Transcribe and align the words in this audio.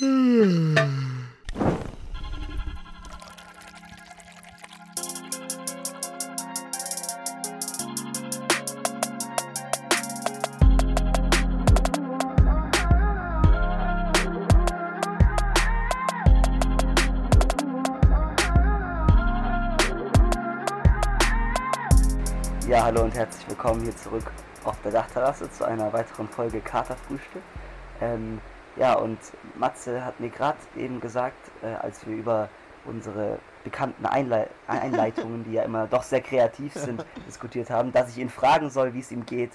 Ja, 0.00 0.06
hallo 22.84 23.02
und 23.02 23.16
herzlich 23.16 23.48
willkommen 23.48 23.82
hier 23.82 23.96
zurück 23.96 24.30
auf 24.62 24.80
der 24.82 24.92
Dachterrasse 24.92 25.50
zu 25.50 25.64
einer 25.64 25.92
weiteren 25.92 26.28
Folge 26.28 26.60
Katerfrühstück. 26.60 27.42
Ähm, 28.00 28.40
ja, 28.78 28.94
und 28.94 29.18
Matze 29.56 30.04
hat 30.04 30.20
mir 30.20 30.30
gerade 30.30 30.58
eben 30.76 31.00
gesagt, 31.00 31.50
äh, 31.62 31.66
als 31.66 32.06
wir 32.06 32.16
über 32.16 32.48
unsere 32.84 33.38
bekannten 33.64 34.06
Einlei 34.06 34.48
Einleitungen, 34.66 35.44
die 35.44 35.52
ja 35.52 35.62
immer 35.62 35.86
doch 35.86 36.02
sehr 36.02 36.20
kreativ 36.20 36.74
sind, 36.74 37.04
diskutiert 37.26 37.70
haben, 37.70 37.92
dass 37.92 38.10
ich 38.10 38.18
ihn 38.18 38.30
fragen 38.30 38.70
soll, 38.70 38.94
wie 38.94 39.00
es 39.00 39.10
ihm 39.10 39.26
geht. 39.26 39.52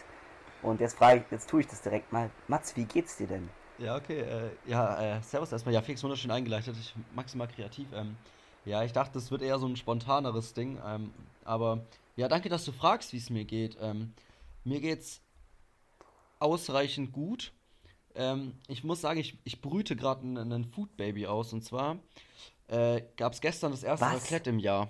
Und 0.62 0.80
jetzt 0.80 0.98
frage 0.98 1.20
ich, 1.20 1.32
jetzt 1.32 1.49
tue 1.49 1.62
ich 1.62 1.68
das 1.68 1.82
direkt 1.82 2.12
mal. 2.13 2.30
Matze, 2.48 2.76
wie 2.76 2.86
geht's 2.86 3.18
dir 3.18 3.27
denn? 3.27 3.49
Ja, 3.80 3.96
okay. 3.96 4.22
Äh, 4.22 4.49
ja, 4.66 5.18
äh, 5.18 5.22
servus 5.22 5.52
erstmal. 5.52 5.74
Ja, 5.74 5.82
Felix 5.82 6.04
wunderschön 6.04 6.32
eingeleitet. 6.32 6.76
Ich 6.80 6.94
maximal 7.16 7.48
kreativ. 7.48 7.88
Ähm, 7.94 8.16
ja, 8.66 8.84
ich 8.84 8.94
dachte, 8.94 9.18
es 9.18 9.32
wird 9.32 9.41
eher 9.41 9.60
so 9.60 9.68
ein 9.68 9.76
spontaneres 9.76 10.54
Ding. 10.54 10.80
Ähm, 10.85 11.12
aber 11.44 11.85
ja, 12.16 12.27
danke, 12.27 12.49
dass 12.49 12.63
du 12.63 12.71
fragst, 12.71 13.12
wie 13.13 13.18
es 13.18 13.30
mir 13.30 13.44
geht. 13.46 13.77
Ähm, 13.82 14.13
mir 14.63 14.80
geht's 14.80 15.21
ausreichend 16.40 17.12
gut. 17.12 17.52
Ähm, 18.16 18.53
ich 18.67 18.84
muss 18.84 19.02
sagen, 19.02 19.20
ich, 19.20 19.40
ich 19.44 19.62
brüte 19.62 19.95
gerade 19.95 20.21
einen 20.21 20.66
Food 20.66 20.95
Baby 20.98 21.27
aus. 21.27 21.54
Und 21.54 21.63
zwar 21.63 21.98
äh, 22.67 23.02
gab 23.17 23.34
es 23.34 23.41
gestern 23.41 23.71
das 23.71 23.84
erste 23.84 24.05
Was? 24.05 24.24
Raclette 24.24 24.49
im 24.49 24.60
Jahr. 24.60 24.90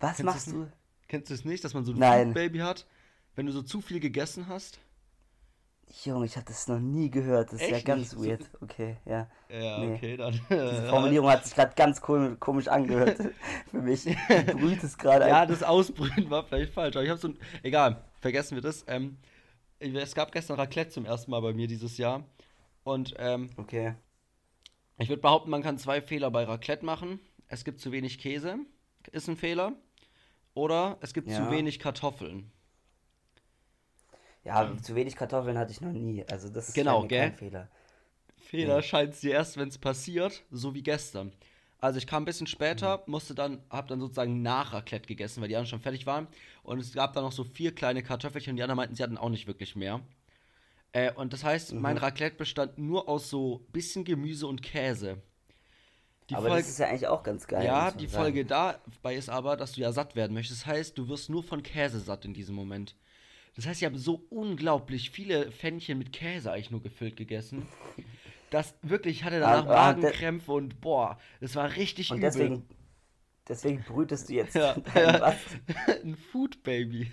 Was 0.00 0.16
Kennst 0.16 0.24
machst 0.24 0.46
du? 0.52 0.70
Kennst 1.08 1.30
du 1.30 1.34
es 1.34 1.44
nicht, 1.44 1.64
dass 1.64 1.74
man 1.74 1.84
so 1.84 1.92
ein 1.92 1.98
Nein. 1.98 2.26
Food 2.28 2.34
Baby 2.34 2.58
hat, 2.58 2.86
wenn 3.34 3.46
du 3.46 3.52
so 3.52 3.62
zu 3.62 3.80
viel 3.80 4.00
gegessen 4.00 4.48
hast? 4.48 4.78
Junge, 6.04 6.26
ich 6.26 6.34
habe 6.36 6.46
das 6.46 6.66
noch 6.66 6.80
nie 6.80 7.10
gehört. 7.10 7.52
Das 7.52 7.60
ist 7.60 7.70
ja 7.70 7.76
Echt 7.76 7.86
ganz 7.86 8.12
nicht? 8.16 8.26
Weird. 8.28 8.50
Okay, 8.60 8.96
ja. 9.04 9.28
Ja, 9.48 9.78
Nee. 9.78 9.94
okay, 9.94 10.16
dann. 10.16 10.32
Diese 10.50 10.88
Formulierung 10.88 11.30
hat 11.30 11.44
sich 11.44 11.54
gerade 11.54 11.74
ganz 11.76 12.00
komisch, 12.00 12.36
komisch 12.40 12.66
angehört 12.68 13.18
für 13.70 13.80
mich. 13.80 14.02
Du 14.04 14.56
brütest 14.58 14.98
gerade 14.98 15.28
Ja, 15.28 15.46
das 15.46 15.62
Ausbrühen 15.62 16.28
war 16.28 16.42
vielleicht 16.44 16.72
falsch, 16.72 16.96
aber 16.96 17.04
ich 17.04 17.10
habe 17.10 17.20
so 17.20 17.28
ein. 17.28 17.38
Egal, 17.62 18.02
vergessen 18.20 18.56
wir 18.56 18.62
das. 18.62 18.84
Ähm, 18.88 19.16
es 19.78 20.14
gab 20.14 20.32
gestern 20.32 20.56
Raclette 20.58 20.90
zum 20.90 21.04
ersten 21.04 21.30
Mal 21.30 21.40
bei 21.40 21.52
mir 21.52 21.66
dieses 21.66 21.98
Jahr. 21.98 22.24
Und 22.84 23.14
ähm, 23.18 23.50
Okay. 23.56 23.94
ich 24.98 25.08
würde 25.08 25.22
behaupten, 25.22 25.50
man 25.50 25.62
kann 25.62 25.78
zwei 25.78 26.00
Fehler 26.00 26.30
bei 26.30 26.44
Raclette 26.44 26.84
machen. 26.84 27.20
Es 27.48 27.64
gibt 27.64 27.80
zu 27.80 27.92
wenig 27.92 28.18
Käse, 28.18 28.58
ist 29.12 29.28
ein 29.28 29.36
Fehler. 29.36 29.72
Oder 30.54 30.96
es 31.00 31.12
gibt 31.12 31.28
Ja. 31.30 31.36
zu 31.36 31.50
wenig 31.50 31.78
Kartoffeln. 31.78 32.50
Ja, 34.44 34.76
zu 34.80 34.94
wenig 34.94 35.16
Kartoffeln 35.16 35.58
hatte 35.58 35.72
ich 35.72 35.80
noch 35.80 35.92
nie. 35.92 36.24
Also 36.30 36.48
das 36.48 36.68
ist 36.68 36.74
Genau, 36.74 37.06
kein? 37.06 37.34
Fehler. 37.34 37.68
Fehler 38.38 38.76
Ja. 38.76 38.82
scheint 38.82 39.14
es 39.14 39.20
dir 39.20 39.32
erst, 39.32 39.56
wenn 39.56 39.68
es 39.68 39.78
passiert, 39.78 40.44
so 40.50 40.74
wie 40.74 40.82
gestern. 40.82 41.32
Also 41.78 41.98
ich 41.98 42.06
kam 42.06 42.22
ein 42.22 42.26
bisschen 42.26 42.46
später, 42.46 42.98
Mhm. 43.06 43.12
musste 43.12 43.34
dann, 43.34 43.60
hab 43.70 43.86
dann 43.88 44.00
sozusagen 44.00 44.42
nach 44.42 44.72
Raclette 44.72 45.06
gegessen, 45.06 45.40
weil 45.42 45.48
die 45.48 45.56
anderen 45.56 45.68
schon 45.70 45.80
fertig 45.80 46.06
waren. 46.06 46.26
Und 46.62 46.78
es 46.78 46.92
gab 46.92 47.12
dann 47.12 47.22
noch 47.24 47.32
so 47.32 47.44
vier 47.44 47.74
kleine 47.74 48.02
Kartoffelchen 48.02 48.52
und 48.52 48.56
die 48.56 48.62
anderen 48.62 48.76
meinten, 48.78 48.94
sie 48.94 49.02
hatten 49.02 49.18
auch 49.18 49.28
nicht 49.28 49.46
wirklich 49.46 49.76
mehr. 49.76 50.00
Äh, 50.92 51.12
und 51.12 51.32
das 51.32 51.44
heißt, 51.44 51.74
Mhm. 51.74 51.82
mein 51.82 51.98
Raclette 51.98 52.36
bestand 52.36 52.78
nur 52.78 53.08
aus 53.08 53.28
so 53.28 53.66
bisschen 53.72 54.04
Gemüse 54.04 54.46
und 54.46 54.62
Käse. 54.62 55.20
Die 56.30 56.34
Aber 56.34 56.48
Folge, 56.48 56.62
das 56.62 56.70
ist 56.70 56.78
ja 56.78 56.86
eigentlich 56.88 57.06
auch 57.06 57.22
ganz 57.22 57.46
geil. 57.46 57.64
ja, 57.64 57.90
die 57.92 58.06
sagen. 58.06 58.22
Folge 58.24 58.44
dabei 58.44 59.14
ist 59.14 59.28
aber, 59.28 59.56
dass 59.56 59.72
du 59.72 59.80
ja 59.82 59.92
satt 59.92 60.16
werden 60.16 60.32
möchtest. 60.34 60.62
Das 60.62 60.66
heißt, 60.66 60.98
du 60.98 61.08
wirst 61.08 61.28
nur 61.30 61.44
von 61.44 61.62
Käse 61.62 62.00
satt 62.00 62.24
in 62.24 62.34
diesem 62.34 62.54
Moment. 62.56 62.96
Das 63.54 63.66
heißt, 63.66 63.80
ich 63.80 63.86
habe 63.86 63.98
so 63.98 64.24
unglaublich 64.30 65.10
viele 65.10 65.52
Pfännchen 65.52 65.98
mit 65.98 66.12
Käse 66.12 66.50
eigentlich 66.50 66.70
nur 66.70 66.82
gefüllt 66.82 67.16
gegessen. 67.16 67.66
Das 68.50 68.74
wirklich, 68.82 69.18
ich 69.18 69.24
hatte 69.24 69.40
danach 69.40 69.66
Ah, 69.66 69.88
ah, 69.88 69.92
de- 69.92 70.02
Magenkrämpfe 70.04 70.52
und 70.52 70.80
boah, 70.80 71.18
das 71.40 71.54
war 71.56 71.74
richtig 71.76 72.10
Und 72.10 72.18
übel. 72.18 72.30
deswegen, 72.30 72.68
deswegen 73.48 73.82
brütest 73.82 74.28
du 74.28 74.34
jetzt 74.34 74.54
Ja. 74.54 74.76
Ein 76.04 76.16
Food 76.16 76.62
Baby. 76.62 77.12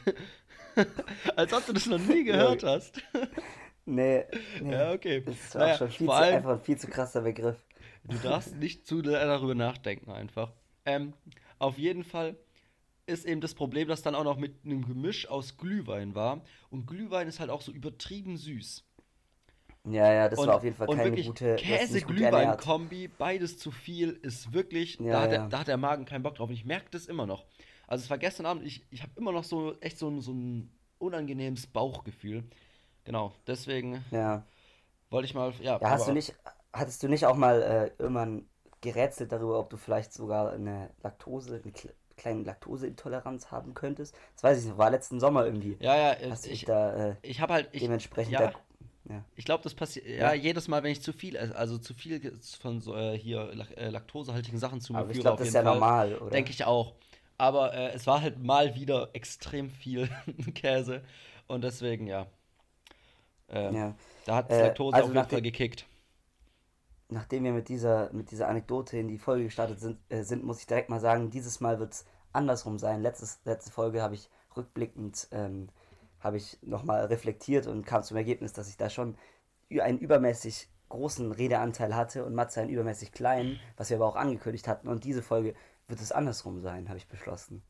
Als 1.35 1.53
ob 1.53 1.65
du 1.65 1.73
das 1.73 1.85
noch 1.87 1.99
nie 1.99 2.23
gehört 2.23 2.63
hast. 2.63 3.01
Nee, 3.85 4.23
nee. 4.61 4.71
Ja, 4.71 4.91
okay. 4.93 5.21
Das 5.25 5.35
ist 5.35 5.55
Naja, 5.55 5.73
auch 5.73 5.77
schon 5.79 5.89
viel 5.89 6.07
zu, 6.07 6.13
allem- 6.13 6.35
einfach 6.35 6.51
ein 6.51 6.61
viel 6.61 6.77
zu 6.77 6.87
krasser 6.87 7.21
Begriff. 7.21 7.57
Du 8.05 8.17
darfst 8.17 8.55
nicht 8.57 8.85
zu 8.87 9.01
darüber 9.01 9.55
nachdenken 9.55 10.11
einfach. 10.11 10.51
Ähm, 10.85 11.13
auf 11.59 11.77
jeden 11.77 12.03
Fall 12.03 12.35
ist 13.05 13.25
eben 13.25 13.41
das 13.41 13.53
Problem, 13.53 13.87
dass 13.87 14.01
dann 14.01 14.15
auch 14.15 14.23
noch 14.23 14.37
mit 14.37 14.63
einem 14.65 14.85
Gemisch 14.85 15.27
aus 15.29 15.57
Glühwein 15.57 16.15
war. 16.15 16.41
Und 16.69 16.85
Glühwein 16.87 17.27
ist 17.27 17.39
halt 17.39 17.49
auch 17.49 17.61
so 17.61 17.71
übertrieben 17.71 18.37
süß. 18.37 18.85
Ja, 19.85 20.11
ja, 20.13 20.29
das 20.29 20.39
und, 20.39 20.47
war 20.47 20.55
auf 20.55 20.63
jeden 20.63 20.75
Fall 20.75 20.87
keine 20.87 21.11
gute. 21.23 21.55
Käse-Glühwein-Kombi, 21.57 23.09
beides 23.09 23.57
zu 23.57 23.71
viel, 23.71 24.11
ist 24.11 24.53
wirklich, 24.53 24.97
Ja, 24.97 25.11
da, 25.11 25.21
hat 25.21 25.31
ja. 25.31 25.37
Der, 25.39 25.49
da 25.49 25.59
hat 25.59 25.67
der 25.67 25.77
Magen 25.77 26.05
keinen 26.05 26.23
Bock 26.23 26.35
drauf. 26.35 26.49
Und 26.49 26.55
ich 26.55 26.65
merke 26.65 26.87
das 26.91 27.05
immer 27.05 27.25
noch. 27.25 27.45
Also 27.87 28.03
es 28.03 28.09
war 28.09 28.17
gestern 28.17 28.45
Abend, 28.45 28.65
ich, 28.65 28.83
ich 28.91 29.01
habe 29.01 29.11
immer 29.17 29.31
noch 29.31 29.43
so 29.43 29.75
echt 29.81 29.97
so 29.97 30.09
ein, 30.09 30.21
so 30.21 30.31
ein 30.33 30.71
unangenehmes 30.99 31.67
Bauchgefühl. 31.67 32.43
Genau, 33.03 33.33
deswegen 33.45 34.03
Ja. 34.11 34.43
wollte 35.09 35.25
ich 35.25 35.33
mal, 35.33 35.53
ja, 35.61 35.79
Ja, 35.81 35.89
hast 35.91 36.07
du 36.07 36.11
nicht, 36.11 36.35
hattest 36.71 37.03
du 37.03 37.07
nicht 37.07 37.25
auch 37.25 37.35
mal 37.35 37.61
äh, 37.61 37.91
irgendwann 38.01 38.45
gerätselt 38.81 39.31
darüber, 39.31 39.59
ob 39.59 39.69
du 39.69 39.77
vielleicht 39.77 40.13
sogar 40.13 40.51
eine 40.51 40.89
Laktose, 41.01 41.61
eine 41.63 41.71
kle- 41.73 41.93
kleine 42.17 42.43
Laktoseintoleranz 42.43 43.51
haben 43.51 43.73
könntest? 43.73 44.15
Das 44.35 44.43
weiß 44.43 44.59
ich 44.59 44.65
nicht, 44.65 44.77
war 44.77 44.89
letzten 44.89 45.19
Sommer 45.19 45.45
irgendwie. 45.45 45.77
Ja, 45.79 45.95
ja, 45.95 46.17
ich, 46.45 46.65
da 46.65 47.09
äh, 47.11 47.15
ich 47.21 47.41
habe 47.41 47.53
halt, 47.53 47.69
ich, 47.73 47.81
dementsprechend 47.81 48.33
ja, 48.33 48.39
da, 48.39 48.53
ja. 49.09 49.23
Ich 49.35 49.45
glaube, 49.45 49.63
das 49.63 49.73
passiert 49.75 50.05
ja, 50.07 50.33
Ja. 50.33 50.33
jedes 50.33 50.67
Mal, 50.67 50.83
wenn 50.83 50.91
ich 50.91 51.01
zu 51.01 51.13
viel 51.13 51.35
esse, 51.35 51.55
also 51.55 51.77
zu 51.77 51.93
viel 51.93 52.39
von 52.61 52.81
so 52.81 52.95
äh, 52.95 53.17
hier 53.17 53.49
äh, 53.77 53.89
laktosehaltigen 53.89 54.57
Sachen 54.59 54.81
zu 54.81 54.93
mir 54.93 54.99
Aber 54.99 55.11
ich 55.11 55.19
glaube, 55.19 55.37
das 55.39 55.49
ist 55.49 55.53
ja 55.53 55.63
Fall. 55.63 55.73
normal, 55.73 56.15
oder? 56.17 56.29
Denke 56.31 56.51
ich 56.51 56.63
auch. 56.65 56.95
Aber 57.37 57.73
äh, 57.73 57.91
es 57.93 58.07
war 58.07 58.21
halt 58.21 58.39
mal 58.41 58.75
wieder 58.75 59.09
extrem 59.13 59.69
viel 59.69 60.09
Käse 60.55 61.03
und 61.47 61.63
deswegen, 61.63 62.07
ja. 62.07 62.27
Äh, 63.47 63.73
Ja. 63.73 63.95
Da 64.25 64.35
hat 64.35 64.49
Äh, 64.51 64.61
Laktose 64.67 64.95
also 64.95 65.09
auf 65.09 65.15
jeden 65.15 65.29
Fall 65.29 65.41
gekickt. 65.41 65.85
Nachdem 67.09 67.43
wir 67.43 67.51
mit 67.53 67.69
dieser, 67.69 68.11
mit 68.13 68.31
dieser 68.31 68.47
Anekdote 68.47 68.97
in 68.97 69.07
die 69.07 69.17
Folge 69.19 69.43
gestartet 69.45 69.79
sind, 69.79 69.99
äh, 70.09 70.23
sind 70.23 70.43
muss 70.43 70.59
ich 70.59 70.67
direkt 70.67 70.89
mal 70.89 70.99
sagen, 70.99 71.29
dieses 71.29 71.59
Mal 71.59 71.79
wird 71.79 71.93
es 71.93 72.05
andersrum 72.31 72.79
sein. 72.79 73.01
Letztes, 73.01 73.39
letzte 73.45 73.71
Folge 73.71 74.01
habe 74.01 74.15
ich 74.15 74.29
rückblickend 74.57 75.27
ähm, 75.31 75.69
habe 76.23 76.37
ich 76.37 76.57
nochmal 76.61 77.05
reflektiert 77.05 77.67
und 77.67 77.85
kam 77.85 78.03
zum 78.03 78.17
Ergebnis, 78.17 78.53
dass 78.53 78.69
ich 78.69 78.77
da 78.77 78.89
schon 78.89 79.17
einen 79.69 79.99
übermäßig 79.99 80.69
großen 80.89 81.31
Redeanteil 81.31 81.95
hatte 81.95 82.23
und 82.23 82.35
Matze 82.35 82.61
einen 82.61 82.69
übermäßig 82.69 83.11
kleinen, 83.11 83.59
was 83.77 83.89
wir 83.89 83.97
aber 83.97 84.07
auch 84.07 84.15
angekündigt 84.15 84.67
hatten. 84.67 84.87
Und 84.87 85.03
diese 85.03 85.21
Folge 85.23 85.55
wird 85.87 85.99
es 85.99 86.11
andersrum 86.11 86.61
sein, 86.61 86.87
habe 86.87 86.97
ich 86.97 87.07
beschlossen. 87.07 87.63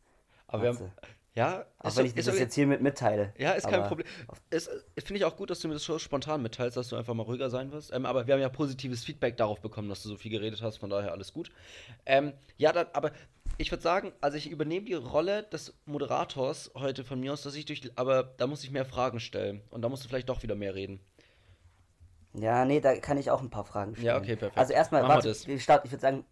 Aber 0.48 0.64
wir 0.64 0.74
Matze. 0.74 0.84
haben, 0.84 0.94
ja, 1.36 1.66
Auch 1.80 1.96
wenn 1.96 2.06
ich 2.06 2.14
dir 2.14 2.22
das 2.22 2.36
okay. 2.36 2.44
jetzt 2.44 2.54
hiermit 2.54 2.82
mitteile. 2.82 3.34
Ja, 3.40 3.54
ist 3.54 3.68
kein 3.68 3.84
Problem. 3.88 4.06
Es 4.52 4.70
finde 5.00 5.16
ich 5.16 5.26
auch 5.26 5.36
gut, 5.36 5.50
dass 5.50 5.62
du 5.62 5.68
mir 5.68 5.74
das 5.74 5.84
so 5.84 5.98
spontan 5.98 6.44
mitteilst, 6.44 6.78
dass 6.78 6.90
du 6.90 6.96
einfach 6.96 7.16
mal 7.16 7.24
ruhiger 7.24 7.50
sein 7.50 7.72
wirst. 7.72 7.92
Ähm, 7.92 8.06
aber 8.06 8.28
wir 8.28 8.36
haben 8.36 8.42
ja 8.42 8.50
positives 8.50 9.04
Feedback 9.04 9.36
darauf 9.38 9.60
bekommen, 9.60 9.90
dass 9.90 10.04
du 10.04 10.10
so 10.10 10.16
viel 10.16 10.30
geredet 10.30 10.62
hast, 10.62 10.78
von 10.78 10.92
daher 10.92 11.12
alles 11.12 11.34
gut. 11.34 11.50
Ähm, 12.06 12.34
ja, 12.58 12.72
dann, 12.72 12.86
aber 12.94 13.12
ich 13.58 13.72
würde 13.72 13.84
sagen, 13.84 14.14
also 14.22 14.38
ich 14.38 14.50
übernehme 14.50 14.86
die 14.86 14.94
Rolle 14.94 15.44
des 15.44 15.74
Moderators 15.86 16.72
heute 16.76 17.04
von 17.04 17.20
mir 17.20 17.34
aus, 17.34 17.44
dass 17.44 17.56
ich 17.56 17.66
durch, 17.66 17.92
aber 17.96 18.24
da 18.24 18.48
muss 18.48 18.64
ich 18.64 18.72
mehr 18.72 18.86
Fragen 18.86 19.20
stellen 19.20 19.62
und 19.70 19.82
da 19.82 19.90
musst 19.90 20.04
du 20.04 20.10
vielleicht 20.10 20.30
doch 20.30 20.44
wieder 20.44 20.56
mehr 20.56 20.76
reden. 20.76 21.00
Ja, 22.34 22.66
nee, 22.66 22.82
da 22.82 22.96
kann 22.98 23.18
ich 23.18 23.30
auch 23.30 23.42
ein 23.42 23.50
paar 23.50 23.64
Fragen 23.66 23.96
stellen. 23.96 24.08
Ja, 24.08 24.18
okay, 24.18 24.36
perfekt. 24.36 24.58
Also 24.58 24.74
erstmal, 24.74 25.04
wir 25.04 25.10
warte, 25.10 25.36
wir 25.46 25.60
starten, 25.60 25.86
ich 25.88 25.92
würde 25.92 26.02
sagen, 26.02 26.26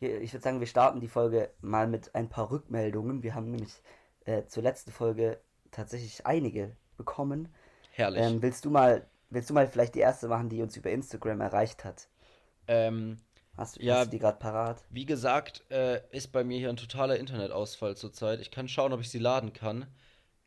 wir- 0.00 0.20
ich 0.20 0.32
würde 0.32 0.42
sagen, 0.42 0.60
wir 0.60 0.66
starten 0.66 1.00
die 1.00 1.08
Folge 1.08 1.50
mal 1.60 1.86
mit 1.86 2.14
ein 2.14 2.28
paar 2.28 2.50
Rückmeldungen. 2.50 3.22
Wir 3.22 3.34
haben 3.34 3.50
nämlich 3.50 3.82
äh, 4.26 4.44
zur 4.46 4.62
letzten 4.62 4.92
Folge 4.92 5.40
tatsächlich 5.70 6.26
einige 6.26 6.76
bekommen. 6.96 7.48
Herrlich. 7.92 8.22
Ähm, 8.22 8.42
willst 8.42 8.64
du 8.64 8.70
mal, 8.70 9.06
willst 9.30 9.48
du 9.48 9.54
mal 9.54 9.66
vielleicht 9.66 9.94
die 9.94 10.00
erste 10.00 10.28
machen, 10.28 10.48
die 10.50 10.60
uns 10.60 10.76
über 10.76 10.90
Instagram 10.90 11.40
erreicht 11.40 11.84
hat? 11.84 12.08
Ähm, 12.68 13.18
Hast, 13.56 13.76
du- 13.76 13.82
Ja. 13.82 13.96
hast 13.98 14.06
du 14.06 14.10
die 14.10 14.18
gerade 14.18 14.38
parat? 14.38 14.84
wie 14.90 15.06
gesagt, 15.06 15.64
äh, 15.70 16.00
ist 16.10 16.32
bei 16.32 16.44
mir 16.44 16.58
hier 16.58 16.68
ein 16.68 16.76
totaler 16.76 17.16
Internetausfall 17.18 17.96
zurzeit. 17.96 18.40
Ich 18.40 18.50
kann 18.50 18.68
schauen, 18.68 18.92
ob 18.92 19.00
ich 19.00 19.10
sie 19.10 19.18
laden 19.18 19.52
kann. 19.52 19.86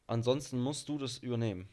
Ansonsten 0.08 0.60
musst 0.60 0.90
du 0.90 0.98
das 0.98 1.18
übernehmen. 1.18 1.70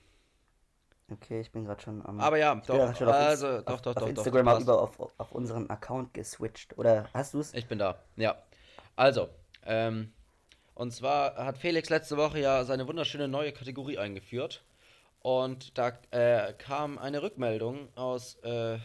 Okay, 1.10 1.40
ich 1.40 1.52
bin 1.52 1.64
gerade 1.64 1.80
schon 1.80 2.04
am. 2.04 2.18
Aber 2.20 2.36
ja, 2.36 2.52
ich 2.54 2.66
bin 2.66 2.76
doch, 2.76 2.84
grad 2.86 2.98
schon 2.98 3.08
also, 3.08 3.46
auf, 3.48 3.64
doch, 3.64 3.64
doch, 3.64 3.76
auf 3.76 3.82
doch, 3.82 3.94
doch, 4.02 4.08
Instagram 4.08 4.48
hast- 4.48 4.62
über 4.62 4.82
auf, 4.82 4.98
auf 5.18 5.32
unseren 5.32 5.70
Account 5.70 6.12
geswitcht. 6.14 6.76
Oder 6.78 7.08
hast 7.14 7.34
du 7.34 7.38
es? 7.40 7.54
Ich 7.54 7.66
bin 7.68 7.78
da, 7.78 7.96
ja. 8.16 8.36
Also, 8.96 9.28
ähm, 9.64 10.12
und 10.74 10.92
zwar 10.92 11.36
hat 11.36 11.58
Felix 11.58 11.90
letzte 11.90 12.16
Woche 12.16 12.40
ja 12.40 12.64
seine 12.64 12.88
wunderschöne 12.88 13.28
neue 13.28 13.52
Kategorie 13.52 13.98
eingeführt. 13.98 14.64
Und 15.20 15.78
da 15.78 15.92
äh, 16.10 16.52
kam 16.54 16.98
eine 16.98 17.22
Rückmeldung 17.22 17.88
aus, 17.96 18.36
äh, 18.42 18.78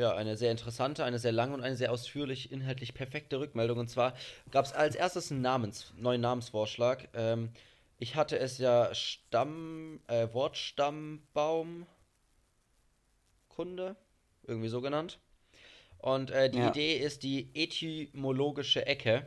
Ja, 0.00 0.14
eine 0.14 0.34
sehr 0.38 0.50
interessante, 0.50 1.04
eine 1.04 1.18
sehr 1.18 1.30
lange 1.30 1.52
und 1.52 1.60
eine 1.62 1.76
sehr 1.76 1.92
ausführlich, 1.92 2.50
inhaltlich 2.50 2.94
perfekte 2.94 3.38
Rückmeldung. 3.38 3.76
Und 3.80 3.88
zwar 3.90 4.14
gab 4.50 4.64
es 4.64 4.72
als 4.72 4.94
erstes 4.94 5.30
einen 5.30 5.42
Namens, 5.42 5.92
neuen 5.94 6.22
Namensvorschlag. 6.22 7.10
Ähm, 7.12 7.50
ich 7.98 8.16
hatte 8.16 8.38
es 8.38 8.56
ja 8.56 8.94
Stamm, 8.94 10.00
äh, 10.06 10.26
Wortstammbaum, 10.32 11.86
Kunde, 13.50 13.94
irgendwie 14.44 14.70
so 14.70 14.80
genannt. 14.80 15.18
Und 15.98 16.30
äh, 16.30 16.48
die 16.48 16.60
Ja. 16.60 16.70
Idee 16.70 16.96
ist 16.96 17.22
die 17.22 17.50
etymologische 17.52 18.86
Ecke. 18.86 19.26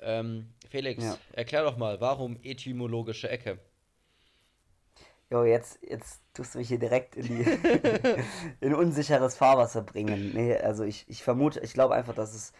Ähm, 0.00 0.54
Felix, 0.70 1.04
Ja. 1.04 1.18
erklär 1.32 1.64
doch 1.64 1.76
mal, 1.76 2.00
warum 2.00 2.38
etymologische 2.42 3.28
Ecke? 3.28 3.58
Jo, 5.30 5.44
jetzt, 5.44 5.80
jetzt 5.82 6.22
tust 6.34 6.54
du 6.54 6.58
mich 6.58 6.68
hier 6.68 6.78
direkt 6.78 7.16
in 7.16 7.26
die 7.26 7.42
in 8.60 8.74
unsicheres 8.74 9.36
Fahrwasser 9.36 9.82
bringen. 9.82 10.32
Nee, 10.32 10.56
also 10.56 10.84
ich, 10.84 11.04
ich 11.08 11.22
vermute, 11.24 11.60
ich 11.60 11.74
glaube 11.74 11.94
einfach, 11.94 12.14
dass 12.14 12.34
es, 12.34 12.52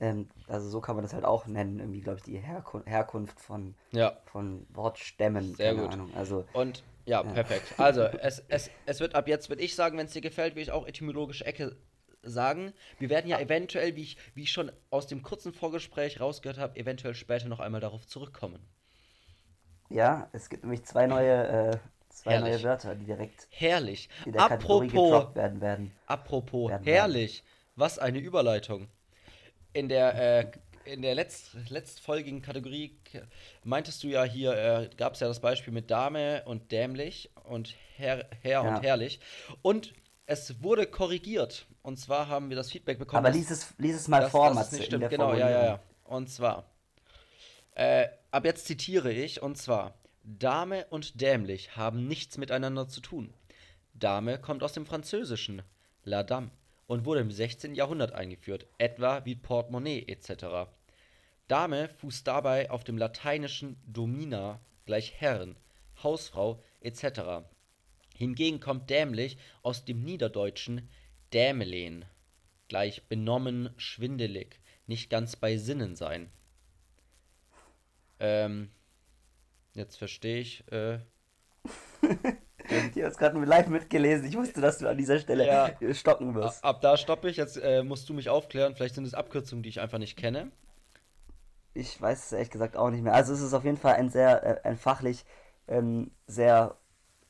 ähm, 0.00 0.28
also 0.48 0.68
so 0.70 0.80
kann 0.80 0.96
man 0.96 1.04
das 1.04 1.14
halt 1.14 1.24
auch 1.24 1.46
nennen, 1.46 1.80
irgendwie, 1.80 2.00
glaube 2.02 2.18
ich, 2.18 2.24
die 2.24 2.38
Herkun 2.38 2.84
Herkunft 2.86 3.40
von, 3.40 3.74
Ja, 3.92 4.18
von 4.26 4.66
Wortstämmen, 4.70 5.54
Sehr 5.54 5.74
gut. 5.74 5.90
Ahnung. 5.90 6.14
Also, 6.14 6.46
und 6.52 6.84
ja, 7.06 7.22
perfekt. 7.22 7.74
Also, 7.78 8.02
es, 8.02 8.42
es, 8.48 8.70
es 8.86 9.00
wird 9.00 9.14
ab 9.14 9.28
jetzt, 9.28 9.48
würde 9.48 9.62
ich 9.62 9.74
sagen, 9.74 9.98
wenn 9.98 10.06
es 10.06 10.12
dir 10.12 10.20
gefällt, 10.20 10.54
will 10.54 10.62
ich 10.62 10.70
auch 10.72 10.86
etymologische 10.86 11.44
Ecke 11.46 11.76
sagen. 12.22 12.72
Wir 12.98 13.10
werden 13.10 13.28
ja 13.28 13.38
eventuell, 13.38 13.96
wie 13.96 14.02
ich, 14.02 14.16
wie 14.34 14.42
ich 14.42 14.52
schon 14.52 14.72
aus 14.90 15.06
dem 15.06 15.22
kurzen 15.22 15.52
Vorgespräch 15.52 16.20
rausgehört 16.20 16.58
habe, 16.58 16.76
eventuell 16.78 17.14
später 17.14 17.48
noch 17.48 17.60
einmal 17.60 17.80
darauf 17.80 18.06
zurückkommen. 18.06 18.66
ja, 19.88 20.28
es 20.32 20.48
gibt 20.48 20.62
nämlich 20.64 20.84
zwei 20.84 21.06
neue, 21.06 21.46
äh, 21.48 21.78
zwei 22.14 22.32
Herrlich. 22.32 22.54
neue 22.54 22.62
Wörter, 22.62 22.94
die 22.94 23.04
direkt 23.04 23.46
Herrlich. 23.50 24.08
in 24.24 24.32
der 24.32 24.42
Kategorie 24.48 24.86
Apropos, 24.88 25.10
gedroppt 25.10 25.36
werden 25.36 25.60
werden. 25.60 25.92
apropos, 26.06 26.70
Werden 26.70 26.84
herrlich. 26.84 27.42
Was 27.76 27.98
eine 27.98 28.18
Überleitung. 28.18 28.88
In 29.72 29.88
der, 29.88 30.40
äh, 30.40 30.50
in 30.84 31.02
der 31.02 31.14
letzt, 31.16 31.56
letztfolgigen 31.70 32.40
Kategorie 32.42 32.96
meintest 33.64 34.02
du 34.04 34.08
ja 34.08 34.22
hier, 34.24 34.52
äh, 34.52 34.90
gab 34.96 35.14
es 35.14 35.20
ja 35.20 35.26
das 35.26 35.40
Beispiel 35.40 35.72
mit 35.72 35.90
Dame 35.90 36.42
und 36.44 36.70
dämlich 36.70 37.30
und 37.44 37.74
Herr, 37.96 38.26
Herr 38.42 38.62
Ja. 38.64 38.76
und 38.76 38.82
herrlich. 38.82 39.18
Und 39.62 39.92
es 40.26 40.62
wurde 40.62 40.86
korrigiert. 40.86 41.66
Und 41.82 41.98
zwar 41.98 42.28
haben 42.28 42.48
wir 42.48 42.56
das 42.56 42.70
Feedback 42.70 42.98
bekommen. 42.98 43.26
Aber 43.26 43.34
lies 43.34 43.50
es, 43.50 43.74
lies 43.78 43.96
es 43.96 44.08
mal 44.08 44.20
dass 44.20 44.30
vor, 44.30 44.46
das 44.48 44.54
Matze, 44.54 44.76
nicht 44.76 44.86
stimmt. 44.86 45.10
Genau, 45.10 45.34
ja, 45.34 45.50
ja, 45.50 45.64
ja. 45.64 45.80
Und 46.04 46.30
zwar, 46.30 46.64
äh, 47.74 48.06
ab 48.30 48.44
jetzt 48.44 48.66
zitiere 48.66 49.10
ich, 49.12 49.42
und 49.42 49.56
zwar, 49.58 49.94
Dame 50.26 50.86
und 50.86 51.20
dämlich 51.20 51.76
haben 51.76 52.08
nichts 52.08 52.38
miteinander 52.38 52.88
zu 52.88 53.02
tun. 53.02 53.34
Dame 53.92 54.38
kommt 54.38 54.62
aus 54.62 54.72
dem 54.72 54.86
Französischen, 54.86 55.62
la 56.02 56.22
dame, 56.22 56.50
und 56.86 57.04
wurde 57.04 57.20
im 57.20 57.30
16. 57.30 57.74
Jahrhundert 57.74 58.12
eingeführt, 58.12 58.66
etwa 58.78 59.24
wie 59.26 59.34
Portemonnaie 59.34 60.06
etc. 60.06 60.70
Dame 61.46 61.90
fußt 61.90 62.26
dabei 62.26 62.70
auf 62.70 62.84
dem 62.84 62.96
lateinischen 62.96 63.76
domina 63.86 64.60
gleich 64.86 65.12
Herren, 65.12 65.56
Hausfrau 66.02 66.62
etc. 66.80 67.46
Hingegen 68.16 68.60
kommt 68.60 68.88
dämlich 68.88 69.36
aus 69.62 69.84
dem 69.84 70.04
Niederdeutschen 70.04 70.88
dämelen, 71.34 72.06
gleich 72.68 73.08
benommen, 73.08 73.74
schwindelig, 73.76 74.58
nicht 74.86 75.10
ganz 75.10 75.36
bei 75.36 75.58
Sinnen 75.58 75.96
sein. 75.96 76.30
Ähm, 78.20 78.70
jetzt 79.74 79.96
verstehe 79.96 80.38
ich, 80.38 80.64
äh, 80.72 80.98
Ich 82.70 83.02
habe 83.02 83.08
es 83.10 83.18
gerade 83.18 83.38
live 83.44 83.68
mitgelesen. 83.68 84.26
Ich 84.26 84.36
wusste, 84.36 84.60
dass 84.60 84.78
du 84.78 84.88
an 84.88 84.96
dieser 84.96 85.18
Stelle 85.18 85.46
Ja. 85.46 85.70
stocken 85.92 86.34
wirst. 86.34 86.64
ab 86.64 86.80
da 86.80 86.96
stoppe 86.96 87.28
ich, 87.28 87.36
jetzt 87.36 87.56
äh, 87.58 87.82
musst 87.82 88.08
du 88.08 88.14
mich 88.14 88.30
aufklären, 88.30 88.74
vielleicht 88.74 88.94
sind 88.94 89.04
es 89.04 89.12
Abkürzungen, 89.14 89.62
die 89.62 89.68
ich 89.68 89.80
einfach 89.80 89.98
nicht 89.98 90.16
kenne. 90.16 90.50
Ich 91.74 92.00
weiß 92.00 92.26
es 92.26 92.32
ehrlich 92.32 92.50
gesagt 92.50 92.76
auch 92.76 92.90
nicht 92.90 93.02
mehr. 93.02 93.14
Also 93.14 93.32
es 93.32 93.40
ist 93.40 93.52
auf 93.52 93.64
jeden 93.64 93.76
Fall 93.76 93.94
ein 93.94 94.08
sehr, 94.08 94.64
äh, 94.64 94.68
ein 94.68 94.76
fachlich 94.78 95.24
ähm, 95.66 96.10
sehr, 96.26 96.76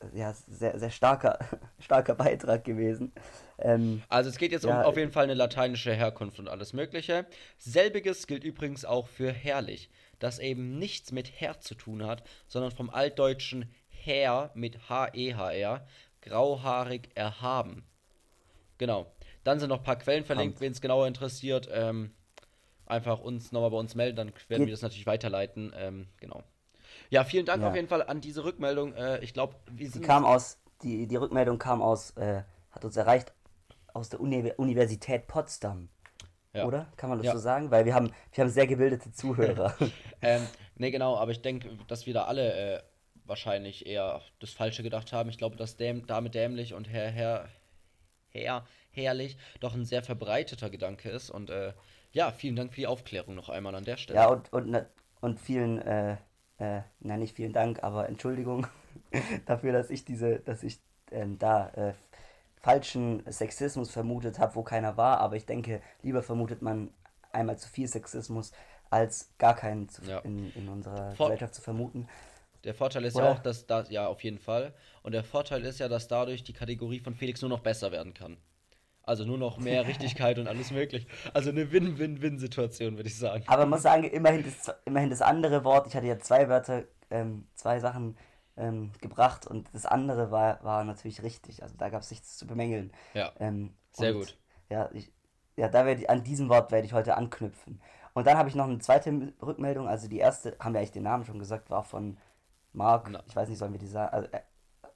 äh, 0.00 0.19
ja, 0.19 0.35
sehr, 0.35 0.79
sehr 0.79 0.90
starker, 0.90 1.38
starker 1.81 2.14
Beitrag 2.14 2.62
gewesen. 2.64 3.12
Ähm, 3.58 4.02
Also 4.08 4.29
es 4.31 4.37
geht 4.37 4.52
jetzt 4.52 4.64
Ja, 4.64 4.81
um 4.81 4.87
auf 4.87 4.97
jeden 4.97 5.12
Fall 5.12 5.25
eine 5.25 5.35
lateinische 5.35 5.93
Herkunft 5.94 6.38
und 6.38 6.49
alles 6.49 6.73
Mögliche. 6.75 7.26
Selbiges 7.58 8.26
gilt 8.26 8.44
übrigens 8.44 8.85
auch 8.85 9.08
für 9.08 9.32
herrlich, 9.32 9.90
das 10.25 10.38
eben 10.38 10.79
nichts 10.79 11.12
mit 11.12 11.41
Herr 11.41 11.61
zu 11.61 11.75
tun 11.75 12.05
hat, 12.06 12.23
sondern 12.49 12.71
vom 12.73 12.91
altdeutschen 12.91 13.71
Herr 13.88 14.50
mit 14.55 14.88
H-E-H-R, 14.88 15.87
grauhaarig 16.23 17.11
erhaben. 17.15 17.85
Genau. 18.79 19.06
Dann 19.44 19.61
sind 19.61 19.69
noch 19.69 19.79
ein 19.79 19.85
paar 19.85 19.97
Quellen 19.97 20.25
verlinkt, 20.25 20.61
wen 20.61 20.73
es 20.73 20.81
genauer 20.81 21.06
interessiert. 21.06 21.69
Ähm, 21.71 22.11
einfach 22.87 23.21
uns 23.21 23.53
nochmal 23.53 23.71
bei 23.71 23.76
uns 23.76 23.94
melden, 23.94 24.17
dann 24.17 24.29
werden 24.49 24.62
Geht- 24.62 24.67
wir 24.69 24.73
das 24.73 24.82
natürlich 24.82 25.06
weiterleiten. 25.06 25.73
Ähm, 25.76 26.09
genau. 26.19 26.43
Ja, 27.11 27.25
vielen 27.25 27.47
Dank 27.47 27.62
Ja. 27.62 27.69
auf 27.69 27.75
jeden 27.75 27.88
Fall 27.88 28.03
an 28.03 28.21
diese 28.21 28.44
Rückmeldung. 28.44 28.94
Äh, 28.94 29.19
ich 29.23 29.32
glaube, 29.35 29.55
wir 29.71 29.87
die 29.87 29.93
sind. 29.93 30.05
kam 30.05 30.25
aus, 30.25 30.59
die, 30.82 31.06
die 31.06 31.17
Rückmeldung 31.17 31.59
kam 31.59 31.82
aus, 31.82 32.11
äh, 32.17 32.43
hat 32.71 32.85
uns 32.85 32.97
erreicht 32.97 33.32
aus 33.93 34.09
der 34.09 34.21
Uni 34.21 34.50
Universität 34.56 35.26
Potsdam. 35.26 35.88
Ja. 36.54 36.64
Oder? 36.66 36.86
Kann 36.96 37.10
man 37.10 37.18
das 37.18 37.26
Ja. 37.26 37.32
so 37.32 37.38
sagen? 37.38 37.70
Weil 37.70 37.84
wir 37.84 37.94
haben, 37.94 38.10
wir 38.32 38.44
haben 38.44 38.50
sehr 38.50 38.66
gebildete 38.66 39.12
Zuhörer. 39.12 39.74
Ähm, 40.26 40.46
nee, 40.76 40.90
genau, 40.90 41.18
aber 41.18 41.32
ich 41.32 41.42
denke, 41.42 41.68
dass 41.86 42.06
wir 42.06 42.14
da 42.14 42.24
alle 42.24 42.54
äh, 42.78 42.82
wahrscheinlich 43.26 43.84
eher 43.84 44.22
das 44.40 44.52
Falsche 44.52 44.82
gedacht 44.82 45.12
haben. 45.12 45.28
Ich 45.28 45.36
glaube, 45.36 45.56
dass 45.56 45.76
Däm 45.76 46.06
Dame 46.06 46.30
dämlich 46.30 46.72
und 46.72 46.88
Herr, 46.88 47.10
Herr, 47.10 47.48
Herr, 48.30 48.64
herrlich 48.90 49.36
doch 49.60 49.74
ein 49.74 49.84
sehr 49.84 50.02
verbreiteter 50.02 50.70
Gedanke 50.70 51.10
ist. 51.10 51.28
Und 51.28 51.50
äh, 51.50 51.74
ja, 52.12 52.30
vielen 52.32 52.56
Dank 52.56 52.72
für 52.72 52.80
die 52.80 52.86
Aufklärung 52.86 53.34
noch 53.34 53.50
einmal 53.50 53.74
an 53.74 53.84
der 53.84 53.98
Stelle. 53.98 54.18
ja, 54.20 54.28
und, 54.28 54.50
und, 54.52 54.68
ne- 54.70 54.88
und 55.20 55.38
vielen, 55.40 55.82
äh, 55.82 56.16
äh, 56.58 56.80
na 57.00 57.18
nicht 57.18 57.36
vielen 57.36 57.52
Dank, 57.52 57.82
aber 57.82 58.08
Entschuldigung 58.08 58.66
dafür, 59.46 59.72
dass 59.72 59.90
ich 59.90 60.06
diese, 60.06 60.38
dass 60.40 60.62
ich 60.62 60.80
ähm, 61.10 61.38
da 61.38 61.68
äh, 61.70 61.92
falschen 62.64 63.22
Sexismus 63.31 63.90
vermutet 63.90 64.38
habe, 64.38 64.55
wo 64.55 64.62
keiner 64.62 64.96
war. 64.96 65.19
Aber 65.20 65.37
ich 65.37 65.44
denke, 65.44 65.82
lieber 66.02 66.22
vermutet 66.22 66.62
man 66.62 66.90
einmal 67.31 67.58
zu 67.58 67.69
viel 67.69 67.87
Sexismus, 67.87 68.52
als 68.90 69.28
gar 69.38 69.55
keinen 69.55 69.88
zu, 69.90 70.02
Ja. 70.02 70.20
in, 70.20 70.50
in 70.55 70.69
unserer 70.69 71.12
Vor- 71.12 71.26
Gesellschaft 71.26 71.55
zu 71.55 71.62
vermuten. 71.62 72.08
Der 72.64 72.72
Vorteil 72.75 73.05
ist 73.05 73.16
Oder? 73.16 73.26
ja 73.26 73.32
auch, 73.32 73.38
dass 73.40 73.66
da, 73.66 73.82
ja, 73.90 74.06
auf 74.06 74.25
jeden 74.25 74.38
Fall. 74.38 74.72
Und 75.02 75.12
der 75.12 75.22
Vorteil 75.25 75.62
ist 75.66 75.78
ja, 75.81 75.88
dass 75.88 76.08
dadurch 76.08 76.43
die 76.44 76.55
Kategorie 76.55 77.00
von 77.00 77.14
Felix 77.14 77.43
nur 77.43 77.50
noch 77.50 77.61
besser 77.61 77.93
werden 77.93 78.14
kann. 78.14 78.38
Also 79.02 79.26
nur 79.26 79.37
noch 79.37 79.58
mehr 79.58 79.87
Richtigkeit 79.87 80.38
und 80.38 80.49
alles 80.49 80.70
möglich. 80.70 81.06
Also 81.35 81.50
eine 81.50 81.71
Win-Win-Win-Situation, 81.71 82.97
würde 82.97 83.09
ich 83.11 83.18
sagen. 83.18 83.44
Aber 83.49 83.62
man 83.64 83.71
muss 83.71 83.83
sagen, 83.83 84.04
immerhin 84.04 84.42
das, 84.44 84.75
immerhin 84.87 85.11
das 85.11 85.21
andere 85.21 85.64
Wort, 85.64 85.87
ich 85.88 85.94
hatte 85.94 86.06
ja 86.06 86.18
zwei 86.18 86.49
Wörter, 86.49 86.85
ähm, 87.11 87.47
zwei 87.54 87.80
Sachen 87.80 88.16
ähm, 88.56 88.92
gebracht 89.00 89.46
und 89.46 89.68
das 89.75 89.87
andere 89.87 90.30
war, 90.30 90.62
war 90.62 90.84
natürlich 90.84 91.23
richtig. 91.23 91.62
Also 91.62 91.76
da 91.76 91.88
gab 91.88 92.02
es 92.02 92.11
nichts 92.11 92.37
zu 92.37 92.46
bemängeln. 92.46 92.92
Ja, 93.14 93.32
Ähm, 93.38 93.75
sehr 93.92 94.12
gut. 94.12 94.38
Ja, 94.70 94.90
ich, 94.92 95.12
ja 95.56 95.68
da 95.68 95.87
werde 95.87 96.02
ich, 96.02 96.11
an 96.11 96.25
diesem 96.25 96.49
Wort 96.49 96.70
werde 96.73 96.87
ich 96.87 96.92
heute 96.92 97.16
anknüpfen. 97.16 97.80
Und 98.14 98.26
dann 98.26 98.38
habe 98.38 98.49
ich 98.49 98.54
noch 98.54 98.64
eine 98.66 98.78
zweite 98.78 99.34
Rückmeldung. 99.42 99.88
Also 99.88 100.08
die 100.08 100.18
erste, 100.18 100.56
haben 100.61 100.73
wir 100.73 100.78
eigentlich 100.80 100.92
den 100.92 101.02
Namen 101.02 101.25
schon 101.25 101.38
gesagt, 101.38 101.70
war 101.70 101.82
von 101.84 102.16
Marc. 102.73 103.08
Na. 103.11 103.23
Ich 103.26 103.34
weiß 103.37 103.49
nicht, 103.49 103.58
sollen 103.58 103.73
wir 103.73 103.80
die 103.80 103.88
sagen? 103.88 104.12
Also, 104.12 104.28
äh, 104.30 104.40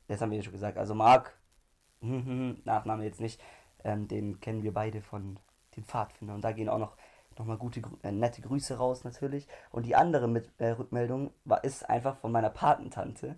das 0.06 0.20
haben 0.20 0.30
wir 0.30 0.38
ja 0.38 0.44
schon 0.44 0.52
gesagt. 0.52 0.78
Also 0.78 0.94
Marc, 0.94 1.36
Nachname 2.00 3.04
jetzt 3.04 3.20
nicht, 3.20 3.40
ähm, 3.84 4.08
den 4.08 4.40
kennen 4.40 4.62
wir 4.62 4.72
beide 4.72 5.02
von 5.02 5.38
den 5.76 5.84
Pfadfinder. 5.84 6.34
Und 6.34 6.42
da 6.42 6.52
gehen 6.52 6.68
auch 6.68 6.78
noch, 6.78 6.96
noch 7.36 7.44
mal 7.46 7.58
gute, 7.58 7.82
äh, 8.02 8.12
nette 8.12 8.40
Grüße 8.40 8.78
raus 8.78 9.04
natürlich. 9.04 9.48
Und 9.70 9.84
die 9.86 9.96
andere 9.96 10.28
mit, 10.28 10.50
äh, 10.58 10.70
Rückmeldung 10.70 11.32
war, 11.44 11.64
ist 11.64 11.88
einfach 11.88 12.16
von 12.16 12.32
meiner 12.32 12.50
Patentante. 12.50 13.36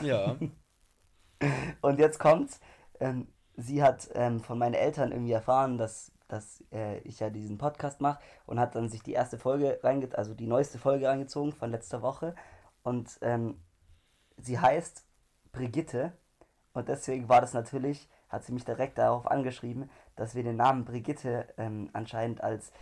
Ja, 0.00 0.36
Und 1.80 1.98
jetzt 1.98 2.18
kommt's. 2.18 2.60
Ähm, 3.00 3.28
sie 3.56 3.82
hat 3.82 4.08
ähm, 4.14 4.40
von 4.40 4.58
meinen 4.58 4.74
Eltern 4.74 5.12
irgendwie 5.12 5.32
erfahren, 5.32 5.78
dass, 5.78 6.12
dass 6.28 6.64
äh, 6.72 6.98
ich 7.00 7.20
ja 7.20 7.30
diesen 7.30 7.58
Podcast 7.58 8.00
mache 8.00 8.20
und 8.46 8.58
hat 8.58 8.74
dann 8.74 8.88
sich 8.88 9.02
die 9.02 9.12
erste 9.12 9.38
Folge 9.38 9.80
reinge 9.82 10.08
also 10.16 10.34
die 10.34 10.46
neueste 10.46 10.78
Folge 10.78 11.08
reingezogen 11.08 11.52
von 11.52 11.70
letzter 11.70 12.02
Woche. 12.02 12.34
Und 12.82 13.18
ähm, 13.22 13.60
sie 14.36 14.58
heißt 14.58 15.04
Brigitte. 15.52 16.12
Und 16.72 16.88
deswegen 16.88 17.28
war 17.28 17.40
das 17.40 17.54
natürlich, 17.54 18.08
hat 18.28 18.44
sie 18.44 18.52
mich 18.52 18.64
direkt 18.64 18.98
darauf 18.98 19.26
angeschrieben, 19.26 19.90
dass 20.16 20.34
wir 20.34 20.42
den 20.42 20.56
Namen 20.56 20.84
Brigitte 20.84 21.48
ähm, 21.56 21.90
anscheinend 21.92 22.42
als, 22.42 22.72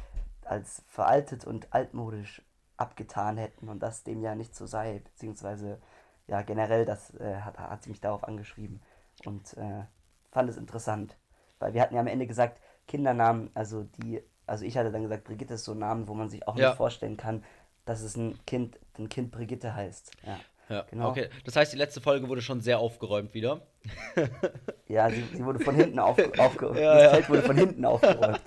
als 0.45 0.83
veraltet 0.89 1.45
und 1.45 1.73
altmodisch 1.73 2.43
abgetan 2.77 3.39
hätten 3.39 3.69
und 3.69 3.83
das 3.83 4.05
dem 4.05 4.21
ja 4.21 4.35
nicht 4.35 4.55
so 4.55 4.67
sei, 4.67 4.99
beziehungsweise 4.99 5.81
ja 6.29 6.43
generell, 6.43 6.85
das 6.85 7.15
äh, 7.15 7.37
hat, 7.37 7.59
hat 7.59 7.83
sie 7.83 7.91
mich 7.91 8.01
darauf 8.01 8.25
angeschrieben 8.25 8.81
und 9.25 9.57
äh, 9.57 9.85
fand 10.31 10.49
es 10.51 10.57
interessant, 10.57 11.17
weil 11.59 11.75
wir 11.75 11.83
hatten 11.83 11.95
ja 11.95 12.01
am 12.01 12.07
Ende 12.07 12.27
gesagt, 12.27 12.61
Kindernamen, 12.89 13.51
also 13.55 13.85
die, 13.85 14.23
also 14.47 14.65
ich 14.65 14.77
hatte 14.77 14.93
dann 14.93 15.03
gesagt, 15.03 15.25
Brigitte 15.25 15.55
ist 15.55 15.65
so 15.65 15.73
ein 15.73 15.79
Name, 15.79 16.09
wo 16.09 16.15
man 16.15 16.29
sich 16.29 16.47
auch 16.47 16.57
Ja. 16.57 16.69
nicht 16.69 16.77
vorstellen 16.77 17.17
kann, 17.17 17.45
dass 17.85 18.01
es 18.03 18.17
ein 18.17 18.39
Kind, 18.47 18.79
ein 18.99 19.09
Kind 19.09 19.31
Brigitte 19.31 19.75
heißt. 19.75 20.13
Ja. 20.27 20.39
Ja, 20.69 20.85
genau. 20.91 21.11
Okay, 21.11 21.29
das 21.45 21.55
heißt, 21.55 21.73
die 21.73 21.77
letzte 21.77 22.01
Folge 22.01 22.29
wurde 22.29 22.43
schon 22.43 22.61
sehr 22.61 22.81
aufgeräumt 22.81 23.35
wieder. 23.35 23.61
ja, 24.89 25.09
sie, 25.11 25.23
sie 25.33 25.45
wurde 25.45 25.61
von 25.61 25.77
hinten 25.77 26.01
auf, 26.01 26.19
aufgeräumt. 26.39 26.81
Ja, 26.81 26.95
das 26.95 27.03
ja. 27.05 27.11
Feld 27.11 27.29
wurde 27.29 27.43
von 27.43 27.57
hinten 27.57 27.85
aufgeräumt. 27.85 28.41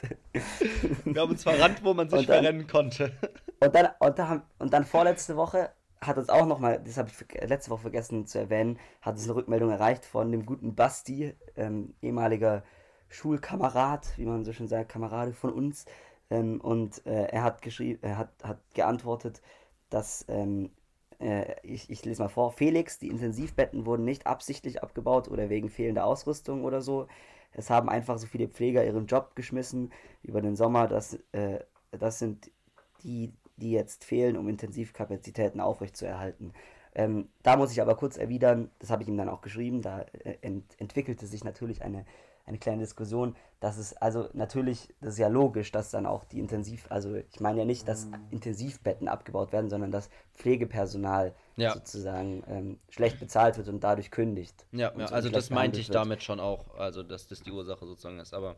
Wir 1.06 1.22
haben 1.22 1.32
uns 1.32 1.44
verrannt, 1.44 1.82
wo 1.82 1.94
man 1.94 2.10
sich 2.10 2.26
dann, 2.26 2.42
verrennen 2.42 2.68
konnte. 2.68 3.14
Und 3.62 3.74
dann, 3.74 3.88
und, 4.00 4.20
dann, 4.20 4.42
und 4.58 4.74
dann 4.74 4.84
vorletzte 4.84 5.38
Woche 5.38 5.70
hat 6.02 6.18
uns 6.18 6.30
auch 6.30 6.46
nochmal, 6.46 6.82
das 6.84 6.98
habe 6.98 7.10
ich 7.10 7.42
letzte 7.50 7.72
Woche 7.72 7.82
vergessen 7.82 8.26
zu 8.26 8.40
erwähnen, 8.40 8.80
hat 9.02 9.16
uns 9.16 9.26
eine 9.26 9.36
Rückmeldung 9.36 9.70
erreicht 9.70 10.06
von 10.06 10.32
dem 10.32 10.46
guten 10.46 10.76
Basti, 10.76 11.34
ähm, 11.56 11.94
ehemaliger 12.02 12.64
Schulkamerad, 13.10 14.18
wie 14.18 14.26
man 14.26 14.46
so 14.46 14.54
schön 14.54 14.68
sagt, 14.68 14.90
Kamerade 14.90 15.34
von 15.34 15.52
uns. 15.52 15.86
Ähm, 16.30 16.62
und 16.62 17.06
äh, 17.06 17.26
er 17.26 17.44
hat 17.44 17.62
geschrieben, 17.62 18.00
er 18.02 18.18
hat, 18.18 18.30
hat 18.44 18.60
geantwortet, 18.74 19.42
dass 19.90 20.26
ähm, 20.30 20.72
äh, 21.20 21.56
ich, 21.64 21.90
ich 21.90 22.06
lese 22.06 22.22
mal 22.22 22.30
vor, 22.30 22.52
Felix, 22.52 23.00
die 23.00 23.10
Intensivbetten 23.10 23.86
wurden 23.86 24.06
nicht 24.06 24.28
absichtlich 24.28 24.84
abgebaut 24.84 25.28
oder 25.28 25.50
wegen 25.50 25.70
fehlender 25.70 26.06
Ausrüstung 26.06 26.64
oder 26.64 26.82
so. 26.82 27.08
Es 27.52 27.70
haben 27.70 27.90
einfach 27.90 28.18
so 28.18 28.28
viele 28.28 28.48
Pfleger 28.48 28.86
ihren 28.86 29.08
Job 29.08 29.36
geschmissen 29.36 29.92
über 30.24 30.42
den 30.42 30.56
Sommer. 30.56 30.88
Das, 30.88 31.20
äh, 31.32 31.60
das 31.92 32.20
sind 32.20 32.52
die, 33.04 33.34
die 33.60 33.72
jetzt 33.72 34.04
fehlen, 34.04 34.38
um 34.38 34.50
Intensivkapazitäten 34.50 35.62
aufrechtzuerhalten. 35.62 36.54
Ähm, 36.96 37.30
da 37.44 37.56
muss 37.56 37.72
ich 37.72 37.82
aber 37.82 37.96
kurz 37.96 38.18
erwidern, 38.18 38.72
das 38.80 38.90
habe 38.90 39.04
ich 39.04 39.10
ihm 39.10 39.18
dann 39.18 39.30
auch 39.30 39.42
geschrieben, 39.42 39.82
da 39.82 40.02
äh, 40.24 40.38
ent 40.42 40.66
entwickelte 40.80 41.28
sich 41.28 41.44
natürlich 41.44 41.84
eine 41.84 42.06
eine 42.50 42.58
kleine 42.58 42.82
Diskussion, 42.82 43.36
dass 43.60 43.78
es, 43.78 43.96
also 43.96 44.30
natürlich, 44.34 44.90
das 45.02 45.14
ist 45.14 45.20
ja 45.20 45.28
logisch, 45.28 45.72
dass 45.72 45.92
dann 45.92 46.06
auch 46.06 46.26
die 46.26 46.40
Intensiv, 46.40 46.88
also 46.90 47.16
ich 47.16 47.40
meine 47.40 47.60
ja 47.60 47.66
nicht, 47.66 47.88
dass 47.88 48.06
mhm. 48.06 48.16
Intensivbetten 48.32 49.08
abgebaut 49.08 49.54
werden, 49.54 49.70
sondern 49.70 49.92
dass 49.92 50.10
Pflegepersonal 50.34 51.36
ja. 51.56 51.74
sozusagen 51.74 52.44
ähm, 52.48 52.80
schlecht 52.90 53.20
bezahlt 53.20 53.58
wird 53.58 53.70
und 53.70 53.84
dadurch 53.84 54.12
kündigt. 54.12 54.66
Ja, 54.72 54.92
ja 54.98 55.06
also 55.06 55.30
das 55.30 55.50
meinte 55.52 55.80
ich 55.80 55.90
wird. 55.90 55.96
damit 55.96 56.24
schon 56.24 56.40
auch, 56.40 56.76
also 56.76 57.04
dass 57.04 57.28
das 57.28 57.42
die 57.42 57.52
Ursache 57.52 57.86
sozusagen 57.86 58.20
ist, 58.20 58.34
aber 58.34 58.56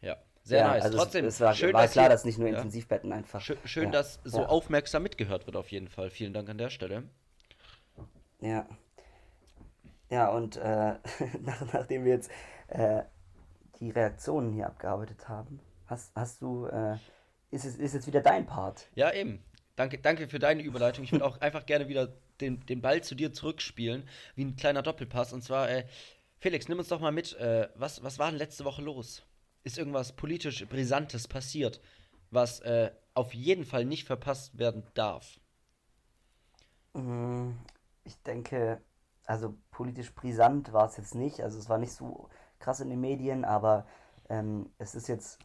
ja. 0.00 0.16
Sehr 0.48 0.60
ja, 0.60 0.68
nice. 0.68 0.84
Also 0.84 0.96
Trotzdem, 0.96 1.26
es, 1.26 1.34
es 1.34 1.40
war, 1.42 1.54
schön, 1.54 1.74
war 1.74 1.82
dass 1.82 1.92
klar, 1.92 2.06
hier, 2.06 2.08
dass 2.08 2.24
nicht 2.24 2.38
nur 2.38 2.48
Intensivbetten 2.48 3.12
einfach. 3.12 3.42
Schön, 3.42 3.58
schön 3.66 3.92
dass 3.92 4.18
so 4.24 4.46
aufmerksam 4.46 5.02
mitgehört 5.02 5.44
wird, 5.46 5.56
auf 5.56 5.70
jeden 5.70 5.88
Fall. 5.88 6.08
Vielen 6.08 6.32
Dank 6.32 6.48
an 6.48 6.56
der 6.56 6.70
Stelle. 6.70 7.02
Ja. 8.40 8.66
Ja, 10.08 10.30
und 10.30 10.56
äh, 10.56 10.94
nach, 11.42 11.72
nachdem 11.74 12.06
wir 12.06 12.12
jetzt 12.12 12.30
äh, 12.68 13.02
die 13.78 13.90
Reaktionen 13.90 14.54
hier 14.54 14.68
abgearbeitet 14.68 15.28
haben, 15.28 15.60
hast, 15.84 16.16
hast 16.16 16.40
du, 16.40 16.64
äh, 16.64 16.96
ist, 17.50 17.66
es, 17.66 17.76
ist 17.76 17.92
jetzt 17.92 18.06
wieder 18.06 18.22
dein 18.22 18.46
Part. 18.46 18.88
Ja, 18.94 19.12
eben. 19.12 19.44
Danke, 19.76 19.98
danke 19.98 20.28
für 20.28 20.38
deine 20.38 20.62
Überleitung. 20.62 21.04
Ich 21.04 21.12
würde 21.12 21.26
auch 21.26 21.38
einfach 21.42 21.66
gerne 21.66 21.88
wieder 21.88 22.08
den, 22.40 22.64
den 22.64 22.80
Ball 22.80 23.02
zu 23.02 23.14
dir 23.14 23.34
zurückspielen, 23.34 24.08
wie 24.34 24.46
ein 24.46 24.56
kleiner 24.56 24.80
Doppelpass. 24.80 25.34
Und 25.34 25.42
zwar, 25.42 25.68
äh, 25.68 25.84
Felix, 26.38 26.68
nimm 26.68 26.78
uns 26.78 26.88
doch 26.88 27.00
mal 27.00 27.12
mit. 27.12 27.36
Äh, 27.36 27.68
was, 27.74 28.02
was 28.02 28.18
war 28.18 28.30
denn 28.30 28.38
letzte 28.38 28.64
Woche 28.64 28.80
los? 28.80 29.27
Ist 29.68 29.76
irgendwas 29.76 30.12
politisch 30.12 30.66
Brisantes 30.66 31.28
passiert, 31.28 31.82
was 32.30 32.60
äh, 32.60 32.90
auf 33.12 33.34
jeden 33.34 33.66
Fall 33.66 33.84
nicht 33.84 34.06
verpasst 34.06 34.56
werden 34.56 34.82
darf? 34.94 35.38
Mm, 36.94 37.50
ich 38.02 38.16
denke, 38.22 38.80
also 39.26 39.58
politisch 39.70 40.14
brisant 40.14 40.72
war 40.72 40.86
es 40.86 40.96
jetzt 40.96 41.14
nicht. 41.14 41.42
Also 41.42 41.58
es 41.58 41.68
war 41.68 41.76
nicht 41.76 41.92
so 41.92 42.30
krass 42.60 42.80
in 42.80 42.88
den 42.88 43.02
Medien, 43.02 43.44
aber 43.44 43.86
ähm, 44.30 44.72
es 44.78 44.94
ist 44.94 45.06
jetzt 45.06 45.38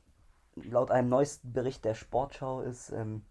laut 0.56 0.90
einem 0.90 1.10
neuesten 1.10 1.52
Bericht 1.52 1.84
der 1.84 1.94
Sportschau 1.94 2.62
ist, 2.62 2.92
ähm, 2.92 3.26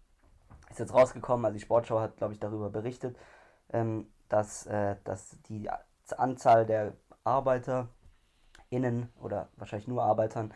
ist 0.69 0.77
jetzt 0.77 0.93
rausgekommen, 0.93 1.43
also 1.47 1.57
die 1.57 1.63
Sportschau 1.65 2.01
hat, 2.01 2.17
glaube 2.17 2.33
ich, 2.33 2.39
darüber 2.39 2.69
berichtet, 2.69 3.17
ähm, 3.71 4.13
dass, 4.29 4.67
äh, 4.67 4.97
dass 5.05 5.41
die 5.49 5.71
Anzahl 6.15 6.67
der 6.67 6.93
ArbeiterInnen 7.23 9.09
oder 9.19 9.49
wahrscheinlich 9.57 9.87
nur 9.87 10.03
Arbeitern, 10.03 10.53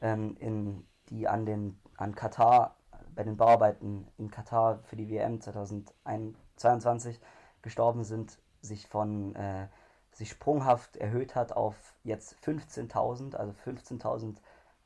ähm, 0.00 0.36
in, 0.38 0.86
die 1.08 1.28
an 1.28 1.46
den 1.46 1.80
an 1.96 2.14
Katar, 2.14 2.76
bei 3.14 3.24
den 3.24 3.36
Bauarbeiten 3.36 4.08
in 4.16 4.30
Katar 4.30 4.78
für 4.84 4.96
die 4.96 5.10
WM 5.10 5.40
2022 5.40 7.20
gestorben 7.62 8.04
sind, 8.04 8.38
sich 8.62 8.86
von 8.86 9.34
äh, 9.34 9.68
sich 10.12 10.30
sprunghaft 10.30 10.96
erhöht 10.96 11.34
hat 11.34 11.52
auf 11.52 11.76
jetzt 12.04 12.36
15.000. 12.44 13.36
Also 13.36 13.52
15.000 13.64 14.36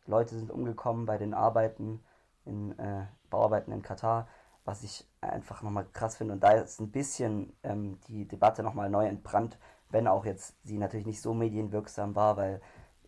Leute 0.06 0.34
sind 0.36 0.50
umgekommen 0.50 1.06
bei 1.06 1.18
den 1.18 1.34
Arbeiten 1.34 2.02
in 2.44 2.78
äh, 2.78 3.06
Bauarbeiten 3.30 3.72
in 3.72 3.82
Katar, 3.82 4.28
was 4.64 4.82
ich 4.82 5.06
einfach 5.20 5.62
nochmal 5.62 5.86
krass 5.92 6.16
finde. 6.16 6.34
Und 6.34 6.42
da 6.42 6.52
ist 6.52 6.80
ein 6.80 6.90
bisschen 6.90 7.56
ähm, 7.62 7.98
die 8.08 8.26
Debatte 8.26 8.62
nochmal 8.62 8.90
neu 8.90 9.06
entbrannt, 9.06 9.58
wenn 9.90 10.06
auch 10.06 10.24
jetzt 10.24 10.54
sie 10.64 10.78
natürlich 10.78 11.06
nicht 11.06 11.20
so 11.20 11.34
medienwirksam 11.34 12.14
war, 12.14 12.36
weil 12.36 12.60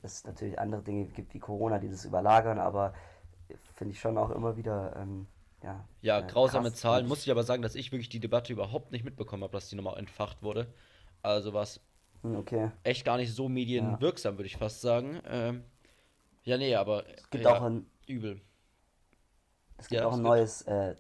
es 0.07 0.25
natürlich 0.25 0.59
andere 0.59 0.83
Dinge 0.83 1.07
gibt 1.07 1.35
wie 1.35 1.39
Corona, 1.39 1.79
die 1.79 1.89
das 1.89 2.05
überlagern, 2.05 2.59
aber 2.59 2.95
finde 3.75 3.93
ich 3.93 4.01
schon 4.01 4.19
auch 4.19 4.31
immer 4.31 4.57
wieder. 4.57 4.97
Ähm, 4.97 5.27
ja, 5.63 5.85
ja, 6.01 6.21
äh, 6.21 6.27
grausame 6.27 6.71
krass. 6.71 6.81
Zahlen. 6.81 7.07
Muss 7.07 7.23
ich 7.23 7.31
aber 7.31 7.43
sagen, 7.43 7.63
dass 7.63 7.75
ich 7.75 7.93
wirklich 7.93 8.09
die 8.09 8.21
Debatte 8.21 8.53
überhaupt 8.53 8.93
nicht 8.93 9.05
mitbekommen 9.05 9.43
habe, 9.43 9.53
dass 9.53 9.69
die 9.69 9.77
nochmal 9.77 9.99
entfacht 9.99 10.43
wurde. 10.43 10.67
Also 11.23 11.53
was 11.55 11.81
hm, 12.23 12.37
okay. 12.37 12.71
Echt 12.83 13.05
gar 13.05 13.17
nicht 13.17 13.35
so 13.35 13.49
medienwirksam, 13.49 14.35
ja. 14.35 14.39
würde 14.39 14.47
ich 14.47 14.57
fast 14.57 14.81
sagen. 14.81 15.21
Ähm, 15.29 15.65
ja, 16.43 16.57
nee, 16.57 16.75
aber 16.75 17.05
es 17.09 17.31
gibt 17.31 17.45
ja, 17.45 17.57
auch 17.57 17.63
ein 17.63 17.87
übel. 18.07 18.41
Es 19.79 19.89
gibt 19.89 20.01
ja, 20.01 20.09
auch 20.09 20.15
ein 20.15 20.23
neues 20.23 20.63
äh, 20.63 20.95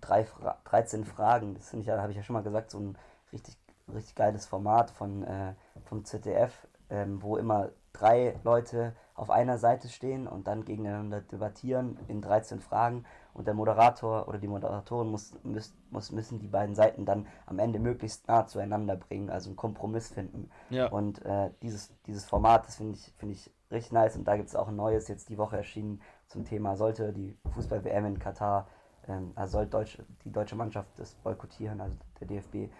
drei 0.00 0.24
Fra 0.24 0.58
13 0.64 1.04
Fragen. 1.04 1.54
Das 1.54 1.70
finde 1.70 1.82
ich 1.82 1.86
ja, 1.88 2.00
habe 2.00 2.12
ich 2.12 2.16
ja 2.16 2.22
schon 2.22 2.34
mal 2.34 2.42
gesagt, 2.42 2.70
so 2.70 2.78
ein 2.78 2.98
richtig, 3.32 3.56
richtig 3.92 4.14
geiles 4.14 4.46
Format 4.46 4.90
von 4.90 5.22
äh, 5.24 5.54
vom 5.84 6.04
ZDF, 6.04 6.66
ähm, 6.90 7.22
wo 7.22 7.36
immer 7.36 7.70
drei 7.92 8.36
Leute 8.44 8.94
auf 9.14 9.30
einer 9.30 9.58
Seite 9.58 9.88
stehen 9.88 10.26
und 10.26 10.46
dann 10.46 10.64
gegeneinander 10.64 11.20
debattieren 11.20 11.98
in 12.08 12.22
13 12.22 12.60
Fragen 12.60 13.04
und 13.34 13.46
der 13.46 13.54
Moderator 13.54 14.26
oder 14.28 14.38
die 14.38 14.48
Moderatorin 14.48 15.10
muss, 15.10 15.34
muss, 15.42 15.74
muss, 15.90 16.10
müssen 16.10 16.38
die 16.38 16.48
beiden 16.48 16.74
Seiten 16.74 17.04
dann 17.04 17.26
am 17.46 17.58
Ende 17.58 17.78
möglichst 17.78 18.26
nah 18.28 18.46
zueinander 18.46 18.96
bringen, 18.96 19.30
also 19.30 19.50
einen 19.50 19.56
Kompromiss 19.56 20.08
finden. 20.08 20.50
Ja. 20.70 20.88
Und 20.88 21.24
äh, 21.24 21.50
dieses, 21.62 21.92
dieses 22.06 22.24
Format, 22.24 22.66
das 22.66 22.76
finde 22.76 22.94
ich, 22.94 23.12
find 23.18 23.32
ich 23.32 23.50
richtig 23.70 23.92
nice 23.92 24.16
und 24.16 24.24
da 24.26 24.36
gibt 24.36 24.48
es 24.48 24.56
auch 24.56 24.68
ein 24.68 24.76
neues, 24.76 25.08
jetzt 25.08 25.28
die 25.28 25.38
Woche 25.38 25.56
erschienen 25.56 26.00
zum 26.26 26.44
Thema, 26.44 26.76
sollte 26.76 27.12
die 27.12 27.36
Fußball-WM 27.54 28.06
in 28.06 28.18
Katar, 28.18 28.68
ähm, 29.08 29.32
also 29.34 29.58
soll 29.58 29.66
Deutsch, 29.66 29.98
die 30.24 30.32
deutsche 30.32 30.56
Mannschaft 30.56 30.88
das 30.96 31.14
boykottieren, 31.16 31.80
also 31.80 31.96
der 32.20 32.26
DFB. 32.26 32.72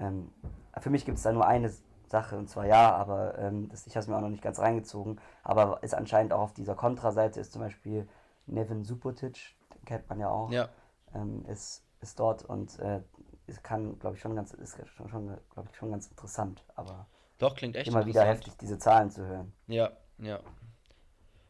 Ähm, 0.00 0.30
für 0.78 0.90
mich 0.90 1.04
gibt 1.04 1.18
es 1.18 1.24
da 1.24 1.32
nur 1.32 1.46
eine 1.46 1.70
Sache 2.08 2.36
und 2.36 2.48
zwar 2.48 2.66
ja, 2.66 2.94
aber 2.94 3.38
ähm, 3.38 3.68
das, 3.68 3.86
ich 3.86 3.94
habe 3.94 4.02
es 4.02 4.08
mir 4.08 4.16
auch 4.16 4.20
noch 4.20 4.28
nicht 4.28 4.42
ganz 4.42 4.58
reingezogen, 4.58 5.20
aber 5.42 5.82
ist 5.82 5.94
anscheinend 5.94 6.32
auch 6.32 6.40
auf 6.40 6.54
dieser 6.54 6.74
Kontraseite 6.74 7.40
ist 7.40 7.52
zum 7.52 7.62
Beispiel 7.62 8.08
Nevin 8.46 8.84
Subotic, 8.84 9.54
kennt 9.84 10.08
man 10.08 10.20
ja 10.20 10.28
auch, 10.28 10.50
ja. 10.50 10.68
Ähm, 11.14 11.44
ist, 11.46 11.82
ist 12.00 12.18
dort 12.20 12.44
und 12.44 12.78
äh, 12.78 13.00
es 13.46 13.62
kann, 13.62 13.98
glaube 13.98 14.16
ich, 14.16 14.22
schon 14.22 14.36
ganz, 14.36 14.52
ist 14.52 14.76
schon, 14.94 15.08
schon 15.08 15.38
glaube 15.50 15.68
ich, 15.70 15.76
schon 15.76 15.90
ganz 15.90 16.06
interessant, 16.06 16.62
aber 16.74 17.06
doch 17.38 17.54
klingt 17.54 17.76
echt 17.76 17.88
immer 17.88 18.04
wieder 18.04 18.24
heftig, 18.24 18.54
diese 18.60 18.78
Zahlen 18.78 19.10
zu 19.10 19.24
hören. 19.24 19.52
Ja, 19.68 19.92
ja. 20.18 20.40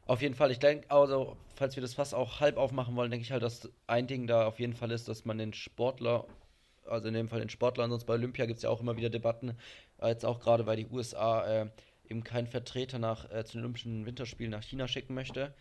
Auf 0.07 0.23
jeden 0.23 0.35
Fall, 0.35 0.51
ich 0.51 0.59
denke, 0.59 0.91
also, 0.91 1.37
falls 1.55 1.77
wir 1.77 1.83
das 1.83 1.95
fast 1.95 2.15
auch 2.15 2.41
halb 2.41 2.57
aufmachen 2.57 2.97
wollen, 2.97 3.11
denke 3.11 3.25
ich 3.25 3.33
halt, 3.33 3.43
dass 3.43 3.71
ein 3.87 4.07
Ding 4.07 4.27
da 4.27 4.47
auf 4.47 4.59
jeden 4.59 4.75
Fall 4.75 4.91
ist, 4.91 5.09
dass 5.09 5.25
man 5.25 5.37
den 5.37 5.53
Sportler, 5.53 6.25
also 6.87 7.09
in 7.09 7.15
dem 7.15 7.29
Fall 7.29 7.41
den 7.41 7.51
Sportler, 7.51 7.89
sonst 7.89 8.05
bei 8.05 8.15
Olympia 8.15 8.47
gibt 8.47 8.59
es 8.59 8.63
ja 8.63 8.71
auch 8.71 8.81
immer 8.81 8.97
wieder 8.97 9.11
Debatten, 9.11 9.59
jetzt 10.07 10.25
auch 10.25 10.41
gerade, 10.41 10.67
weil 10.67 10.77
die 10.77 10.87
USA 10.87 11.45
äh, 11.45 11.71
eben 12.09 12.23
keinen 12.23 12.47
Vertreter 12.47 12.99
nach, 12.99 13.31
äh, 13.31 13.45
zu 13.45 13.55
den 13.55 13.63
Olympischen 13.63 14.07
Winterspielen 14.07 14.53
nach 14.53 14.63
China 14.63 14.87
schicken 14.87 15.15
möchte 15.15 15.55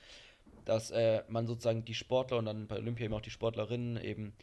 dass 0.68 0.92
äh, 0.92 1.24
man 1.30 1.48
sozusagen 1.48 1.86
die 1.86 1.94
Sportler 1.94 2.38
und 2.38 2.46
dann 2.46 2.68
bei 2.68 2.76
Olympia 2.76 3.06
eben 3.06 3.14
auch 3.14 3.22
die 3.22 3.32
Sportlerinnen 3.32 3.98
eben 4.04 4.34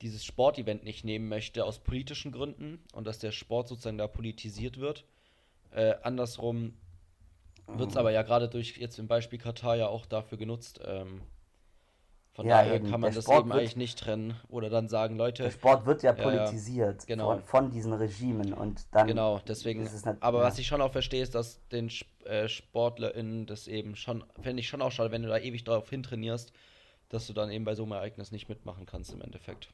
dieses 0.00 0.24
Sportevent 0.24 0.84
nicht 0.84 1.04
nehmen 1.04 1.28
möchte 1.28 1.64
aus 1.64 1.80
politischen 1.80 2.30
Gründen 2.30 2.84
und 2.92 3.04
dass 3.06 3.18
der 3.18 3.32
Sport 3.32 3.68
sozusagen 3.68 3.98
da 3.98 4.06
politisiert 4.06 4.78
wird. 4.78 5.04
Äh, 5.72 5.94
andersrum 6.02 6.74
wird 7.66 7.88
es 7.88 7.94
mhm. 7.94 8.00
aber 8.00 8.12
ja 8.12 8.22
gerade 8.22 8.48
durch 8.48 8.76
jetzt 8.76 8.98
im 9.00 9.08
Beispiel 9.08 9.40
Katar 9.40 9.76
ja 9.76 9.88
auch 9.88 10.06
dafür 10.06 10.38
genutzt, 10.38 10.80
ähm, 10.84 11.22
von 12.36 12.46
ja, 12.46 12.58
daher 12.58 12.74
eben. 12.74 12.90
kann 12.90 13.00
man 13.00 13.14
das 13.14 13.24
Sport 13.24 13.46
eben 13.46 13.52
eigentlich 13.52 13.76
nicht 13.76 13.98
trennen 13.98 14.38
oder 14.48 14.68
dann 14.68 14.88
sagen, 14.88 15.16
Leute. 15.16 15.44
Der 15.44 15.50
Sport 15.50 15.86
wird 15.86 16.02
ja 16.02 16.12
politisiert 16.12 17.00
ja, 17.00 17.06
genau. 17.06 17.30
von, 17.30 17.42
von, 17.44 17.70
diesen 17.70 17.94
Regimen 17.94 18.52
und 18.52 18.94
dann. 18.94 19.06
Genau, 19.06 19.40
deswegen. 19.48 19.82
Nicht, 19.82 20.06
aber 20.20 20.40
ja. 20.40 20.44
was 20.44 20.58
ich 20.58 20.66
schon 20.66 20.82
auch 20.82 20.92
verstehe, 20.92 21.22
ist, 21.22 21.34
dass 21.34 21.66
den 21.68 21.90
äh, 22.26 22.46
SportlerInnen 22.46 23.46
das 23.46 23.68
eben 23.68 23.96
schon, 23.96 24.22
fände 24.42 24.60
ich 24.60 24.68
schon 24.68 24.82
auch 24.82 24.92
schade, 24.92 25.10
wenn 25.10 25.22
du 25.22 25.28
da 25.28 25.38
ewig 25.38 25.64
darauf 25.64 25.88
hintrainierst, 25.88 26.52
dass 27.08 27.26
du 27.26 27.32
dann 27.32 27.50
eben 27.50 27.64
bei 27.64 27.74
so 27.74 27.84
einem 27.84 27.92
Ereignis 27.92 28.32
nicht 28.32 28.50
mitmachen 28.50 28.84
kannst 28.84 29.14
im 29.14 29.22
Endeffekt. 29.22 29.72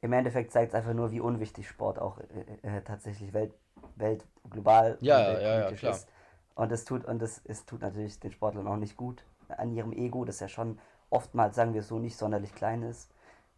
Im 0.00 0.12
Endeffekt 0.12 0.50
zeigt 0.50 0.70
es 0.70 0.74
einfach 0.74 0.94
nur, 0.94 1.12
wie 1.12 1.20
unwichtig 1.20 1.68
Sport 1.68 2.00
auch 2.00 2.18
äh, 2.18 2.78
äh, 2.78 2.82
tatsächlich 2.82 3.32
welt, 3.32 3.54
welt 3.94 4.26
global 4.50 4.98
ja, 5.00 5.32
ja, 5.40 5.60
ja, 5.60 5.72
klar. 5.72 5.92
ist. 5.92 6.08
Und 6.56 6.72
es 6.72 6.84
tut, 6.84 7.04
und 7.04 7.22
es, 7.22 7.40
es 7.44 7.66
tut 7.66 7.82
natürlich 7.82 8.18
den 8.18 8.32
Sportlern 8.32 8.66
auch 8.66 8.76
nicht 8.76 8.96
gut 8.96 9.24
an 9.46 9.70
ihrem 9.70 9.92
Ego, 9.92 10.24
das 10.24 10.40
ja 10.40 10.48
schon 10.48 10.80
oftmals, 11.12 11.56
sagen 11.56 11.74
wir 11.74 11.82
so, 11.82 11.98
nicht 11.98 12.16
sonderlich 12.16 12.54
klein 12.54 12.82
ist. 12.82 13.10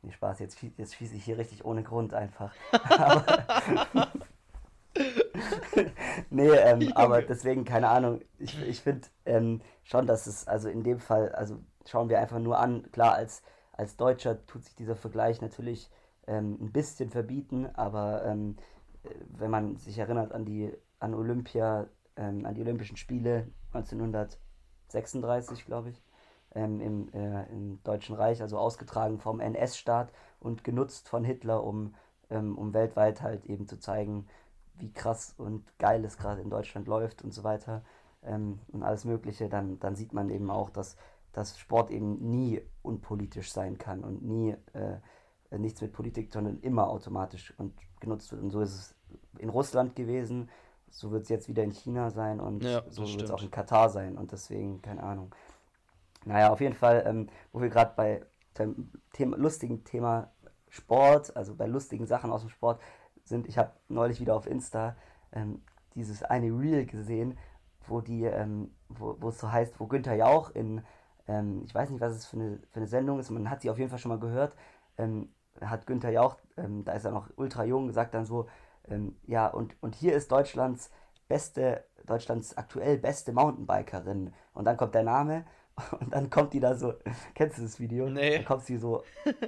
Nee, 0.02 0.12
Spaß, 0.12 0.38
jetzt, 0.40 0.58
jetzt 0.76 0.94
schieße 0.94 1.14
ich 1.14 1.24
hier 1.24 1.38
richtig 1.38 1.64
ohne 1.64 1.82
Grund 1.82 2.14
einfach. 2.14 2.54
nee, 6.30 6.50
ähm, 6.50 6.92
aber 6.94 7.22
deswegen, 7.22 7.64
keine 7.64 7.88
Ahnung, 7.88 8.20
ich, 8.38 8.60
ich 8.66 8.80
finde 8.80 9.08
ähm, 9.24 9.60
schon, 9.82 10.06
dass 10.06 10.26
es, 10.26 10.46
also 10.46 10.68
in 10.68 10.82
dem 10.82 10.98
Fall, 10.98 11.32
also 11.32 11.58
schauen 11.86 12.08
wir 12.08 12.20
einfach 12.20 12.38
nur 12.38 12.58
an, 12.58 12.90
klar, 12.92 13.14
als, 13.14 13.42
als 13.72 13.96
Deutscher 13.96 14.44
tut 14.46 14.64
sich 14.64 14.74
dieser 14.74 14.96
Vergleich 14.96 15.40
natürlich 15.40 15.90
ähm, 16.26 16.58
ein 16.60 16.72
bisschen 16.72 17.10
verbieten, 17.10 17.66
aber 17.74 18.24
ähm, 18.24 18.56
wenn 19.28 19.50
man 19.50 19.76
sich 19.76 19.98
erinnert 19.98 20.32
an 20.32 20.44
die 20.44 20.72
an 20.98 21.14
Olympia, 21.14 21.86
ähm, 22.16 22.46
an 22.46 22.54
die 22.54 22.62
Olympischen 22.62 22.96
Spiele 22.96 23.48
1936, 23.72 25.66
glaube 25.66 25.90
ich, 25.90 26.02
ähm, 26.54 26.80
im, 26.80 27.12
äh, 27.12 27.44
im 27.50 27.82
Deutschen 27.84 28.14
Reich, 28.14 28.40
also 28.42 28.58
ausgetragen 28.58 29.18
vom 29.18 29.40
NS-Staat 29.40 30.12
und 30.40 30.64
genutzt 30.64 31.08
von 31.08 31.24
Hitler, 31.24 31.64
um, 31.64 31.94
ähm, 32.30 32.56
um 32.56 32.72
weltweit 32.74 33.22
halt 33.22 33.44
eben 33.46 33.66
zu 33.66 33.78
zeigen, 33.78 34.26
wie 34.76 34.92
krass 34.92 35.34
und 35.36 35.64
geil 35.78 36.04
es 36.04 36.18
gerade 36.18 36.40
in 36.40 36.50
Deutschland 36.50 36.88
läuft 36.88 37.22
und 37.22 37.32
so 37.32 37.44
weiter 37.44 37.82
ähm, 38.22 38.60
und 38.72 38.82
alles 38.82 39.04
Mögliche, 39.04 39.48
dann, 39.48 39.78
dann 39.78 39.94
sieht 39.94 40.12
man 40.12 40.30
eben 40.30 40.50
auch, 40.50 40.70
dass, 40.70 40.96
dass 41.32 41.58
Sport 41.58 41.90
eben 41.90 42.30
nie 42.30 42.60
unpolitisch 42.82 43.52
sein 43.52 43.78
kann 43.78 44.02
und 44.02 44.22
nie 44.22 44.56
äh, 44.72 45.58
nichts 45.58 45.80
mit 45.80 45.92
Politik, 45.92 46.32
sondern 46.32 46.58
immer 46.60 46.88
automatisch 46.88 47.54
und 47.58 47.74
genutzt 48.00 48.32
wird. 48.32 48.42
Und 48.42 48.50
so 48.50 48.60
ist 48.60 48.74
es 48.74 48.94
in 49.38 49.48
Russland 49.48 49.94
gewesen, 49.94 50.50
so 50.90 51.10
wird 51.10 51.24
es 51.24 51.28
jetzt 51.28 51.48
wieder 51.48 51.62
in 51.62 51.70
China 51.70 52.10
sein 52.10 52.40
und 52.40 52.62
ja, 52.62 52.82
so 52.88 53.02
wird 53.02 53.22
es 53.22 53.30
auch 53.30 53.42
in 53.42 53.50
Katar 53.50 53.88
sein 53.88 54.16
und 54.16 54.32
deswegen, 54.32 54.80
keine 54.80 55.02
Ahnung. 55.02 55.34
Naja, 56.24 56.50
auf 56.50 56.60
jeden 56.60 56.74
Fall, 56.74 57.04
ähm, 57.06 57.28
wo 57.52 57.60
wir 57.60 57.68
gerade 57.68 57.92
bei 57.96 58.24
dem 58.58 58.90
Thema, 59.12 59.36
lustigen 59.36 59.84
Thema 59.84 60.32
Sport, 60.68 61.36
also 61.36 61.54
bei 61.54 61.66
lustigen 61.66 62.06
Sachen 62.06 62.30
aus 62.30 62.40
dem 62.40 62.50
Sport 62.50 62.80
sind, 63.24 63.48
ich 63.48 63.58
habe 63.58 63.72
neulich 63.88 64.20
wieder 64.20 64.34
auf 64.34 64.46
Insta 64.46 64.96
ähm, 65.32 65.62
dieses 65.94 66.22
eine 66.22 66.46
Reel 66.46 66.86
gesehen, 66.86 67.38
wo 67.86 68.00
die, 68.00 68.24
ähm, 68.24 68.74
wo, 68.88 69.28
es 69.28 69.38
so 69.38 69.50
heißt, 69.50 69.78
wo 69.78 69.86
Günther 69.86 70.14
Jauch 70.14 70.50
in, 70.50 70.82
ähm, 71.28 71.62
ich 71.66 71.74
weiß 71.74 71.90
nicht, 71.90 72.00
was 72.00 72.14
es 72.14 72.26
für 72.26 72.36
eine, 72.36 72.58
für 72.70 72.76
eine 72.76 72.86
Sendung 72.86 73.18
ist, 73.18 73.30
man 73.30 73.50
hat 73.50 73.62
sie 73.62 73.70
auf 73.70 73.78
jeden 73.78 73.90
Fall 73.90 73.98
schon 73.98 74.10
mal 74.10 74.18
gehört, 74.18 74.54
ähm, 74.98 75.28
hat 75.60 75.86
Günther 75.86 76.10
Jauch, 76.10 76.36
ähm, 76.56 76.84
da 76.84 76.92
ist 76.92 77.04
er 77.04 77.12
noch 77.12 77.28
ultra 77.36 77.64
jung, 77.64 77.86
gesagt 77.86 78.14
dann 78.14 78.24
so, 78.24 78.48
ja, 79.26 79.46
und, 79.46 79.74
und 79.80 79.94
hier 79.94 80.14
ist 80.14 80.30
Deutschlands 80.30 80.90
beste, 81.28 81.84
Deutschlands 82.06 82.56
aktuell 82.56 82.98
beste 82.98 83.32
Mountainbikerin. 83.32 84.32
Und 84.52 84.64
dann 84.64 84.76
kommt 84.76 84.94
der 84.94 85.04
Name 85.04 85.44
und 86.00 86.14
dann 86.14 86.30
kommt 86.30 86.52
die 86.52 86.60
da 86.60 86.74
so, 86.74 86.94
kennst 87.34 87.58
du 87.58 87.62
das 87.62 87.80
Video? 87.80 88.08
Nee. 88.08 88.36
Dann 88.36 88.44
kommt 88.44 88.64
sie 88.64 88.76
so, 88.76 89.02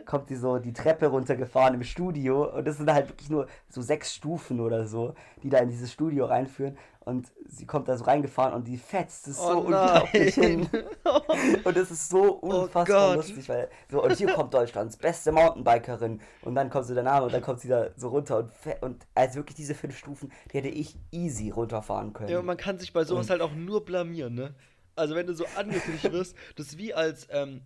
kommt 0.07 0.29
sie 0.29 0.37
so 0.37 0.59
die 0.59 0.73
Treppe 0.73 1.07
runtergefahren 1.07 1.75
im 1.75 1.85
Studio 1.85 2.57
und 2.57 2.67
das 2.67 2.79
sind 2.79 2.93
halt 2.93 3.09
wirklich 3.09 3.31
nur 3.31 3.47
so 3.69 3.81
sechs 3.81 4.13
Stufen 4.15 4.61
oder 4.61 4.87
so, 4.87 5.15
die 5.43 5.51
da 5.51 5.59
in 5.59 5.69
dieses 5.69 5.93
Studio 5.93 6.27
reinführen 6.27 6.77
und 7.07 7.31
sie 7.47 7.67
kommt 7.67 7.87
da 7.87 7.97
so 7.97 8.05
reingefahren 8.05 8.53
und 8.53 8.67
die 8.67 8.77
fetzt 8.77 9.29
es 9.29 9.39
oh 9.39 9.53
so 9.53 9.59
unglaublich 9.61 10.35
hin. 10.35 10.69
und 11.65 11.77
es 11.77 11.93
ist 11.93 12.09
so 12.09 12.41
oh 12.43 12.63
unfassbar 12.63 13.13
oh 13.13 13.15
lustig, 13.15 13.49
weil 13.49 13.69
so, 13.89 14.03
und 14.03 14.13
hier 14.17 14.33
kommt 14.33 14.53
Deutschlands 14.53 14.97
beste 14.97 15.31
Mountainbikerin 15.31 16.21
und 16.43 16.55
dann 16.57 16.69
kommt 16.69 16.87
so 16.87 16.95
der 16.95 17.05
Name 17.05 17.27
und 17.27 17.33
dann 17.33 17.43
kommt 17.43 17.61
sie 17.61 17.69
da 17.69 17.91
so 17.97 18.09
runter 18.09 18.39
und, 18.39 18.51
und 18.81 19.07
also 19.15 19.37
wirklich 19.37 19.55
diese 19.55 19.77
fünf 19.77 19.97
Stufen, 19.97 20.33
die 20.53 20.59
hätte 20.59 20.69
ich 20.69 20.97
easy 21.13 21.51
runterfahren 21.51 22.13
können. 22.13 22.29
Ja, 22.29 22.41
und 22.41 22.47
man 22.47 22.57
kann 22.57 22.81
sich 22.81 22.93
bei 22.93 23.05
sowas 23.05 23.27
und, 23.27 23.31
halt 23.31 23.41
auch 23.41 23.55
nur 23.55 23.85
blamieren, 23.85 24.35
ne? 24.35 24.55
Also 24.97 25.15
wenn 25.15 25.27
du 25.27 25.35
so 25.35 25.45
angekündigt 25.57 26.11
wirst, 26.11 26.37
das 26.57 26.69
ist 26.69 26.79
wie 26.79 26.95
als, 26.95 27.29
ähm, 27.31 27.61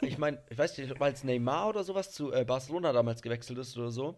ich 0.00 0.18
meine, 0.18 0.42
ich 0.48 0.56
weiß 0.56 0.78
nicht, 0.78 1.00
als 1.00 1.24
Neymar 1.24 1.68
oder 1.68 1.84
sowas 1.84 2.12
zu 2.12 2.32
äh, 2.32 2.44
Barcelona 2.44 2.92
damals 2.92 3.22
gewechselt 3.22 3.58
ist 3.58 3.76
oder 3.76 3.90
so. 3.90 4.16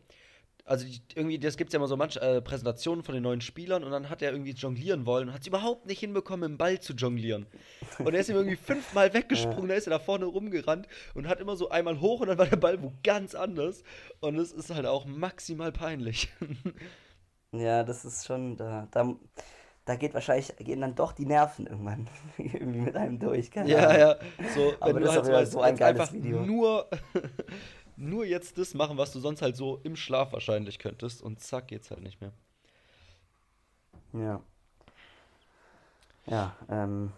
Also 0.64 0.86
die, 0.86 1.02
irgendwie, 1.14 1.38
das 1.38 1.56
gibt 1.56 1.70
es 1.70 1.72
ja 1.72 1.78
immer 1.78 1.88
so 1.88 1.96
manche 1.96 2.20
äh, 2.20 2.40
Präsentationen 2.40 3.02
von 3.02 3.14
den 3.14 3.24
neuen 3.24 3.40
Spielern 3.40 3.82
und 3.82 3.90
dann 3.90 4.08
hat 4.08 4.22
er 4.22 4.30
irgendwie 4.30 4.52
jonglieren 4.52 5.06
wollen 5.06 5.28
und 5.28 5.34
hat 5.34 5.40
es 5.40 5.48
überhaupt 5.48 5.86
nicht 5.86 5.98
hinbekommen, 5.98 6.52
im 6.52 6.58
Ball 6.58 6.78
zu 6.78 6.92
jonglieren. 6.92 7.46
Und 7.98 8.14
er 8.14 8.20
ist 8.20 8.28
ihm 8.28 8.36
irgendwie 8.36 8.56
fünfmal 8.56 9.12
weggesprungen, 9.14 9.68
da 9.68 9.74
ist 9.74 9.88
er 9.88 9.90
da 9.90 9.98
vorne 9.98 10.26
rumgerannt 10.26 10.86
und 11.14 11.26
hat 11.26 11.40
immer 11.40 11.56
so 11.56 11.70
einmal 11.70 12.00
hoch 12.00 12.20
und 12.20 12.28
dann 12.28 12.38
war 12.38 12.46
der 12.46 12.56
Ball 12.56 12.80
wo 12.80 12.92
ganz 13.02 13.34
anders. 13.34 13.82
Und 14.20 14.36
es 14.36 14.52
ist 14.52 14.72
halt 14.72 14.86
auch 14.86 15.04
maximal 15.04 15.72
peinlich. 15.72 16.28
ja, 17.52 17.82
das 17.82 18.04
ist 18.04 18.26
schon 18.26 18.56
da. 18.56 18.86
da 18.92 19.16
da 19.84 19.96
geht 19.96 20.14
wahrscheinlich, 20.14 20.54
gehen 20.58 20.80
dann 20.80 20.94
doch 20.94 21.12
die 21.12 21.26
Nerven 21.26 21.66
irgendwann 21.66 22.08
irgendwie 22.38 22.80
mit 22.80 22.96
einem 22.96 23.18
durch. 23.18 23.50
Keine 23.50 23.68
ja, 23.68 23.88
Ahnung. 23.88 23.98
ja. 23.98 24.16
So, 24.54 24.74
Aber 24.80 25.00
das 25.00 25.10
halt 25.10 25.22
ist 25.24 25.32
halt 25.32 25.48
so 25.48 25.60
ein 25.60 25.76
geiles 25.76 26.12
Video. 26.12 26.42
Nur, 26.42 26.88
nur 27.96 28.24
jetzt 28.24 28.58
das 28.58 28.74
machen, 28.74 28.96
was 28.96 29.12
du 29.12 29.20
sonst 29.20 29.42
halt 29.42 29.56
so 29.56 29.80
im 29.82 29.96
Schlaf 29.96 30.32
wahrscheinlich 30.32 30.78
könntest 30.78 31.22
und 31.22 31.40
zack, 31.40 31.68
geht's 31.68 31.90
halt 31.90 32.02
nicht 32.02 32.20
mehr. 32.20 32.32
Ja. 34.12 34.40
Ja, 36.26 36.56
ähm. 36.68 37.12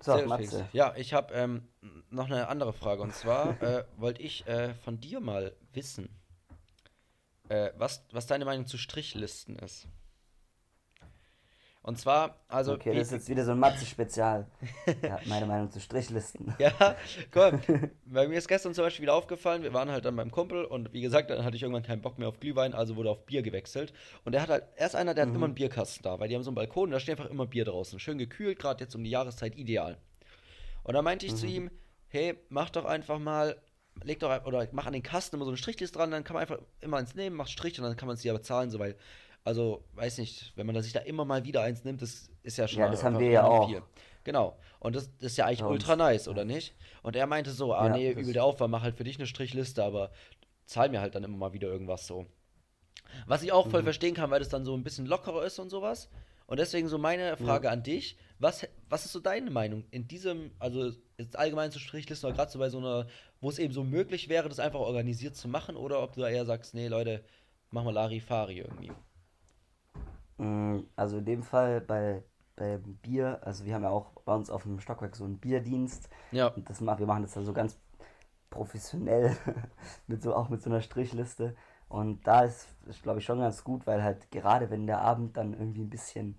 So, 0.00 0.18
Matze. 0.26 0.68
Ja, 0.72 0.92
ich 0.96 1.14
habe 1.14 1.32
ähm, 1.32 1.66
noch 2.10 2.26
eine 2.26 2.48
andere 2.48 2.74
Frage 2.74 3.00
und 3.00 3.14
zwar 3.14 3.60
äh, 3.62 3.84
wollte 3.96 4.20
ich 4.20 4.46
äh, 4.46 4.74
von 4.74 5.00
dir 5.00 5.20
mal 5.20 5.56
wissen, 5.72 6.10
äh, 7.48 7.70
was, 7.78 8.04
was 8.10 8.26
deine 8.26 8.44
Meinung 8.44 8.66
zu 8.66 8.76
Strichlisten 8.76 9.56
ist. 9.56 9.88
Und 11.84 11.98
zwar, 11.98 12.40
also. 12.48 12.72
Okay, 12.72 12.94
das 12.94 13.08
ist 13.08 13.12
jetzt 13.12 13.28
wieder 13.28 13.44
so 13.44 13.50
ein 13.50 13.58
Matze-Spezial. 13.58 14.46
ja, 15.02 15.18
meine 15.26 15.44
Meinung 15.44 15.70
zu 15.70 15.80
Strichlisten. 15.80 16.54
ja, 16.58 16.72
komm. 17.30 17.60
Bei 18.06 18.26
mir 18.26 18.38
ist 18.38 18.48
gestern 18.48 18.72
zum 18.72 18.84
Beispiel 18.84 19.02
wieder 19.02 19.12
aufgefallen, 19.12 19.62
wir 19.62 19.74
waren 19.74 19.90
halt 19.90 20.06
dann 20.06 20.16
beim 20.16 20.30
Kumpel 20.30 20.64
und 20.64 20.94
wie 20.94 21.02
gesagt, 21.02 21.28
dann 21.28 21.44
hatte 21.44 21.56
ich 21.56 21.62
irgendwann 21.62 21.82
keinen 21.82 22.00
Bock 22.00 22.18
mehr 22.18 22.28
auf 22.28 22.40
Glühwein, 22.40 22.72
also 22.72 22.96
wurde 22.96 23.10
auf 23.10 23.26
Bier 23.26 23.42
gewechselt. 23.42 23.92
Und 24.24 24.32
der 24.32 24.40
hat 24.40 24.48
halt, 24.48 24.64
er 24.76 24.86
ist 24.86 24.96
einer, 24.96 25.12
der 25.12 25.26
mhm. 25.26 25.28
hat 25.28 25.36
immer 25.36 25.44
einen 25.44 25.54
Bierkasten 25.54 26.02
da, 26.02 26.18
weil 26.18 26.28
die 26.28 26.34
haben 26.34 26.42
so 26.42 26.48
einen 26.48 26.54
Balkon 26.54 26.84
und 26.84 26.92
da 26.92 27.00
steht 27.00 27.18
einfach 27.18 27.30
immer 27.30 27.44
Bier 27.44 27.66
draußen. 27.66 28.00
Schön 28.00 28.16
gekühlt, 28.16 28.58
gerade 28.58 28.82
jetzt 28.82 28.94
um 28.94 29.04
die 29.04 29.10
Jahreszeit 29.10 29.54
ideal. 29.54 29.98
Und 30.84 30.94
da 30.94 31.02
meinte 31.02 31.26
ich 31.26 31.32
mhm. 31.32 31.36
zu 31.36 31.46
ihm, 31.46 31.70
hey, 32.08 32.34
mach 32.48 32.70
doch 32.70 32.86
einfach 32.86 33.18
mal 33.18 33.56
leg 34.02 34.18
doch 34.20 34.44
oder 34.46 34.66
mach 34.72 34.86
an 34.86 34.94
den 34.94 35.02
Kasten 35.02 35.36
immer 35.36 35.44
so 35.44 35.50
eine 35.50 35.58
Strichliste 35.58 35.98
dran, 35.98 36.10
dann 36.10 36.24
kann 36.24 36.34
man 36.34 36.40
einfach 36.40 36.58
immer 36.80 36.96
eins 36.96 37.14
nehmen, 37.14 37.36
macht 37.36 37.50
Strich 37.50 37.78
und 37.78 37.84
dann 37.84 37.96
kann 37.96 38.08
man 38.08 38.16
es 38.16 38.24
ja 38.24 38.32
bezahlen, 38.32 38.70
so 38.70 38.78
weil 38.78 38.96
also, 39.44 39.84
weiß 39.94 40.18
nicht, 40.18 40.52
wenn 40.56 40.66
man 40.66 40.80
sich 40.82 40.94
da 40.94 41.00
immer 41.00 41.26
mal 41.26 41.44
wieder 41.44 41.62
eins 41.62 41.84
nimmt, 41.84 42.00
das 42.00 42.30
ist 42.42 42.56
ja 42.56 42.66
schon. 42.66 42.80
Ja, 42.80 42.90
das 42.90 43.04
haben 43.04 43.18
wir 43.18 43.30
ja 43.30 43.44
auch. 43.44 43.68
Viel. 43.68 43.82
Genau. 44.24 44.56
Und 44.80 44.96
das, 44.96 45.10
das 45.18 45.32
ist 45.32 45.36
ja 45.36 45.44
eigentlich 45.44 45.60
ja, 45.60 45.66
ultra 45.66 45.96
nice, 45.96 46.28
oder 46.28 46.46
nicht? 46.46 46.74
Und 47.02 47.14
er 47.14 47.26
meinte 47.26 47.50
so, 47.50 47.74
ah 47.74 47.88
ja, 47.88 47.92
nee, 47.92 48.10
übel 48.10 48.32
der 48.32 48.44
Aufwand, 48.44 48.70
mach 48.70 48.82
halt 48.82 48.96
für 48.96 49.04
dich 49.04 49.18
eine 49.18 49.26
Strichliste, 49.26 49.84
aber 49.84 50.10
zahl 50.64 50.88
mir 50.88 51.00
halt 51.02 51.14
dann 51.14 51.24
immer 51.24 51.36
mal 51.36 51.52
wieder 51.52 51.68
irgendwas 51.68 52.06
so. 52.06 52.26
Was 53.26 53.42
ich 53.42 53.52
auch 53.52 53.68
voll 53.68 53.82
mhm. 53.82 53.84
verstehen 53.84 54.14
kann, 54.14 54.30
weil 54.30 54.38
das 54.38 54.48
dann 54.48 54.64
so 54.64 54.74
ein 54.74 54.82
bisschen 54.82 55.06
lockerer 55.06 55.44
ist 55.44 55.58
und 55.58 55.68
sowas. 55.68 56.08
Und 56.46 56.58
deswegen 56.58 56.88
so 56.88 56.98
meine 56.98 57.36
Frage 57.36 57.66
ja. 57.66 57.72
an 57.72 57.82
dich, 57.82 58.16
was, 58.38 58.66
was 58.88 59.04
ist 59.04 59.12
so 59.12 59.20
deine 59.20 59.50
Meinung 59.50 59.84
in 59.90 60.08
diesem, 60.08 60.52
also 60.58 60.92
jetzt 61.16 61.36
allgemein 61.36 61.70
zu 61.70 61.78
Strichlisten, 61.78 62.28
oder 62.28 62.36
gerade 62.36 62.50
so 62.50 62.58
bei 62.58 62.68
so 62.68 62.78
einer, 62.78 63.06
wo 63.40 63.48
es 63.48 63.58
eben 63.58 63.72
so 63.72 63.84
möglich 63.84 64.28
wäre, 64.28 64.48
das 64.48 64.58
einfach 64.58 64.80
organisiert 64.80 65.36
zu 65.36 65.48
machen, 65.48 65.76
oder 65.76 66.02
ob 66.02 66.14
du 66.14 66.20
da 66.20 66.28
eher 66.28 66.44
sagst, 66.44 66.74
nee, 66.74 66.88
Leute, 66.88 67.24
mach 67.70 67.84
mal 67.84 67.94
Larifari 67.94 68.58
irgendwie. 68.58 68.90
Mm, 70.38 70.80
also 70.96 71.18
in 71.18 71.24
dem 71.24 71.42
Fall 71.42 71.80
bei, 71.80 72.22
bei 72.56 72.78
Bier, 72.78 73.40
also 73.42 73.64
wir 73.64 73.74
haben 73.74 73.82
ja 73.82 73.90
auch 73.90 74.10
bei 74.24 74.34
uns 74.34 74.50
auf 74.50 74.62
dem 74.62 74.80
Stockwerk 74.80 75.16
so 75.16 75.24
einen 75.24 75.38
Bierdienst. 75.38 76.08
Ja. 76.32 76.48
Und 76.48 76.68
das 76.68 76.80
machen, 76.80 77.00
wir 77.00 77.06
machen 77.06 77.22
das 77.22 77.34
dann 77.34 77.44
so 77.44 77.52
ganz 77.52 77.78
professionell, 78.50 79.36
mit 80.06 80.22
so, 80.22 80.34
auch 80.34 80.48
mit 80.48 80.62
so 80.62 80.70
einer 80.70 80.80
Strichliste. 80.80 81.56
Und 81.88 82.26
da 82.26 82.44
ist, 82.44 82.68
ist 82.86 83.02
glaube 83.02 83.18
ich, 83.18 83.24
schon 83.24 83.40
ganz 83.40 83.62
gut, 83.62 83.86
weil 83.86 84.02
halt 84.02 84.30
gerade 84.30 84.70
wenn 84.70 84.86
der 84.86 85.00
Abend 85.00 85.36
dann 85.36 85.52
irgendwie 85.52 85.82
ein 85.82 85.90
bisschen 85.90 86.38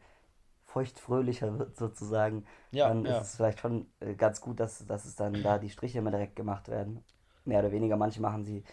feuchtfröhlicher 0.66 1.58
wird 1.58 1.78
sozusagen, 1.78 2.46
ja, 2.72 2.90
dann 2.90 3.06
ja. 3.06 3.18
ist 3.18 3.28
es 3.28 3.36
vielleicht 3.36 3.60
schon 3.60 3.88
äh, 4.02 4.16
ganz 4.16 4.42
gut, 4.42 4.60
dass, 4.60 4.86
dass 4.86 5.06
es 5.06 5.16
dann 5.16 5.42
da 5.42 5.58
die 5.58 5.70
Striche 5.70 6.00
immer 6.00 6.12
direkt 6.12 6.36
gemacht 6.36 6.68
werden. 6.68 7.04
Mehr 7.46 7.60
oder 7.60 7.72
weniger, 7.72 7.96
manche 7.96 8.22
machen 8.22 8.44
sie 8.44 8.64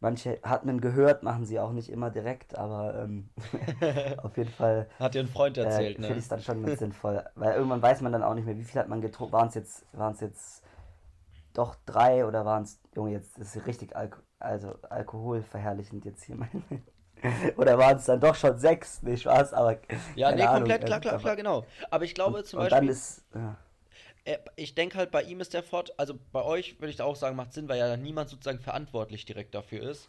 Manche 0.00 0.38
hat 0.42 0.66
man 0.66 0.80
gehört, 0.80 1.22
machen 1.22 1.46
sie 1.46 1.58
auch 1.58 1.72
nicht 1.72 1.88
immer 1.88 2.10
direkt, 2.10 2.56
aber 2.58 3.02
ähm, 3.02 3.30
auf 4.22 4.36
jeden 4.36 4.50
Fall. 4.50 4.88
Hat 4.98 5.14
dir 5.14 5.20
ein 5.20 5.28
Freund 5.28 5.56
erzählt, 5.56 5.96
äh, 5.96 6.00
ne? 6.00 6.06
Finde 6.08 6.20
ich 6.20 6.28
dann 6.28 6.40
schon 6.40 6.62
ganz 6.62 6.80
sinnvoll. 6.80 7.24
Weil 7.34 7.54
irgendwann 7.54 7.80
weiß 7.80 8.02
man 8.02 8.12
dann 8.12 8.22
auch 8.22 8.34
nicht 8.34 8.44
mehr, 8.44 8.58
wie 8.58 8.64
viel 8.64 8.80
hat 8.80 8.88
man 8.88 9.00
getrunken. 9.00 9.32
Waren 9.32 9.48
es 9.48 9.54
jetzt, 9.54 9.86
waren's 9.92 10.20
jetzt 10.20 10.62
doch 11.54 11.76
drei 11.86 12.26
oder 12.26 12.44
waren 12.44 12.64
es, 12.64 12.78
Junge, 12.94 13.12
jetzt 13.12 13.38
ist 13.38 13.56
es 13.56 13.66
richtig 13.66 13.96
Alko 13.96 14.18
also 14.38 14.74
alkoholverherrlichend 14.90 16.04
jetzt 16.04 16.24
hier. 16.24 16.36
oder 17.56 17.78
waren 17.78 17.96
es 17.96 18.04
dann 18.04 18.20
doch 18.20 18.34
schon 18.34 18.58
sechs? 18.58 19.02
Nee, 19.02 19.16
Spaß, 19.16 19.54
aber. 19.54 19.78
Ja, 20.14 20.30
nee, 20.30 20.42
Ahnung, 20.42 20.56
komplett, 20.56 20.84
klar, 20.84 21.00
klar, 21.00 21.18
klar, 21.18 21.36
genau. 21.36 21.64
Aber 21.90 22.04
ich 22.04 22.14
glaube 22.14 22.44
zum 22.44 22.58
Beispiel. 22.58 22.78
Dann 22.78 22.88
ist. 22.88 23.24
Ja 23.34 23.56
ich 24.56 24.74
denke 24.74 24.98
halt, 24.98 25.10
bei 25.10 25.22
ihm 25.22 25.40
ist 25.40 25.54
der 25.54 25.62
Fort, 25.62 25.98
also 25.98 26.18
bei 26.32 26.42
euch 26.42 26.80
würde 26.80 26.90
ich 26.90 26.96
da 26.96 27.04
auch 27.04 27.16
sagen, 27.16 27.36
macht 27.36 27.52
Sinn, 27.52 27.68
weil 27.68 27.78
ja 27.78 27.96
niemand 27.96 28.28
sozusagen 28.28 28.58
verantwortlich 28.58 29.24
direkt 29.24 29.54
dafür 29.54 29.82
ist. 29.88 30.08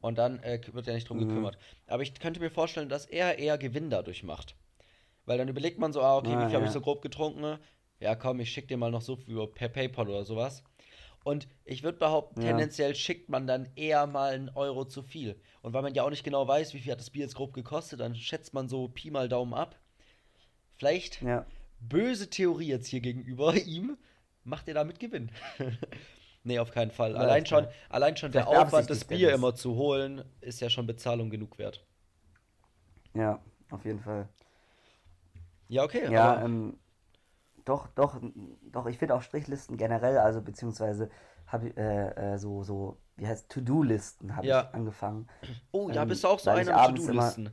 Und 0.00 0.18
dann 0.18 0.42
äh, 0.42 0.60
wird 0.72 0.86
ja 0.86 0.92
nicht 0.92 1.08
drum 1.08 1.18
mhm. 1.18 1.28
gekümmert. 1.28 1.56
Aber 1.86 2.02
ich 2.02 2.12
könnte 2.14 2.40
mir 2.40 2.50
vorstellen, 2.50 2.90
dass 2.90 3.06
er 3.06 3.38
eher 3.38 3.56
Gewinn 3.56 3.88
dadurch 3.88 4.22
macht. 4.22 4.54
Weil 5.24 5.38
dann 5.38 5.48
überlegt 5.48 5.78
man 5.78 5.94
so, 5.94 6.02
ah, 6.02 6.18
okay, 6.18 6.32
ah, 6.32 6.40
wie 6.40 6.44
viel 6.44 6.52
ja. 6.52 6.56
habe 6.56 6.66
ich 6.66 6.72
so 6.72 6.82
grob 6.82 7.00
getrunken? 7.00 7.58
Ja, 8.00 8.14
komm, 8.14 8.40
ich 8.40 8.50
schicke 8.50 8.66
dir 8.66 8.76
mal 8.76 8.90
noch 8.90 9.00
so 9.00 9.16
viel 9.16 9.46
per 9.46 9.70
PayPal 9.70 10.08
oder 10.08 10.24
sowas. 10.24 10.62
Und 11.24 11.48
ich 11.64 11.82
würde 11.82 11.96
behaupten, 11.96 12.42
Ja. 12.42 12.48
tendenziell 12.48 12.94
schickt 12.94 13.30
man 13.30 13.46
dann 13.46 13.70
eher 13.76 14.06
mal 14.06 14.34
einen 14.34 14.50
Euro 14.50 14.84
zu 14.84 15.02
viel. 15.02 15.40
Und 15.62 15.72
weil 15.72 15.80
man 15.80 15.94
ja 15.94 16.02
auch 16.02 16.10
nicht 16.10 16.22
genau 16.22 16.46
weiß, 16.46 16.74
wie 16.74 16.80
viel 16.80 16.92
hat 16.92 17.00
das 17.00 17.08
Bier 17.08 17.22
jetzt 17.22 17.34
grob 17.34 17.54
gekostet, 17.54 18.00
dann 18.00 18.14
schätzt 18.14 18.52
man 18.52 18.68
so 18.68 18.88
Pi 18.88 19.10
mal 19.10 19.30
Daumen 19.30 19.54
ab. 19.54 19.76
Vielleicht 20.76 21.22
Ja. 21.22 21.46
Böse 21.80 22.30
Theorie 22.30 22.68
jetzt 22.68 22.86
hier 22.86 23.00
gegenüber 23.00 23.54
ihm, 23.66 23.96
macht 24.44 24.68
er 24.68 24.74
damit 24.74 25.00
Gewinn. 25.00 25.30
nee, 26.44 26.58
auf 26.58 26.70
keinen 26.70 26.90
Fall. 26.90 27.16
Allein 27.16 27.46
schon, 27.46 27.66
allein 27.88 28.16
schon 28.16 28.32
der 28.32 28.48
Aufwand, 28.48 28.90
das 28.90 29.02
er 29.02 29.08
Bier 29.08 29.34
immer 29.34 29.54
zu 29.54 29.74
holen, 29.76 30.24
ist 30.40 30.60
ja 30.60 30.70
schon 30.70 30.86
Bezahlung 30.86 31.30
genug 31.30 31.58
wert. 31.58 31.84
Ja, 33.14 33.40
auf 33.70 33.84
jeden 33.84 34.00
Fall. 34.00 34.28
Ja, 35.68 35.84
okay. 35.84 36.10
Ja, 36.10 36.34
aber, 36.34 36.44
ähm, 36.44 36.78
doch, 37.64 37.88
doch, 37.88 38.20
doch, 38.62 38.86
ich 38.86 38.98
finde 38.98 39.14
auch 39.14 39.22
Strichlisten 39.22 39.76
generell, 39.76 40.18
also 40.18 40.42
beziehungsweise 40.42 41.10
habe 41.46 41.68
ich 41.68 41.76
äh, 41.76 42.34
äh, 42.34 42.38
so, 42.38 42.62
so, 42.62 42.98
wie 43.16 43.26
heißt 43.26 43.48
To-Do-Listen 43.50 44.36
habe 44.36 44.46
Ja. 44.46 44.68
ich 44.68 44.74
angefangen. 44.74 45.28
oh, 45.72 45.88
ja, 45.90 46.02
ähm, 46.02 46.08
bist 46.08 46.24
du 46.24 46.28
auch 46.28 46.38
so 46.38 46.50
einer 46.50 46.86
mit 46.88 46.96
To-Do-Listen? 46.96 47.50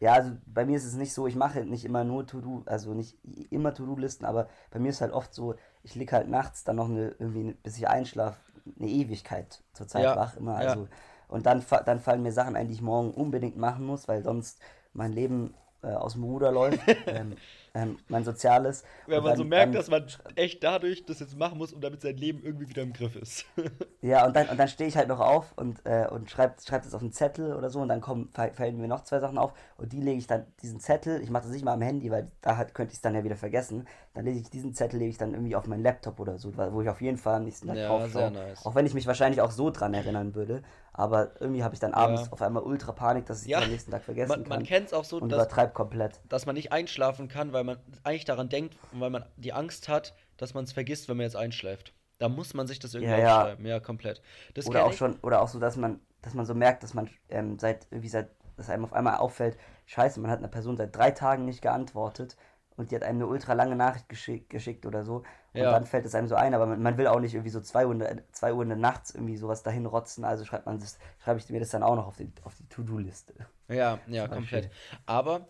Ja, 0.00 0.14
also 0.14 0.32
bei 0.46 0.64
mir 0.64 0.76
ist 0.78 0.86
es 0.86 0.94
nicht 0.94 1.12
so, 1.12 1.26
ich 1.26 1.36
mache 1.36 1.64
nicht 1.66 1.84
immer 1.84 2.04
nur 2.04 2.26
To-Do, 2.26 2.62
also 2.66 2.94
nicht 2.94 3.18
immer 3.50 3.74
To-Do-Listen, 3.74 4.24
aber 4.24 4.48
bei 4.70 4.78
mir 4.78 4.88
ist 4.90 5.02
halt 5.02 5.12
oft 5.12 5.34
so, 5.34 5.54
ich 5.82 5.94
lieg 5.94 6.12
halt 6.12 6.28
nachts 6.28 6.64
dann 6.64 6.76
noch 6.76 6.88
eine, 6.88 7.14
irgendwie, 7.18 7.52
bis 7.62 7.76
ich 7.76 7.86
einschlafe, 7.88 8.40
eine 8.78 8.88
Ewigkeit 8.88 9.62
zur 9.74 9.88
Zeit 9.88 10.02
Ja, 10.04 10.16
wach 10.16 10.36
immer, 10.36 10.54
ja. 10.54 10.60
also 10.70 10.88
und 11.28 11.46
dann, 11.46 11.64
dann 11.84 12.00
fallen 12.00 12.22
mir 12.22 12.32
Sachen 12.32 12.56
ein, 12.56 12.66
die 12.66 12.74
ich 12.74 12.82
morgen 12.82 13.12
unbedingt 13.12 13.56
machen 13.56 13.86
muss, 13.86 14.08
weil 14.08 14.22
sonst 14.24 14.60
mein 14.94 15.12
Leben 15.12 15.54
äh, 15.82 15.88
aus 15.88 16.14
dem 16.14 16.24
Ruder 16.24 16.52
läuft, 16.52 16.80
ähm, 17.06 17.36
ähm, 17.74 17.98
mein 18.08 18.24
Soziales. 18.24 18.84
Wenn 19.06 19.22
man 19.22 19.24
dann, 19.30 19.36
so 19.36 19.44
merkt, 19.44 19.74
dann, 19.74 19.74
dass 19.74 19.88
man 19.88 20.06
echt 20.36 20.62
dadurch 20.62 21.04
das 21.06 21.20
jetzt 21.20 21.36
machen 21.36 21.58
muss, 21.58 21.72
um 21.72 21.80
damit 21.80 22.00
sein 22.00 22.16
Leben 22.16 22.42
irgendwie 22.42 22.68
wieder 22.68 22.82
im 22.82 22.92
Griff 22.92 23.16
ist. 23.16 23.44
Ja, 24.02 24.24
und 24.26 24.34
dann, 24.34 24.48
und 24.48 24.56
dann 24.58 24.68
stehe 24.68 24.88
ich 24.88 24.96
halt 24.96 25.08
noch 25.08 25.20
auf 25.20 25.52
und, 25.56 25.84
äh, 25.84 26.06
und 26.10 26.30
schreibe 26.30 26.54
schreib 26.66 26.84
das 26.84 26.94
auf 26.94 27.02
einen 27.02 27.12
Zettel 27.12 27.54
oder 27.54 27.68
so 27.68 27.80
und 27.80 27.88
dann 27.88 28.00
kommen, 28.00 28.30
fall- 28.32 28.54
fallen 28.54 28.78
mir 28.80 28.88
noch 28.88 29.04
zwei 29.04 29.20
Sachen 29.20 29.36
auf 29.36 29.52
und 29.76 29.92
die 29.92 30.00
lege 30.00 30.16
ich 30.18 30.26
dann, 30.26 30.46
diesen 30.62 30.80
Zettel, 30.80 31.20
ich 31.20 31.28
mache 31.28 31.42
das 31.42 31.52
nicht 31.52 31.66
mal 31.66 31.74
am 31.74 31.82
Handy, 31.82 32.10
weil 32.10 32.26
da 32.40 32.56
halt, 32.56 32.72
könnte 32.72 32.92
ich 32.92 32.96
es 32.96 33.02
dann 33.02 33.14
ja 33.14 33.24
wieder 33.24 33.36
vergessen, 33.36 33.86
dann 34.14 34.24
lege 34.24 34.38
ich 34.38 34.48
diesen 34.48 34.72
Zettel, 34.72 34.98
lege 34.98 35.10
ich 35.10 35.18
dann 35.18 35.34
irgendwie 35.34 35.54
auf 35.54 35.66
meinen 35.66 35.82
Laptop 35.82 36.18
oder 36.18 36.38
so, 36.38 36.56
wo 36.56 36.80
ich 36.80 36.88
auf 36.88 37.02
jeden 37.02 37.18
Fall 37.18 37.34
am 37.36 37.44
nächsten 37.44 37.66
Tag 37.68 37.76
Ja, 37.76 37.88
drauf 37.88 38.10
schaue. 38.10 38.32
nice. 38.32 38.64
Auch 38.64 38.74
wenn 38.74 38.86
ich 38.86 38.94
mich 38.94 39.06
wahrscheinlich 39.06 39.42
auch 39.42 39.50
so 39.50 39.68
dran 39.68 39.92
erinnern 39.92 40.34
würde, 40.34 40.62
aber 41.00 41.40
irgendwie 41.40 41.64
habe 41.64 41.74
ich 41.74 41.80
dann 41.80 41.94
abends 41.94 42.26
Ja. 42.26 42.32
auf 42.32 42.42
einmal 42.42 42.62
ultra 42.62 42.92
Panik, 42.92 43.26
dass 43.26 43.42
ich 43.42 43.48
Ja, 43.48 43.58
es 43.58 43.64
am 43.64 43.70
nächsten 43.70 43.90
Tag 43.90 44.02
vergessen 44.04 44.28
man, 44.28 44.42
kann 44.44 44.48
man 44.58 44.64
kennt 44.64 44.88
es 44.88 44.92
auch 44.92 45.04
so, 45.04 45.18
und 45.18 45.30
dass, 45.32 45.48
komplett. 45.72 46.20
dass 46.28 46.46
man 46.46 46.54
nicht 46.54 46.72
einschlafen 46.72 47.28
kann, 47.28 47.52
weil 47.52 47.64
man 47.64 47.78
eigentlich 48.04 48.26
daran 48.26 48.48
denkt 48.48 48.76
und 48.92 49.00
weil 49.00 49.10
man 49.10 49.24
die 49.36 49.52
Angst 49.52 49.88
hat, 49.88 50.14
dass 50.36 50.54
man 50.54 50.64
es 50.64 50.72
vergisst, 50.72 51.08
wenn 51.08 51.16
man 51.16 51.24
jetzt 51.24 51.36
einschläft. 51.36 51.94
Da 52.18 52.28
muss 52.28 52.52
man 52.52 52.66
sich 52.66 52.78
das 52.78 52.92
irgendwie 52.94 53.12
Ja, 53.12 53.18
ja. 53.18 53.40
aufschreiben. 53.40 53.66
Ja, 53.66 53.80
komplett. 53.80 54.20
Das 54.54 54.66
Oder 54.66 54.84
auch 54.84 54.90
ich. 54.92 54.98
schon, 54.98 55.18
oder 55.22 55.40
auch 55.40 55.48
so, 55.48 55.58
dass 55.58 55.76
man, 55.76 56.00
dass 56.20 56.34
man 56.34 56.44
so 56.44 56.54
merkt, 56.54 56.82
dass 56.82 56.92
man 56.92 57.08
ähm, 57.30 57.58
seit, 57.58 57.86
irgendwie 57.90 58.08
seit, 58.10 58.28
dass 58.58 58.68
einem 58.68 58.84
auf 58.84 58.92
einmal 58.92 59.16
auffällt, 59.16 59.56
scheiße, 59.86 60.20
man 60.20 60.30
hat 60.30 60.38
einer 60.38 60.48
Person 60.48 60.76
seit 60.76 60.94
drei 60.94 61.12
Tagen 61.12 61.46
nicht 61.46 61.62
geantwortet 61.62 62.36
und 62.76 62.90
die 62.90 62.96
hat 62.96 63.02
einem 63.02 63.18
eine 63.22 63.26
ultra 63.26 63.54
lange 63.54 63.74
Nachricht 63.74 64.08
geschick, 64.08 64.50
geschickt 64.50 64.84
oder 64.84 65.02
so. 65.04 65.22
Und 65.52 65.60
Ja. 65.62 65.72
dann 65.72 65.84
fällt 65.84 66.06
es 66.06 66.14
einem 66.14 66.28
so 66.28 66.36
ein, 66.36 66.54
aber 66.54 66.66
man, 66.66 66.80
man 66.80 66.96
will 66.96 67.08
auch 67.08 67.18
nicht 67.18 67.34
irgendwie 67.34 67.50
so 67.50 67.60
zwei 67.60 67.84
Uhr, 67.86 67.92
in 67.92 67.98
der- 67.98 68.32
zwei 68.32 68.52
Uhr 68.54 68.62
in 68.62 68.68
der 68.68 68.78
nachts 68.78 69.12
irgendwie 69.14 69.36
sowas 69.36 69.62
dahin 69.64 69.84
rotzen, 69.86 70.24
also 70.24 70.44
schreibt 70.44 70.66
man 70.66 70.78
das, 70.78 70.98
schreibe 71.24 71.40
ich 71.40 71.48
mir 71.50 71.58
das 71.58 71.70
dann 71.70 71.82
auch 71.82 71.96
noch 71.96 72.06
auf 72.06 72.16
die, 72.16 72.30
auf 72.44 72.54
die 72.54 72.68
To-Do-Liste. 72.68 73.34
Ja, 73.68 73.98
ja, 74.06 74.28
komplett. 74.28 74.70
Aber, 75.06 75.46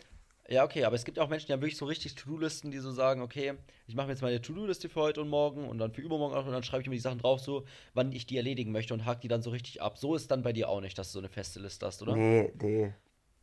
ja, 0.48 0.64
okay, 0.64 0.84
aber 0.84 0.96
es 0.96 1.04
gibt 1.04 1.18
auch 1.18 1.28
Menschen, 1.28 1.48
die 1.48 1.52
haben 1.52 1.60
wirklich 1.60 1.76
so 1.76 1.84
richtig 1.84 2.14
To-Do-Listen, 2.14 2.70
die 2.70 2.78
so 2.78 2.90
sagen, 2.92 3.20
okay, 3.20 3.54
ich 3.86 3.94
mache 3.94 4.06
mir 4.06 4.14
jetzt 4.14 4.22
meine 4.22 4.40
To-Do-Liste 4.40 4.88
für 4.88 5.00
heute 5.00 5.20
und 5.20 5.28
morgen 5.28 5.68
und 5.68 5.76
dann 5.78 5.92
für 5.92 6.00
übermorgen 6.00 6.34
auch 6.34 6.46
und 6.46 6.52
dann 6.52 6.62
schreibe 6.62 6.82
ich 6.82 6.88
mir 6.88 6.94
die 6.96 7.00
Sachen 7.00 7.18
drauf, 7.18 7.40
so, 7.40 7.64
wann 7.92 8.10
ich 8.12 8.24
die 8.24 8.38
erledigen 8.38 8.72
möchte 8.72 8.94
und 8.94 9.04
hake 9.04 9.20
die 9.20 9.28
dann 9.28 9.42
so 9.42 9.50
richtig 9.50 9.82
ab. 9.82 9.98
So 9.98 10.14
ist 10.14 10.30
dann 10.30 10.42
bei 10.42 10.54
dir 10.54 10.70
auch 10.70 10.80
nicht, 10.80 10.98
dass 10.98 11.08
du 11.08 11.12
so 11.14 11.18
eine 11.18 11.28
feste 11.28 11.60
Liste 11.60 11.84
hast, 11.84 12.00
oder? 12.00 12.16
Nee, 12.16 12.52
nee. 12.58 12.94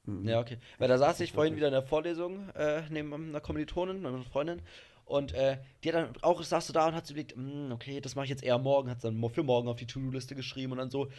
Mhm. 0.06 0.28
Ja, 0.28 0.40
okay. 0.40 0.58
Weil 0.80 0.88
da 0.88 0.98
saß 0.98 1.20
ich 1.20 1.34
vorhin 1.34 1.56
wieder 1.56 1.68
in 1.68 1.74
der 1.74 1.84
Vorlesung 1.84 2.50
äh, 2.56 2.82
neben 2.90 3.14
einer 3.14 3.42
Kommilitonin, 3.42 4.06
einer 4.06 4.24
Freundin. 4.24 4.62
Und 5.08 5.34
äh, 5.34 5.58
die 5.84 5.90
hat 5.94 5.96
dann 5.96 6.24
auch, 6.24 6.44
saß 6.44 6.68
so 6.68 6.74
da 6.74 6.88
und 6.88 6.96
hat 6.96 7.08
sich 7.08 7.16
überlegt, 7.16 7.36
"Hm, 7.36 7.72
okay, 7.72 8.02
das 8.02 8.16
mache 8.16 8.26
ich 8.26 8.30
jetzt 8.30 8.44
eher 8.44 8.58
morgen, 8.60 8.90
hat 8.90 9.04
dann 9.04 9.16
mo- 9.18 9.30
für 9.30 9.44
morgen 9.44 9.70
auf 9.70 9.78
die 9.78 9.88
To-Do-Liste 9.88 10.36
geschrieben 10.36 10.74
und 10.74 10.80
dann 10.80 10.92
so. 10.92 11.10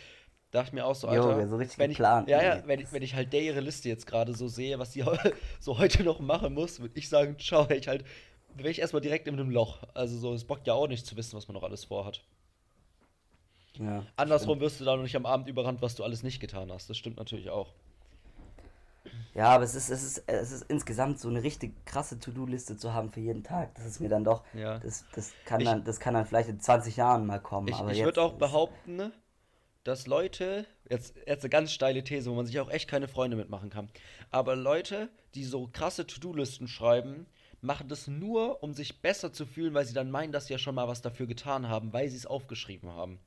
Dachte 0.51 0.68
ich 0.68 0.72
mir 0.74 0.87
auch 0.87 0.94
so, 0.94 1.09
Alter. 1.09 1.31
Junge, 1.33 1.48
so 1.48 1.57
richtig 1.57 1.79
wenn 1.79 1.90
ich, 1.90 1.98
Ja, 2.27 2.42
ja, 2.42 2.62
wenn 2.66 2.81
ich, 2.81 2.92
wenn 2.92 3.03
ich 3.03 3.14
halt 3.14 3.33
der 3.33 3.42
ihre 3.42 3.61
Liste 3.61 3.88
jetzt 3.88 4.07
gerade 4.07 4.35
so 4.35 4.48
sehe, 4.48 4.79
was 4.79 4.96
heu- 4.96 5.16
so 5.61 5.79
heute 5.79 6.05
noch 6.05 6.20
machen 6.20 6.55
muss, 6.55 6.81
würde 6.81 6.98
ich 6.98 7.09
sagen, 7.09 7.38
ciao, 7.38 7.68
ich 7.70 7.88
halt, 7.88 8.05
wäre 8.55 8.70
ich 8.70 8.81
erstmal 8.81 9.03
direkt 9.03 9.29
in 9.29 9.35
einem 9.38 9.51
Loch. 9.51 9.83
Also 9.94 10.18
so, 10.18 10.35
es 10.35 10.44
bockt 10.44 10.66
ja 10.66 10.74
auch 10.74 10.88
nicht 10.88 11.07
zu 11.07 11.16
wissen, 11.16 11.37
was 11.37 11.48
man 11.48 11.55
noch 11.55 11.64
alles 11.64 11.85
vorhat. 11.85 12.24
Ja, 13.79 14.05
Andersrum 14.16 14.61
wirst 14.61 14.81
du 14.81 14.85
da 14.85 14.96
noch 14.96 15.03
nicht 15.03 15.16
am 15.16 15.24
Abend 15.27 15.48
überrannt, 15.48 15.81
was 15.81 15.94
du 15.94 16.05
alles 16.05 16.22
nicht 16.22 16.40
getan 16.40 16.70
hast. 16.72 16.90
Das 16.90 16.98
stimmt 16.98 17.16
natürlich 17.16 17.48
auch. 17.51 17.72
Ja, 19.35 19.51
aber 19.51 19.64
es 19.64 19.75
ist, 19.75 19.90
es 19.90 20.03
ist, 20.03 20.25
es 20.27 20.51
ist 20.53 20.62
insgesamt 20.68 21.21
so 21.21 21.29
eine 21.29 21.42
richtig 21.42 21.85
krasse 21.87 22.18
To-Do-Liste 22.18 22.77
zu 22.77 22.92
haben 22.92 23.11
für 23.11 23.21
jeden 23.21 23.44
Tag. 23.44 23.75
Das 23.75 23.85
ist 23.87 24.01
mir 24.01 24.09
dann 24.09 24.25
doch, 24.25 24.44
Ja. 24.55 24.79
das, 24.79 25.05
das, 25.14 25.33
kann 25.44 25.61
Ich- 25.61 25.66
dann, 25.66 25.85
das 25.85 26.01
kann 26.01 26.14
dann 26.14 26.27
vielleicht 26.27 26.49
in 26.49 26.61
20 26.61 26.97
Jahren 26.97 27.27
mal 27.27 27.40
kommen. 27.40 27.68
Ich, 27.68 27.79
ich 27.79 28.03
würde 28.05 28.21
auch 28.23 28.35
behaupten, 28.35 29.12
dass 29.85 30.07
Leute, 30.07 30.66
jetzt, 30.88 31.14
jetzt 31.27 31.44
eine 31.44 31.51
ganz 31.51 31.73
steile 31.73 32.03
These, 32.05 32.31
wo 32.31 32.35
man 32.35 32.47
sich 32.47 32.59
auch 32.61 32.71
echt 32.71 32.88
keine 32.90 33.09
Freunde 33.09 33.37
mitmachen 33.37 33.71
kann, 33.71 33.88
aber 34.31 34.57
Leute, 34.57 35.09
die 35.35 35.44
so 35.44 35.68
krasse 35.73 36.07
To-Do-Listen 36.07 36.68
schreiben, 36.68 37.27
machen 37.61 37.88
das 37.88 38.07
nur, 38.07 38.62
um 38.62 38.75
sich 38.75 39.01
besser 39.01 39.33
zu 39.33 39.47
fühlen, 39.47 39.75
weil 39.75 39.85
sie 39.87 39.94
dann 39.94 40.11
meinen, 40.11 40.33
dass 40.33 40.47
sie 40.47 40.53
ja 40.53 40.59
schon 40.59 40.75
mal 40.75 40.88
was 40.88 41.03
dafür 41.03 41.27
getan 41.27 41.68
haben, 41.68 41.92
weil 41.92 42.09
sie 42.09 42.16
es 42.16 42.27
aufgeschrieben 42.27 42.90
haben. 42.90 43.18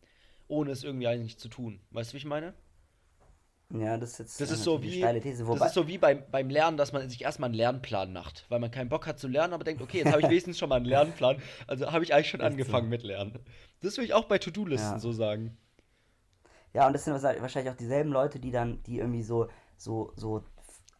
Ohne 0.48 0.72
es 0.72 0.84
irgendwie 0.84 1.08
eigentlich 1.08 1.38
zu 1.38 1.48
tun. 1.50 1.80
Weißt 1.92 2.12
du, 2.12 2.14
wie 2.14 2.18
ich 2.20 2.26
meine? 2.26 2.54
Ja, 3.74 3.98
das 3.98 4.12
ist 4.14 4.20
jetzt 4.20 4.42
Das 4.42 4.52
ist 4.52 4.64
so 4.64 4.82
wie, 4.82 4.88
eine 4.88 4.92
steile 4.92 5.22
These. 5.22 5.46
das 5.46 5.48
Wobei, 5.48 5.66
ist 5.68 5.74
so 5.74 5.88
wie 5.88 5.98
beim, 5.98 6.24
beim 6.30 6.50
Lernen, 6.50 6.78
dass 6.78 6.92
man 6.94 7.10
sich 7.10 7.22
erstmal 7.24 7.48
einen 7.48 7.56
Lernplan 7.56 8.12
macht, 8.14 8.46
weil 8.50 8.60
man 8.60 8.72
keinen 8.72 8.90
Bock 8.90 9.08
hat 9.08 9.20
zu 9.20 9.28
lernen, 9.28 9.54
aber 9.54 9.64
denkt, 9.64 9.82
okay, 9.82 10.00
jetzt 10.00 10.12
habe 10.12 10.22
ich 10.22 10.30
wenigstens 10.30 10.58
schon 10.60 10.70
mal 10.70 10.76
einen 10.76 10.86
Lernplan, 10.86 11.42
also 11.68 11.92
habe 11.92 12.04
ich 12.04 12.14
eigentlich 12.14 12.30
schon 12.30 12.42
so. 12.42 12.46
angefangen 12.46 12.90
mit 12.90 13.04
Lernen. 13.04 13.40
Das 13.82 13.98
würde 13.98 14.06
ich 14.06 14.14
auch 14.14 14.26
bei 14.26 14.38
To-Do-Listen 14.40 14.98
Ja. 14.98 15.00
so 15.00 15.12
sagen. 15.12 15.58
ja, 16.74 16.88
und 16.88 16.94
das 16.94 17.04
sind 17.06 17.14
wahrscheinlich 17.22 17.72
auch 17.72 17.78
dieselben 17.78 18.12
Leute, 18.12 18.40
die 18.40 18.52
dann, 18.52 18.82
die 18.84 19.00
irgendwie 19.00 19.24
so, 19.24 19.48
so, 19.78 20.14
so 20.16 20.44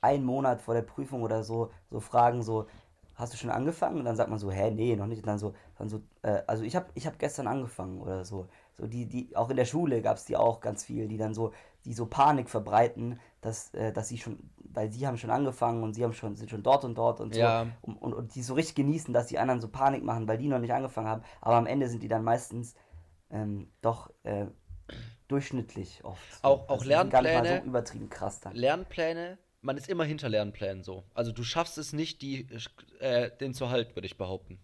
einen 0.02 0.26
Monat 0.26 0.62
vor 0.62 0.74
der 0.74 0.82
Prüfung 0.82 1.22
oder 1.22 1.44
so, 1.44 1.72
so 1.90 2.00
fragen, 2.00 2.44
so, 2.44 2.68
hast 3.16 3.34
du 3.34 3.38
schon 3.38 3.50
angefangen? 3.52 4.00
Und 4.00 4.06
dann 4.06 4.16
sagt 4.16 4.30
man 4.30 4.40
so, 4.40 4.52
hä, 4.52 4.72
nee, 4.72 4.96
noch 4.96 5.08
nicht. 5.08 5.20
Und 5.20 5.28
dann 5.28 5.40
so, 5.40 5.54
dann 5.78 5.90
so, 5.90 6.02
äh, 6.24 6.42
also 6.48 6.64
ich 6.64 6.76
habe 6.76 6.88
ich 6.96 7.08
hab 7.08 7.20
gestern 7.20 7.48
angefangen 7.48 8.02
oder 8.02 8.26
so. 8.26 8.48
So 8.78 8.88
die, 8.88 9.06
die, 9.08 9.36
auch 9.36 9.50
in 9.50 9.58
der 9.58 9.66
Schule 9.66 10.02
gab 10.02 10.18
es 10.18 10.26
die 10.26 10.36
auch 10.38 10.60
ganz 10.60 10.84
viel, 10.84 11.08
die 11.08 11.18
dann 11.18 11.34
so, 11.34 11.54
die 11.86 11.94
so 11.94 12.06
Panik 12.06 12.50
verbreiten, 12.50 13.20
dass, 13.42 13.74
äh, 13.74 13.92
dass 13.92 14.08
sie 14.08 14.18
schon, 14.20 14.52
weil 14.58 14.92
sie 14.92 15.08
haben 15.08 15.18
schon 15.18 15.32
angefangen 15.32 15.84
und 15.84 15.94
sie 15.96 16.04
haben 16.04 16.14
schon, 16.14 16.36
sind 16.36 16.50
schon 16.50 16.64
dort 16.64 16.84
und 16.86 16.96
dort 16.96 17.20
und 17.20 17.34
so. 17.34 17.40
Ja. 17.40 17.68
Und, 17.82 17.96
und, 17.98 18.14
und 18.14 18.36
die 18.36 18.44
so 18.44 18.54
richtig 18.54 18.76
genießen, 18.76 19.14
dass 19.14 19.28
die 19.28 19.40
anderen 19.40 19.62
so 19.62 19.68
Panik 19.68 20.04
machen, 20.04 20.28
weil 20.28 20.38
die 20.38 20.48
noch 20.48 20.60
nicht 20.60 20.74
angefangen 20.74 21.08
haben. 21.08 21.24
Aber 21.42 21.56
am 21.56 21.66
Ende 21.66 21.90
sind 21.90 22.04
die 22.04 22.08
dann 22.08 22.24
meistens 22.24 22.76
ähm, 23.32 23.72
doch 23.82 24.12
äh, 24.24 24.46
durchschnittlich 25.28 26.04
oft. 26.04 26.22
so. 26.42 26.48
Auch- 26.48 26.64
auch 26.70 26.80
Also 26.80 26.86
die 26.90 26.96
sind 26.96 27.10
gar 27.10 27.22
nicht 27.22 27.34
mal 27.34 27.44
Lernpläne- 27.46 27.62
so 27.62 27.68
übertrieben 27.68 28.10
krass 28.10 28.40
dann. 28.42 28.56
Lernpläne, 28.56 29.38
man 29.62 29.78
ist 29.78 29.90
immer 29.90 30.04
hinter 30.04 30.30
Lernplänen 30.30 30.84
so. 30.84 31.04
Also 31.14 31.32
du 31.32 31.44
schaffst 31.44 31.78
es 31.78 31.94
nicht, 31.94 32.22
die, 32.22 32.48
äh, 33.00 33.32
den 33.40 33.54
zu 33.54 33.70
halten, 33.70 33.96
würde 33.96 34.06
ich 34.06 34.18
behaupten. 34.18 34.60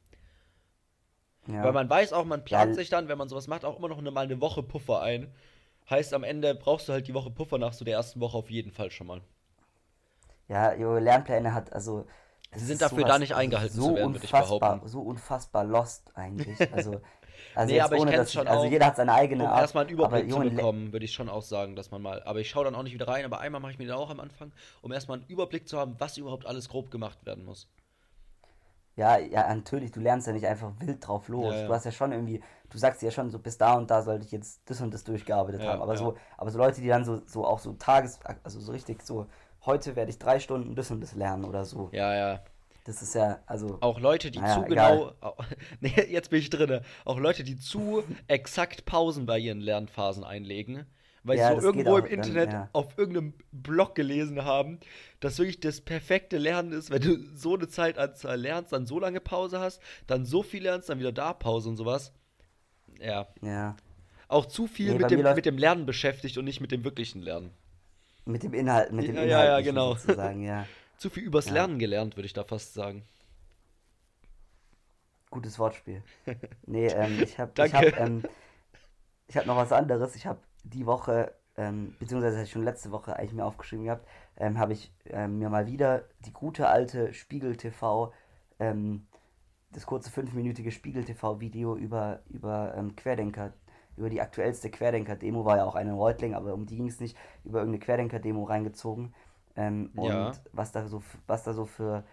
Ja. 1.47 1.63
Weil 1.63 1.71
man 1.71 1.89
weiß 1.89 2.11
auch, 2.13 2.25
man 2.25 2.43
plant 2.43 2.71
Ja. 2.71 2.75
sich 2.75 2.89
dann, 2.89 3.07
wenn 3.07 3.17
man 3.17 3.29
sowas 3.29 3.47
macht, 3.47 3.63
auch 3.63 3.77
immer 3.79 3.87
noch 3.87 3.97
eine, 3.99 4.11
mal 4.11 4.25
eine 4.25 4.41
Woche 4.41 4.63
Puffer 4.63 5.01
ein. 5.01 5.33
Heißt, 5.89 6.13
am 6.13 6.23
Ende 6.23 6.53
brauchst 6.55 6.87
du 6.87 6.93
halt 6.93 7.07
die 7.07 7.15
Woche 7.15 7.31
Puffer 7.31 7.57
nach 7.57 7.73
so 7.73 7.83
der 7.83 7.95
ersten 7.95 8.19
Woche 8.19 8.37
auf 8.37 8.51
jeden 8.51 8.71
Fall 8.71 8.91
schon 8.91 9.07
mal. 9.07 9.21
Ja, 10.47 10.73
jo, 10.73 10.97
Lernpläne 10.97 11.53
hat, 11.53 11.73
also. 11.73 12.05
Sie 12.53 12.65
sind 12.65 12.81
dafür 12.81 13.05
da 13.05 13.19
nicht 13.19 13.35
eingehalten 13.35 13.79
so 13.79 13.93
zu 13.93 13.95
werden, 13.95 14.13
würde 14.13 14.25
ich 14.25 14.35
unfassbar, 14.35 14.35
behaupten. 14.35 14.83
So 14.85 15.01
unfassbar 15.01 15.63
lost 15.65 16.11
eigentlich. 16.15 16.71
Also, 16.71 17.01
also 17.53 17.73
Nee, 17.73 17.81
aber 17.81 17.97
ich 17.97 18.05
ohne, 18.05 18.13
kenn's 18.13 18.31
dass 18.33 18.33
schon 18.33 18.47
also 18.47 18.65
auch, 18.65 18.65
jeder 18.65 18.87
hat 18.87 18.95
seine 18.97 19.13
eigene 19.13 19.49
Um 19.49 19.51
Art. 19.51 19.75
erstmal 19.75 19.83
einen 19.85 19.93
aber 19.99 20.23
Überblick 20.23 20.31
zu 20.31 20.41
Junge, 20.41 20.49
Le- 20.49 20.65
bekommen, 20.65 20.93
würde 20.93 21.05
ich 21.05 21.13
schon 21.13 21.29
auch 21.29 21.43
sagen, 21.43 21.75
dass 21.75 21.91
man 21.91 22.01
mal. 22.01 22.23
Aber 22.23 22.39
ich 22.41 22.49
schaue 22.49 22.65
dann 22.65 22.75
auch 22.75 22.83
nicht 22.83 22.93
wieder 22.93 23.07
rein, 23.07 23.25
aber 23.25 23.39
einmal 23.39 23.61
mache 23.61 23.73
ich 23.73 23.79
mir 23.79 23.85
den 23.85 23.93
auch 23.95 24.09
am 24.09 24.19
Anfang, 24.19 24.51
um 24.81 24.91
erstmal 24.91 25.19
einen 25.19 25.27
Überblick 25.29 25.67
zu 25.67 25.77
haben, 25.79 25.95
was 25.99 26.17
überhaupt 26.17 26.45
alles 26.47 26.69
grob 26.69 26.91
gemacht 26.91 27.25
werden 27.25 27.45
muss. 27.45 27.67
Ja, 28.97 29.17
ja, 29.19 29.53
natürlich, 29.55 29.91
du 29.91 29.99
lernst 30.01 30.27
ja 30.27 30.33
nicht 30.33 30.45
einfach 30.47 30.71
wild 30.79 31.07
drauf 31.07 31.29
los. 31.29 31.53
Ja, 31.53 31.61
ja. 31.61 31.67
Du 31.67 31.73
hast 31.73 31.85
ja 31.85 31.91
schon 31.91 32.11
irgendwie, 32.11 32.41
du 32.69 32.77
sagst 32.77 33.01
ja 33.03 33.11
schon 33.11 33.29
so, 33.29 33.39
bis 33.39 33.57
da 33.57 33.75
und 33.75 33.89
da 33.91 34.01
sollte 34.01 34.25
ich 34.25 34.31
jetzt 34.31 34.61
das 34.65 34.81
und 34.81 34.93
das 34.93 35.03
durchgearbeitet 35.03 35.61
Ja, 35.61 35.67
haben. 35.73 35.81
Aber 35.83 35.95
so, 35.95 36.17
aber 36.35 36.49
so 36.51 36.57
Leute, 36.57 36.81
die 36.81 36.87
dann 36.87 37.05
so, 37.05 37.21
so 37.27 37.45
auch 37.45 37.59
so 37.59 37.73
Tages, 37.73 38.19
also 38.43 38.59
so 38.59 38.71
richtig 38.71 39.03
so, 39.03 39.27
heute 39.65 39.95
werde 39.95 40.09
ich 40.09 40.17
drei 40.19 40.39
Stunden 40.39 40.75
das 40.75 40.89
und 40.91 40.99
das 41.01 41.13
lernen 41.13 41.45
oder 41.45 41.63
so. 41.63 41.89
Ja, 41.93 42.15
ja. 42.15 42.39
Das 42.85 43.01
ist 43.01 43.13
ja, 43.15 43.39
also, 43.45 43.77
Auch 43.81 43.99
Leute, 43.99 44.31
die 44.31 44.39
zu 44.39 44.63
egal. 44.63 44.69
genau. 44.69 45.11
au- 45.21 45.35
Nee, 45.81 45.93
jetzt 46.09 46.29
bin 46.29 46.39
ich 46.39 46.49
drinne. 46.49 46.81
Auch 47.05 47.19
Leute, 47.19 47.43
die 47.43 47.57
zu 47.59 48.03
exakt 48.27 48.85
Pausen 48.85 49.25
bei 49.25 49.37
ihren 49.37 49.61
Lernphasen 49.61 50.23
einlegen. 50.23 50.85
Weil 51.27 51.37
Ja, 51.37 51.53
sie 51.55 51.61
so 51.61 51.67
irgendwo 51.67 51.97
im 51.97 52.05
dann, 52.05 52.13
Internet 52.13 52.53
ja. 52.53 52.69
auf 52.73 52.97
irgendeinem 52.97 53.33
Blog 53.51 53.95
gelesen 53.95 54.43
haben, 54.45 54.79
dass 55.19 55.37
wirklich 55.39 55.59
das 55.59 55.81
perfekte 55.81 56.37
Lernen 56.37 56.71
ist, 56.71 56.89
wenn 56.89 57.01
du 57.01 57.17
so 57.35 57.55
eine 57.55 57.67
Zeitanzahl 57.67 58.39
lernst, 58.39 58.71
dann 58.73 58.85
so 58.85 58.99
lange 58.99 59.19
Pause 59.19 59.59
hast, 59.59 59.81
dann 60.07 60.25
so 60.25 60.43
viel 60.43 60.63
lernst, 60.63 60.89
dann 60.89 60.99
wieder 60.99 61.11
da 61.11 61.33
Pause 61.33 61.69
und 61.69 61.77
sowas. 61.77 62.13
Ja. 63.01 63.27
Ja. 63.41 63.75
Auch 64.27 64.45
zu 64.45 64.67
viel 64.67 64.93
Nee, 64.93 64.99
mit, 64.99 65.11
dem, 65.11 65.21
mit 65.21 65.45
dem 65.45 65.57
Lernen 65.57 65.85
beschäftigt 65.85 66.37
und 66.37 66.45
nicht 66.45 66.61
mit 66.61 66.71
dem 66.71 66.83
wirklichen 66.83 67.21
Lernen. 67.21 67.51
Mit 68.25 68.43
dem 68.43 68.53
Inhalt, 68.53 68.91
mit 68.91 69.07
dem 69.07 69.15
Ja, 69.15 69.23
Inhalt. 69.23 69.31
ja, 69.31 69.45
ja, 69.45 69.61
genau. 69.61 69.95
Sozusagen, 69.95 70.41
ja. 70.43 70.67
Zu 70.97 71.09
viel 71.09 71.23
übers. 71.23 71.49
Lernen 71.49 71.79
gelernt, 71.79 72.15
würde 72.17 72.25
ich 72.25 72.33
da 72.33 72.43
fast 72.43 72.73
sagen. 72.73 73.03
Gutes 75.29 75.59
Wortspiel. 75.59 76.03
Nee, 76.65 76.87
ähm, 76.87 77.19
ich 77.21 77.37
habe 77.39 77.51
ich 77.61 77.71
Danke. 77.71 77.77
hab, 77.77 77.99
ähm, 77.99 78.23
ich 79.27 79.37
hab 79.37 79.45
noch 79.45 79.55
was 79.57 79.71
anderes. 79.71 80.15
Ich 80.15 80.25
habe 80.25 80.39
die 80.69 80.85
Woche, 80.85 81.33
ähm, 81.57 81.95
beziehungsweise 81.99 82.45
schon 82.45 82.63
letzte 82.63 82.91
Woche 82.91 83.15
eigentlich 83.17 83.33
mir 83.33 83.45
aufgeschrieben 83.45 83.85
gehabt, 83.85 84.07
ähm, 84.37 84.59
habe 84.59 84.73
ich 84.73 84.93
ähm, 85.05 85.39
mir 85.39 85.49
mal 85.49 85.67
wieder 85.67 86.03
die 86.25 86.33
gute 86.33 86.67
alte 86.67 87.13
Spiegel 87.13 87.55
TV, 87.57 88.13
ähm, 88.59 89.07
das 89.71 89.85
kurze 89.85 90.11
fünfminütige 90.11 90.71
Spiegel 90.71 91.03
TV 91.05 91.39
Video 91.39 91.75
über, 91.75 92.21
über 92.29 92.73
ähm, 92.77 92.95
Querdenker, 92.95 93.53
über 93.97 94.09
die 94.09 94.21
aktuellste 94.21 94.69
Querdenker-Demo, 94.69 95.45
war 95.45 95.57
ja 95.57 95.65
auch 95.65 95.75
eine 95.75 95.91
in 95.91 95.97
Reutling, 95.97 96.35
aber 96.35 96.53
um 96.53 96.65
die 96.65 96.77
ging 96.77 96.87
es 96.87 96.99
nicht, 96.99 97.17
über 97.43 97.59
irgendeine 97.59 97.83
Querdenker-Demo 97.85 98.43
reingezogen. 98.43 99.13
Ähm, 99.55 99.91
und 99.95 100.31
Ja. 100.33 100.39
was 100.53 100.71
da 100.71 100.87
so, 100.87 101.03
was 101.27 101.43
da 101.43 101.53
so 101.53 101.65
für 101.65 102.03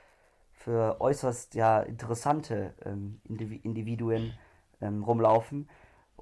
für 0.53 1.01
äußerst 1.01 1.55
ja 1.55 1.81
interessante 1.81 2.75
Indivi 3.25 3.57
Individuen 3.57 4.35
rumlaufen. 4.81 5.69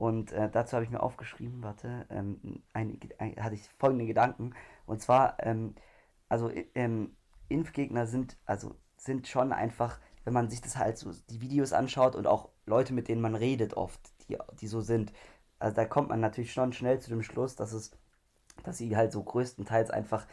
Und 0.02 0.32
äh, 0.32 0.50
dazu 0.50 0.72
habe 0.72 0.84
ich 0.84 0.90
mir 0.90 1.00
aufgeschrieben, 1.00 1.62
warte, 1.62 2.06
ähm, 2.10 2.64
ein, 2.72 2.98
ein, 3.18 3.36
hatte 3.36 3.54
ich 3.54 3.68
folgende 3.78 4.04
Gedanken. 4.04 4.52
Und 4.84 5.00
zwar, 5.00 5.36
ähm, 5.38 5.76
also 6.28 6.50
ähm, 6.74 7.14
Impfgegner 7.48 8.08
sind, 8.08 8.36
also 8.44 8.74
sind 8.96 9.28
schon 9.28 9.52
einfach, 9.52 10.00
wenn 10.24 10.32
man 10.34 10.50
sich 10.50 10.60
das 10.60 10.76
halt 10.76 10.98
so 10.98 11.12
die 11.30 11.40
Videos 11.40 11.72
anschaut 11.72 12.16
und 12.16 12.26
auch 12.26 12.48
Leute, 12.66 12.92
mit 12.94 13.06
denen 13.06 13.20
man 13.20 13.36
redet 13.36 13.74
oft, 13.74 14.00
die, 14.28 14.36
die 14.60 14.66
so 14.66 14.80
sind, 14.80 15.12
also 15.60 15.76
da 15.76 15.84
kommt 15.84 16.08
man 16.08 16.18
natürlich 16.18 16.52
schon 16.52 16.72
schnell 16.72 16.98
zu 16.98 17.08
dem 17.08 17.22
Schluss, 17.22 17.54
dass 17.54 17.72
es, 17.72 17.92
dass 18.64 18.78
sie 18.78 18.96
halt 18.96 19.12
so 19.12 19.22
größtenteils 19.22 19.92
einfach 19.92 20.26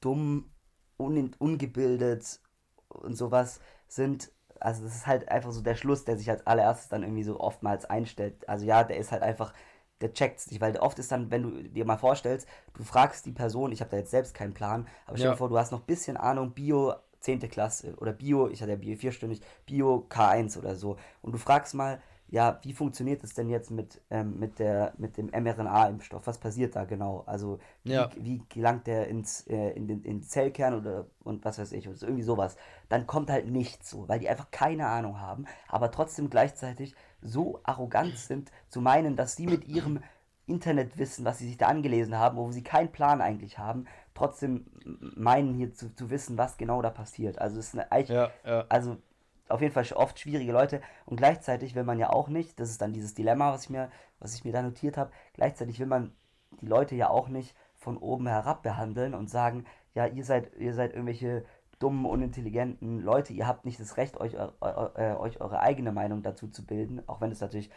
dumm, 0.00 0.50
un, 0.98 1.34
ungebildet 1.38 2.40
und 2.88 3.16
sowas 3.16 3.60
sind. 3.86 4.32
Also 4.62 4.84
das 4.84 4.94
ist 4.94 5.06
halt 5.06 5.28
einfach 5.28 5.50
so 5.52 5.60
der 5.62 5.74
Schluss, 5.74 6.04
der 6.04 6.16
sich 6.16 6.30
als 6.30 6.46
allererstes 6.46 6.88
dann 6.88 7.02
irgendwie 7.02 7.22
so 7.24 7.40
oftmals 7.40 7.84
einstellt. 7.84 8.48
Also 8.48 8.64
ja, 8.66 8.84
der 8.84 8.96
ist 8.98 9.12
halt 9.12 9.22
einfach, 9.22 9.52
der 10.00 10.12
checkt's 10.12 10.50
nicht, 10.50 10.60
weil 10.60 10.76
oft 10.78 10.98
ist 10.98 11.12
dann, 11.12 11.30
wenn 11.30 11.42
du 11.42 11.62
dir 11.68 11.84
mal 11.84 11.96
vorstellst, 11.96 12.46
du 12.74 12.82
fragst 12.84 13.26
die 13.26 13.32
Person, 13.32 13.72
ich 13.72 13.80
habe 13.80 13.90
da 13.90 13.96
jetzt 13.98 14.10
selbst 14.10 14.34
keinen 14.34 14.54
Plan, 14.54 14.86
aber 15.06 15.16
stell 15.16 15.30
Ja. 15.30 15.34
dir 15.34 15.38
vor, 15.38 15.48
du 15.48 15.58
hast 15.58 15.72
noch 15.72 15.80
ein 15.80 15.86
bisschen 15.86 16.16
Ahnung, 16.16 16.52
Bio 16.52 16.94
10. 17.20 17.48
Klasse 17.48 17.94
oder 17.98 18.12
Bio, 18.12 18.48
ich 18.48 18.62
hatte 18.62 18.72
ja 18.72 18.76
Bio 18.78 18.96
vierstündig, 18.96 19.40
Bio 19.66 20.06
K1 20.08 20.58
oder 20.58 20.74
so. 20.74 20.96
Und 21.22 21.32
du 21.32 21.38
fragst 21.38 21.74
mal, 21.74 22.00
ja, 22.32 22.58
wie 22.62 22.72
funktioniert 22.72 23.22
es 23.24 23.34
denn 23.34 23.50
jetzt 23.50 23.70
mit, 23.70 24.00
ähm, 24.10 24.38
mit, 24.38 24.58
der, 24.58 24.94
mit 24.96 25.18
dem 25.18 25.26
mRNA-Impfstoff? 25.26 26.26
Was 26.26 26.38
passiert 26.38 26.74
da 26.74 26.84
genau? 26.86 27.24
Also 27.26 27.58
wie, 27.84 27.92
Ja. 27.92 28.10
wie 28.16 28.42
gelangt 28.48 28.86
der 28.86 29.06
ins, 29.08 29.46
äh, 29.48 29.70
in 29.72 29.86
den, 29.86 30.02
in 30.02 30.22
Zellkern 30.22 30.72
oder 30.74 31.06
und 31.22 31.44
was 31.44 31.58
weiß 31.58 31.72
ich, 31.72 31.86
oder 31.88 31.96
so, 31.98 32.06
irgendwie 32.06 32.24
sowas. 32.24 32.56
Dann 32.88 33.06
kommt 33.06 33.30
halt 33.30 33.48
nichts 33.48 33.90
so, 33.90 34.08
weil 34.08 34.18
die 34.18 34.30
einfach 34.30 34.50
keine 34.50 34.86
Ahnung 34.86 35.20
haben, 35.20 35.44
aber 35.68 35.90
trotzdem 35.90 36.30
gleichzeitig 36.30 36.94
so 37.20 37.60
arrogant 37.64 38.16
sind, 38.16 38.50
zu 38.68 38.80
meinen, 38.80 39.14
dass 39.14 39.36
sie 39.36 39.46
mit 39.46 39.66
ihrem 39.68 40.00
Internetwissen, 40.46 41.24
was 41.26 41.38
sie 41.38 41.46
sich 41.46 41.58
da 41.58 41.66
angelesen 41.66 42.16
haben, 42.18 42.38
wo 42.38 42.50
sie 42.50 42.62
keinen 42.64 42.90
Plan 42.90 43.20
eigentlich 43.20 43.58
haben, 43.58 43.84
trotzdem 44.14 44.66
meinen 45.16 45.54
hier 45.54 45.74
zu, 45.74 45.94
zu 45.94 46.08
wissen, 46.10 46.38
was 46.38 46.56
genau 46.56 46.80
da 46.82 46.90
passiert. 46.90 47.38
Also 47.38 47.58
es 47.58 47.68
ist 47.68 47.74
eine, 47.74 47.92
eigentlich 47.92 48.16
Ja, 48.16 48.30
ja. 48.44 48.64
also 48.70 48.96
auf 49.48 49.60
jeden 49.60 49.72
Fall 49.74 49.84
oft 49.94 50.18
schwierige 50.18 50.52
Leute. 50.52 50.80
Und 51.06 51.16
gleichzeitig 51.16 51.74
will 51.74 51.84
man 51.84 51.98
ja 51.98 52.10
auch 52.10 52.28
nicht, 52.28 52.58
das 52.60 52.70
ist 52.70 52.80
dann 52.82 52.92
dieses 52.92 53.14
Dilemma, 53.14 53.52
was 53.52 53.64
ich 53.64 53.70
mir, 53.70 53.90
was 54.18 54.34
ich 54.34 54.44
mir 54.44 54.52
da 54.52 54.62
notiert 54.62 54.96
habe, 54.96 55.12
gleichzeitig 55.34 55.78
will 55.80 55.86
man 55.86 56.12
die 56.60 56.66
Leute 56.66 56.94
ja 56.94 57.10
auch 57.10 57.28
nicht 57.28 57.56
von 57.74 57.96
oben 57.96 58.26
herab 58.28 58.62
behandeln 58.62 59.14
und 59.14 59.28
sagen, 59.28 59.64
ja, 59.94 60.06
ihr 60.06 60.24
seid, 60.24 60.54
ihr 60.56 60.74
seid 60.74 60.92
irgendwelche 60.92 61.44
dummen, 61.78 62.06
unintelligenten 62.06 63.00
Leute, 63.00 63.32
ihr 63.32 63.46
habt 63.48 63.64
nicht 63.64 63.80
das 63.80 63.96
Recht, 63.96 64.20
euch, 64.20 64.38
eu- 64.38 64.52
eu- 64.60 65.18
euch 65.18 65.40
eure 65.40 65.60
eigene 65.60 65.90
Meinung 65.92 66.22
dazu 66.22 66.48
zu 66.48 66.64
bilden, 66.64 67.02
auch 67.08 67.20
wenn 67.20 67.32
es 67.32 67.40
natürlich 67.40 67.70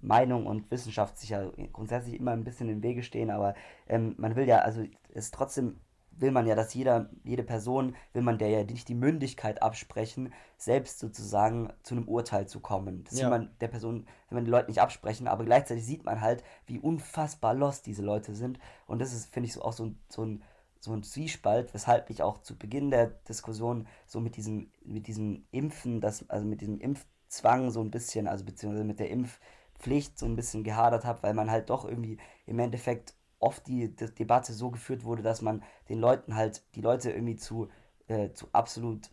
Meinung 0.00 0.46
und 0.46 0.70
Wissenschaft 0.70 1.16
sich 1.18 1.30
ja 1.30 1.50
grundsätzlich 1.72 2.18
immer 2.18 2.32
ein 2.32 2.44
bisschen 2.44 2.68
im 2.68 2.82
Wege 2.82 3.02
stehen, 3.02 3.30
aber 3.30 3.54
ähm, 3.88 4.14
man 4.18 4.36
will 4.36 4.46
ja, 4.46 4.58
also 4.58 4.82
es 5.14 5.30
trotzdem 5.30 5.80
will 6.18 6.30
man 6.30 6.46
ja, 6.46 6.54
dass 6.54 6.74
jeder, 6.74 7.10
jede 7.22 7.42
Person, 7.42 7.94
will 8.12 8.22
man 8.22 8.38
der 8.38 8.48
ja 8.48 8.64
nicht 8.64 8.88
die 8.88 8.94
Mündigkeit 8.94 9.62
absprechen, 9.62 10.32
selbst 10.56 10.98
sozusagen 10.98 11.72
zu 11.82 11.94
einem 11.94 12.08
Urteil 12.08 12.46
zu 12.48 12.60
kommen. 12.60 13.04
Das 13.04 13.18
Ja. 13.18 13.24
will 13.24 13.38
man 13.38 13.50
der 13.60 13.68
Person, 13.68 14.06
will 14.28 14.36
man 14.36 14.44
den 14.44 14.50
Leuten 14.50 14.70
nicht 14.70 14.80
absprechen, 14.80 15.28
aber 15.28 15.44
gleichzeitig 15.44 15.84
sieht 15.84 16.04
man 16.04 16.20
halt, 16.20 16.42
wie 16.66 16.78
unfassbar 16.78 17.54
lost 17.54 17.86
diese 17.86 18.02
Leute 18.02 18.34
sind. 18.34 18.58
Und 18.86 19.00
das 19.00 19.12
ist, 19.12 19.32
finde 19.32 19.48
ich, 19.48 19.54
so 19.54 19.62
auch 19.62 19.72
so 19.72 19.86
ein, 19.86 19.98
so 20.08 20.24
ein, 20.24 20.42
so 20.80 20.92
ein 20.92 21.02
Zwiespalt, 21.02 21.72
weshalb 21.74 22.10
ich 22.10 22.22
auch 22.22 22.38
zu 22.42 22.58
Beginn 22.58 22.90
der 22.90 23.06
Diskussion 23.06 23.86
so 24.06 24.20
mit 24.20 24.36
diesem, 24.36 24.70
mit 24.84 25.06
diesem 25.06 25.44
Impfen, 25.50 26.00
das, 26.00 26.28
also 26.28 26.46
mit 26.46 26.60
diesem 26.60 26.78
Impfzwang 26.78 27.70
so 27.70 27.80
ein 27.80 27.90
bisschen, 27.90 28.28
also 28.28 28.44
beziehungsweise 28.44 28.84
mit 28.84 29.00
der 29.00 29.10
Impfpflicht 29.10 30.18
so 30.18 30.26
ein 30.26 30.36
bisschen 30.36 30.62
gehadert 30.62 31.04
habe, 31.04 31.22
weil 31.22 31.34
man 31.34 31.50
halt 31.50 31.70
doch 31.70 31.84
irgendwie 31.86 32.18
im 32.46 32.58
Endeffekt 32.58 33.14
oft 33.44 33.66
die, 33.66 33.94
De 33.94 34.10
Debatte 34.10 34.52
so 34.52 34.70
geführt 34.70 35.04
wurde, 35.04 35.22
dass 35.22 35.42
man 35.42 35.62
den 35.88 36.00
Leuten 36.00 36.34
halt, 36.36 36.62
die 36.74 36.80
Leute 36.80 37.10
irgendwie 37.10 37.36
zu, 37.36 37.68
äh, 38.08 38.30
zu 38.32 38.48
absolut 38.52 39.10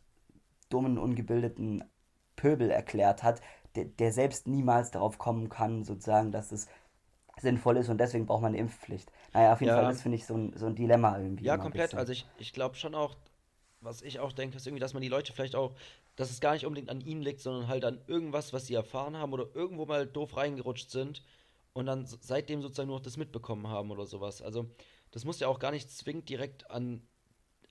dummen, 0.70 0.98
ungebildeten 0.98 1.84
Pöbel 2.36 2.72
erklärt 2.72 3.24
hat, 3.24 3.42
der, 3.76 3.86
der 3.86 4.12
selbst 4.12 4.48
niemals 4.48 4.92
darauf 4.92 5.18
kommen 5.18 5.50
kann, 5.50 5.84
sozusagen, 5.84 6.32
dass 6.32 6.52
es 6.52 6.68
sinnvoll 7.40 7.78
ist 7.78 7.90
und 7.90 7.98
deswegen 7.98 8.26
braucht 8.26 8.42
man 8.42 8.50
eine 8.50 8.60
Impfpflicht. 8.60 9.12
Naja, 9.34 9.54
auf 9.54 9.62
jeden 9.62 9.72
Ja. 9.72 9.78
Fall, 9.78 9.88
das 9.88 10.02
finde 10.02 10.18
ich 10.18 10.26
so 10.26 10.36
ein, 10.36 10.54
so 10.56 10.66
ein 10.68 10.76
Dilemma 10.76 11.18
irgendwie. 11.18 11.46
Ja, 11.46 11.58
komplett. 11.58 11.94
Also 11.94 12.12
ich, 12.12 12.26
ich 12.38 12.54
glaube 12.54 12.76
schon 12.76 12.96
auch, 12.96 13.16
was 13.80 14.02
ich 14.02 14.20
auch 14.20 14.32
denke, 14.32 14.58
ist 14.58 14.68
irgendwie, 14.68 14.82
dass 14.82 14.94
man 14.94 15.02
die 15.02 15.10
Leute 15.10 15.34
vielleicht 15.34 15.56
auch, 15.56 15.74
dass 16.16 16.30
es 16.30 16.40
gar 16.40 16.54
nicht 16.54 16.66
unbedingt 16.66 16.90
an 16.90 17.02
ihnen 17.02 17.22
liegt, 17.22 17.42
sondern 17.42 17.68
halt 17.68 17.86
an 17.86 18.00
irgendwas, 18.08 18.54
was 18.54 18.68
sie 18.68 18.76
erfahren 18.76 19.18
haben 19.18 19.34
oder 19.34 19.48
irgendwo 19.56 19.86
mal 19.86 20.06
doof 20.06 20.38
reingerutscht 20.38 20.92
sind 20.92 21.24
und 21.74 21.86
dann 21.86 22.06
seitdem 22.06 22.62
sozusagen 22.62 22.88
nur 22.88 22.98
noch 22.98 23.04
das 23.04 23.18
mitbekommen 23.18 23.68
haben 23.68 23.92
oder 23.92 24.06
sowas. 24.06 24.42
Also 24.42 24.70
das 25.12 25.26
muss 25.26 25.40
ja 25.40 25.48
auch 25.48 25.60
gar 25.60 25.72
nicht 25.72 25.90
zwingend 25.90 26.30
direkt 26.30 26.70
an, 26.70 27.02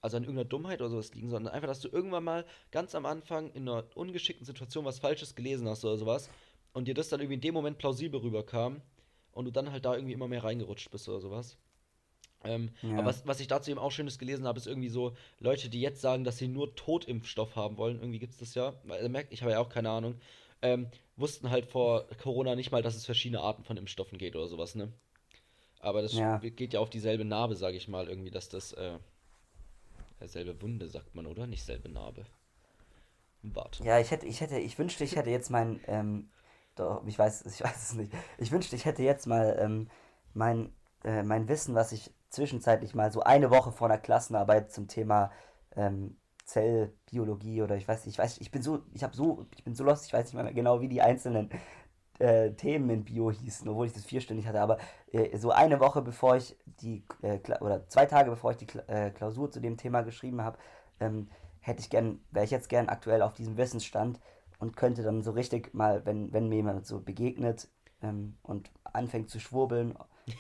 also 0.01 0.17
an 0.17 0.23
irgendeiner 0.25 0.49
Dummheit 0.49 0.81
oder 0.81 0.91
sowas 0.91 1.15
liegen, 1.15 1.31
sondern 1.31 1.53
einfach, 1.53 1.69
dass 1.69 1.81
du 1.81 1.89
irgendwann 1.89 2.25
mal 2.25 2.47
ganz 2.71 2.95
am 2.95 3.07
Anfang 3.07 3.51
in 3.53 3.69
einer 3.69 3.85
ungeschickten 3.95 4.47
Situation 4.47 4.85
was 4.85 4.99
Falsches 4.99 5.35
gelesen 5.35 5.69
hast 5.69 5.85
oder 5.85 5.97
sowas 5.99 6.31
und 6.73 6.89
dir 6.89 6.95
das 6.95 7.09
dann 7.09 7.21
irgendwie 7.21 7.35
in 7.35 7.41
dem 7.41 7.55
Moment 7.55 7.79
plausibel 7.79 8.21
rüberkam 8.21 8.81
und 9.33 9.45
du 9.45 9.51
dann 9.51 9.71
halt 9.71 9.85
da 9.85 9.95
irgendwie 9.95 10.15
immer 10.15 10.29
mehr 10.29 10.45
reingerutscht 10.45 10.91
bist 10.91 11.09
oder 11.09 11.21
sowas. 11.21 11.57
Ähm, 12.43 12.71
Ja. 12.83 12.99
Aber 12.99 13.07
was, 13.07 13.27
was 13.27 13.41
ich 13.41 13.49
dazu 13.49 13.71
eben 13.71 13.81
auch 13.81 13.93
Schönes 13.93 14.19
gelesen 14.19 14.47
habe, 14.47 14.59
ist 14.59 14.67
irgendwie 14.67 14.89
so 14.89 15.15
Leute, 15.39 15.69
die 15.69 15.81
jetzt 15.81 16.01
sagen, 16.01 16.25
dass 16.25 16.39
sie 16.39 16.49
nur 16.49 16.75
Totimpfstoff 16.75 17.55
haben 17.55 17.77
wollen. 17.77 18.01
Irgendwie 18.01 18.19
gibt 18.19 18.33
es 18.33 18.39
das 18.39 18.55
ja. 18.55 18.75
Weil, 18.85 19.09
merkt, 19.09 19.33
ich 19.33 19.43
habe 19.43 19.53
ja 19.53 19.59
auch 19.59 19.69
keine 19.69 19.91
Ahnung. 19.91 20.15
Ähm, 20.62 20.88
wussten 21.16 21.51
halt 21.51 21.66
vor 21.66 22.07
Corona 22.23 22.55
nicht 22.55 22.70
mal, 22.70 22.83
dass 22.83 22.94
es 22.96 23.07
verschiedene 23.07 23.40
Arten 23.40 23.64
von 23.64 23.77
Impfstoffen 23.77 24.18
geht 24.18 24.37
oder 24.37 24.49
sowas, 24.49 24.75
ne? 24.75 24.92
Aber 25.81 26.03
das 26.03 26.12
Ja. 26.12 26.38
geht 26.38 26.75
ja 26.75 26.81
auf 26.81 26.90
dieselbe 26.90 27.25
Narbe, 27.25 27.57
sage 27.57 27.77
ich 27.77 27.88
mal, 27.88 28.09
irgendwie, 28.09 28.31
dass 28.31 28.49
das 28.49 28.73
äh, 28.75 28.99
selbe 30.27 30.61
Wunde, 30.61 30.88
sagt 30.88 31.14
man, 31.14 31.27
oder? 31.27 31.46
Nicht 31.46 31.64
selbe 31.64 31.88
Narbe. 31.88 32.27
Warte. 33.42 33.85
Ja, 33.85 33.99
ich 33.99 34.11
hätte, 34.11 34.27
ich 34.27 34.40
hätte, 34.40 34.59
ich 34.59 34.79
wünschte, 34.79 35.05
ich 35.05 35.16
hätte 35.16 35.31
jetzt 35.31 35.51
mein, 35.51 35.81
ähm, 35.87 36.29
doch, 36.77 37.07
ich 37.07 37.18
weiß, 37.18 37.42
ich 37.46 37.62
weiß 37.62 37.90
es 37.90 37.94
nicht. 37.94 38.12
Ich 38.38 38.53
wünschte, 38.53 38.77
ich 38.77 38.85
hätte 38.85 39.03
jetzt 39.03 39.27
mal 39.27 39.57
ähm, 39.59 39.88
mein, 40.35 40.73
äh, 41.05 41.23
mein 41.23 41.49
Wissen, 41.49 41.75
was 41.75 41.92
ich 41.92 42.12
zwischenzeitlich 42.29 42.94
mal 42.94 43.11
so 43.11 43.23
eine 43.23 43.51
Woche 43.51 43.73
vor 43.73 43.88
einer 43.88 43.99
Klassenarbeit 43.99 44.70
zum 44.70 44.87
Thema 44.87 45.33
ähm, 45.75 46.16
Zellbiologie 46.51 47.63
oder 47.63 47.77
ich 47.77 47.87
weiß 47.87 48.05
nicht, 48.05 48.15
ich 48.15 48.19
weiß, 48.19 48.39
ich 48.39 48.51
bin 48.51 48.63
so, 48.63 48.81
ich 48.93 49.05
habe 49.05 49.15
so, 49.15 49.47
ich 49.57 49.63
bin 49.65 49.75
so 49.75 49.85
lost, 49.85 50.07
ich 50.07 50.13
weiß 50.13 50.25
nicht 50.25 50.35
mehr 50.35 50.53
genau, 50.53 50.81
wie 50.81 50.89
die 50.89 51.01
einzelnen 51.01 51.49
äh, 52.19 52.51
Themen 52.53 52.91
in 52.91 53.05
Bio 53.05 53.31
hießen, 53.31 53.69
obwohl 53.69 53.87
ich 53.87 53.93
das 53.93 54.05
vierstündig 54.05 54.47
hatte, 54.47 54.61
aber 54.61 54.79
äh, 55.13 55.37
so 55.39 55.53
eine 55.53 55.79
Woche 55.81 56.03
bevor 56.03 56.37
ich 56.37 56.57
die, 56.67 57.05
äh, 57.23 57.39
oder 57.61 57.87
zwei 57.89 58.07
Tage 58.07 58.31
bevor 58.31 58.51
ich 58.51 58.57
die 58.57 58.67
äh, 58.89 59.11
Klausur 59.11 59.51
zu 59.51 59.61
dem 59.61 59.77
Thema 59.77 60.03
geschrieben 60.03 60.43
habe, 60.43 60.59
ähm, 60.99 61.29
hätte 61.61 61.81
ich 61.81 61.91
gern, 61.91 62.21
wäre 62.31 62.45
ich 62.45 62.51
jetzt 62.51 62.69
gern 62.69 62.89
aktuell 62.89 63.23
auf 63.23 63.33
diesem 63.33 63.57
Wissensstand 63.57 64.21
und 64.59 64.77
könnte 64.77 65.03
dann 65.03 65.23
so 65.23 65.31
richtig 65.31 65.73
mal, 65.73 66.05
wenn, 66.05 66.33
wenn 66.33 66.49
mir 66.49 66.57
jemand 66.57 66.85
so 66.85 67.01
begegnet 67.01 67.69
ähm, 68.03 68.37
und 68.43 68.71
anfängt 68.85 69.31
zu 69.31 69.39
schwurbeln, 69.39 69.97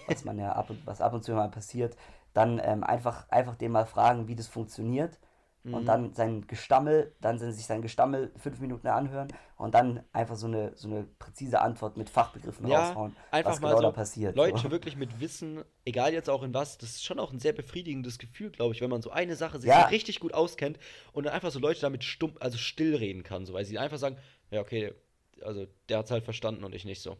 was 0.08 0.24
man 0.24 0.38
ja 0.38 0.52
ab 0.52 0.70
und, 0.70 0.84
was 0.86 1.00
ab 1.00 1.12
und 1.12 1.22
zu 1.22 1.32
mal 1.32 1.50
passiert, 1.50 1.96
dann 2.34 2.60
ähm, 2.62 2.82
einfach, 2.82 3.28
einfach 3.30 3.56
den 3.56 3.72
mal 3.72 3.86
fragen, 3.86 4.28
wie 4.28 4.36
das 4.36 4.48
funktioniert 4.48 5.18
und 5.64 5.82
Mhm. 5.82 5.86
dann 5.86 6.14
sein 6.14 6.46
Gestammel, 6.46 7.12
dann 7.20 7.38
sich 7.38 7.66
sein 7.66 7.82
Gestammel 7.82 8.32
fünf 8.36 8.60
Minuten 8.60 8.86
anhören 8.88 9.28
und 9.56 9.74
dann 9.74 10.02
einfach 10.12 10.36
so 10.36 10.46
eine, 10.46 10.72
so 10.76 10.88
eine 10.88 11.04
präzise 11.18 11.60
Antwort 11.60 11.96
mit 11.96 12.08
Fachbegriffen 12.10 12.66
Ja, 12.66 12.78
raushauen, 12.80 13.16
einfach 13.30 13.50
was 13.50 13.60
mal 13.60 13.68
genau 13.68 13.76
so 13.76 13.82
da 13.82 13.90
passiert. 13.90 14.36
Leute 14.36 14.58
so. 14.62 14.70
wirklich 14.70 14.96
mit 14.96 15.20
Wissen, 15.20 15.62
egal 15.84 16.12
jetzt 16.12 16.30
auch 16.30 16.42
in 16.42 16.54
was, 16.54 16.78
das 16.78 16.90
ist 16.90 17.04
schon 17.04 17.18
auch 17.18 17.32
ein 17.32 17.40
sehr 17.40 17.52
befriedigendes 17.52 18.18
Gefühl, 18.18 18.50
glaube 18.50 18.74
ich, 18.74 18.80
wenn 18.80 18.90
man 18.90 19.02
so 19.02 19.10
eine 19.10 19.36
Sache 19.36 19.58
sich 19.58 19.68
Ja. 19.68 19.84
richtig 19.86 20.20
gut 20.20 20.34
auskennt 20.34 20.78
und 21.12 21.24
dann 21.26 21.34
einfach 21.34 21.50
so 21.50 21.58
Leute 21.58 21.80
damit 21.80 22.04
stumm, 22.04 22.34
also 22.40 22.56
still 22.58 22.96
reden 22.96 23.22
kann, 23.22 23.44
so, 23.44 23.52
weil 23.52 23.64
sie 23.64 23.78
einfach 23.78 23.98
sagen, 23.98 24.16
ja, 24.50 24.60
okay, 24.60 24.94
also 25.42 25.66
der 25.88 25.98
hat's 25.98 26.10
halt 26.10 26.24
verstanden 26.24 26.64
und 26.64 26.74
ich 26.74 26.84
nicht 26.84 27.02
so. 27.02 27.16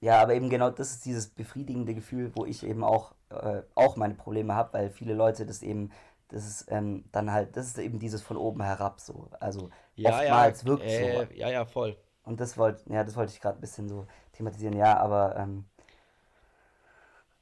Ja, 0.00 0.20
aber 0.20 0.34
eben 0.34 0.50
genau 0.50 0.70
das 0.70 0.90
ist 0.92 1.04
dieses 1.06 1.28
befriedigende 1.28 1.94
Gefühl, 1.94 2.30
wo 2.34 2.44
ich 2.44 2.62
eben 2.62 2.84
auch, 2.84 3.14
äh, 3.30 3.62
auch 3.74 3.96
meine 3.96 4.14
Probleme 4.14 4.54
habe, 4.54 4.74
weil 4.74 4.90
viele 4.90 5.14
Leute 5.14 5.46
das 5.46 5.62
eben, 5.62 5.90
das 6.28 6.46
ist 6.46 6.66
ähm, 6.70 7.04
dann 7.12 7.30
halt, 7.32 7.56
das 7.56 7.66
ist 7.68 7.78
eben 7.78 7.98
dieses 7.98 8.22
von 8.22 8.36
oben 8.36 8.62
herab 8.62 9.00
so. 9.00 9.28
Also 9.40 9.70
Ja, 9.96 10.22
ja, 10.22 10.48
oftmals 10.48 10.64
wirkt 10.64 10.90
so. 10.90 11.26
äh, 11.28 11.36
ja, 11.36 11.48
ja, 11.50 11.64
voll. 11.64 11.96
Und 12.24 12.40
das 12.40 12.58
wollte, 12.58 12.92
ja, 12.92 13.04
das 13.04 13.16
wollte 13.16 13.32
ich 13.32 13.40
gerade 13.40 13.58
ein 13.58 13.60
bisschen 13.60 13.88
so 13.88 14.06
thematisieren, 14.32 14.76
ja, 14.76 14.98
aber 14.98 15.36
ähm, 15.36 15.64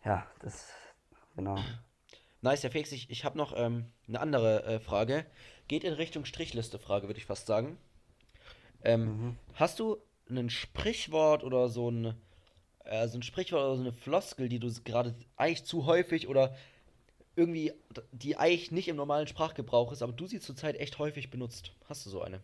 ja, 0.05 0.27
das, 0.41 0.69
genau. 1.37 1.65
Nice, 2.43 2.63
Herr 2.65 2.71
Felix, 2.71 2.93
ich, 2.93 3.11
ich 3.11 3.25
habe 3.25 3.39
noch 3.39 3.55
ähm, 3.57 3.87
eine 4.09 4.21
andere 4.21 4.65
äh, 4.65 4.81
Frage. 4.81 5.27
Geht 5.69 5.85
in 5.85 5.95
Richtung 5.95 6.25
Strichliste-Frage, 6.27 7.09
würde 7.09 7.19
ich 7.19 7.27
fast 7.27 7.47
sagen. 7.47 7.79
Ähm, 8.83 9.11
Mhm. 9.11 9.39
hast 9.55 9.81
du 9.81 9.99
ein 10.29 10.51
Sprichwort 10.51 11.45
oder 11.45 11.69
so 11.69 11.91
ein, 11.91 12.15
äh, 12.85 13.09
so 13.09 13.19
ein 13.19 13.23
Sprichwort 13.23 13.63
oder 13.65 13.77
so 13.77 13.83
eine 13.83 13.93
Floskel, 13.93 14.49
die 14.49 14.59
du 14.61 14.73
gerade 14.85 15.15
eigentlich 15.37 15.65
zu 15.65 15.87
häufig 15.87 16.29
oder 16.29 16.57
irgendwie, 17.37 17.73
die 18.13 18.37
eigentlich 18.37 18.71
nicht 18.73 18.89
im 18.89 18.97
normalen 18.97 19.27
Sprachgebrauch 19.27 19.93
ist, 19.93 20.03
aber 20.03 20.13
du 20.13 20.27
sie 20.27 20.41
zurzeit 20.41 20.77
echt 20.77 20.99
häufig 20.99 21.31
benutzt? 21.31 21.73
Hast 21.89 22.07
du 22.07 22.11
so 22.11 22.23
eine? 22.23 22.41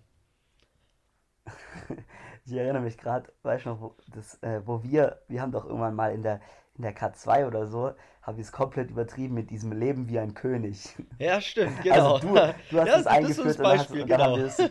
Ich 2.47 2.53
erinnere 2.53 2.83
mich 2.83 2.97
gerade, 2.99 3.33
weißt 3.43 3.67
du 3.67 3.71
noch, 3.71 3.81
wo, 3.81 3.97
das, 4.09 4.43
äh, 4.43 4.63
wo 4.65 4.83
wir, 4.83 5.21
wir 5.29 5.41
haben 5.43 5.53
doch 5.53 5.65
irgendwann 5.67 5.95
mal 5.95 6.13
in 6.13 6.23
der, 6.23 6.41
in 6.77 6.83
der 6.83 6.95
K2 6.97 7.47
oder 7.47 7.67
so, 7.67 7.93
habe 8.23 8.41
ich 8.41 8.47
es 8.47 8.53
komplett 8.53 8.91
übertrieben 8.91 9.35
mit 9.35 9.51
diesem 9.51 9.73
Leben 9.73 10.09
wie 10.09 10.19
ein 10.19 10.35
König. 10.35 10.97
Ja, 11.19 11.41
stimmt, 11.41 11.83
Also 11.89 12.13
genau. 12.13 12.19
du, 12.19 12.29
du 12.69 12.81
hast 12.81 12.95
Ja, 12.95 12.97
es 12.97 13.07
das 13.07 13.23
ist 13.23 13.37
so 13.37 13.45
das 13.45 13.57
eingeführt 13.57 13.61
und 13.61 13.73
hast, 13.77 13.93
Beispiel, 13.93 14.03
und 14.03 14.11
dann 14.11 14.23
haben 14.23 14.33
genau. 14.33 14.37
wir 14.37 14.47
es 14.47 14.71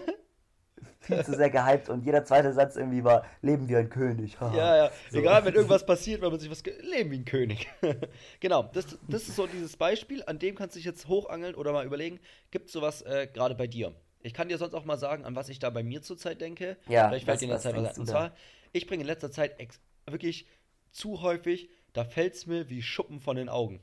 viel 1.16 1.26
zu 1.26 1.36
sehr 1.36 1.50
gehypt 1.50 1.90
und 1.90 2.06
jeder 2.06 2.24
zweite 2.24 2.54
Satz 2.54 2.76
irgendwie 2.76 3.04
war, 3.04 3.26
Leben 3.42 3.68
wie 3.68 3.76
ein 3.76 3.90
König. 3.90 4.38
Ja, 4.40 4.76
ja. 4.86 4.92
So. 5.12 5.20
Egal, 5.20 5.44
wenn 5.46 5.54
irgendwas 5.54 5.86
passiert, 5.86 6.22
wenn 6.22 6.32
man 6.32 6.40
sich 6.40 6.50
was. 6.50 6.64
Leben 6.64 7.12
wie 7.12 7.18
ein 7.18 7.26
König. 7.26 7.68
genau, 8.40 8.64
das, 8.74 8.98
das 9.08 9.28
ist 9.28 9.36
so 9.36 9.48
dieses 9.48 9.76
Beispiel, 9.78 10.24
an 10.26 10.40
dem 10.40 10.56
kannst 10.56 10.76
du 10.76 10.80
dich 10.80 10.86
jetzt 10.86 11.08
hochangeln 11.08 11.56
oder 11.56 11.72
mal 11.74 11.86
überlegen, 11.86 12.20
gibt 12.52 12.68
es 12.68 12.74
sowas 12.74 13.02
äh, 13.02 13.28
gerade 13.34 13.56
bei 13.56 13.68
dir? 13.68 13.94
Ich 14.22 14.34
kann 14.34 14.50
dir 14.50 14.58
sonst 14.58 14.74
auch 14.74 14.86
mal 14.86 14.98
sagen, 14.98 15.26
an 15.26 15.36
was 15.36 15.50
ich 15.50 15.60
da 15.60 15.70
bei 15.70 15.84
mir 15.84 16.02
zurzeit 16.02 16.42
denke. 16.42 16.78
Ja, 16.88 17.08
Vielleicht 17.10 17.26
fällt 17.26 17.42
dir 17.42 17.46
in 17.46 17.52
der 17.52 17.60
Zeit 17.60 17.76
was 17.76 17.96
ein. 17.96 18.00
Und 18.02 18.08
zwar, 18.08 18.34
ich 18.74 18.86
bringe 18.86 19.02
in 19.02 19.08
letzter 19.08 19.32
Zeit 19.32 19.58
wirklich 20.06 20.46
zu 20.92 21.22
häufig, 21.22 21.70
da 21.94 22.04
fällt 22.04 22.36
es 22.36 22.46
mir 22.46 22.70
wie 22.70 22.82
Schuppen 22.82 23.20
von 23.20 23.36
den 23.36 23.50
Augen. 23.50 23.80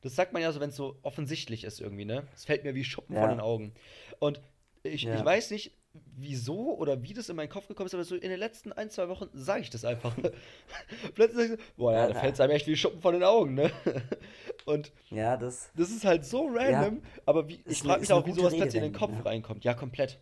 Das 0.00 0.16
sagt 0.16 0.32
man 0.32 0.42
ja 0.42 0.50
so, 0.50 0.58
wenn 0.60 0.70
es 0.70 0.76
so 0.76 0.98
offensichtlich 1.02 1.62
ist 1.62 1.80
irgendwie, 1.80 2.04
ne? 2.04 2.26
Es 2.34 2.44
fällt 2.44 2.64
mir 2.64 2.74
wie 2.74 2.82
Schuppen 2.84 3.14
von 3.14 3.22
Ja. 3.22 3.30
den 3.30 3.40
Augen. 3.40 3.72
Und 4.18 4.40
ich, 4.82 5.02
Ja. 5.04 5.14
ich 5.14 5.24
weiß 5.24 5.52
nicht, 5.52 5.70
wieso 5.94 6.76
oder 6.76 7.02
wie 7.02 7.12
das 7.12 7.28
in 7.28 7.36
meinen 7.36 7.48
Kopf 7.48 7.68
gekommen 7.68 7.86
ist, 7.86 7.94
aber 7.94 8.04
so 8.04 8.14
in 8.14 8.30
den 8.30 8.38
letzten 8.38 8.72
ein, 8.72 8.90
zwei 8.90 9.08
Wochen 9.08 9.28
sage 9.32 9.62
ich 9.62 9.70
das 9.70 9.84
einfach. 9.84 10.16
Plötzlich 11.14 11.36
sag 11.36 11.44
ich 11.44 11.50
so, 11.50 11.56
boah, 11.76 11.92
ja, 11.92 12.00
Ja, 12.00 12.12
da 12.12 12.20
fällt 12.20 12.34
es 12.34 12.40
einem 12.40 12.52
echt 12.52 12.66
wie 12.66 12.76
Schuppen 12.76 13.00
von 13.00 13.14
den 13.14 13.22
Augen, 13.22 13.54
ne? 13.54 13.70
Und 14.64 14.92
Ja, 15.10 15.36
das, 15.36 15.70
das 15.76 15.90
ist 15.90 16.04
halt 16.04 16.24
so 16.24 16.48
random, 16.50 17.02
aber 17.26 17.48
wie, 17.48 17.60
ich 17.66 17.82
frage 17.82 18.00
mich 18.00 18.12
auch, 18.12 18.26
wie 18.26 18.32
sowas 18.32 18.54
plötzlich 18.54 18.82
in 18.82 18.92
den 18.92 18.98
Kopf 18.98 19.12
ja. 19.12 19.20
reinkommt. 19.20 19.64
Ja, 19.64 19.74
komplett. 19.74 20.18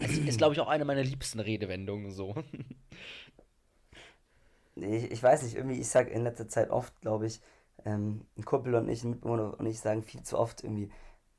Es 0.00 0.16
ist, 0.16 0.38
glaube 0.38 0.54
ich, 0.54 0.60
auch 0.60 0.68
eine 0.68 0.84
meiner 0.84 1.02
liebsten 1.02 1.40
Redewendungen 1.40 2.10
so. 2.10 2.34
ich, 4.76 5.10
ich 5.10 5.22
weiß 5.22 5.42
nicht, 5.42 5.56
irgendwie, 5.56 5.78
ich 5.78 5.88
sage 5.88 6.10
in 6.10 6.24
letzter 6.24 6.48
Zeit 6.48 6.70
oft, 6.70 6.98
glaube 7.02 7.26
ich, 7.26 7.40
ähm, 7.84 8.26
ein 8.36 8.44
Kumpel 8.44 8.74
und 8.74 8.88
ich, 8.88 9.04
ein 9.04 9.10
Mitbewohner 9.10 9.58
und 9.58 9.66
ich 9.66 9.80
sagen 9.80 10.02
viel 10.02 10.22
zu 10.22 10.38
oft 10.38 10.64
irgendwie, 10.64 10.90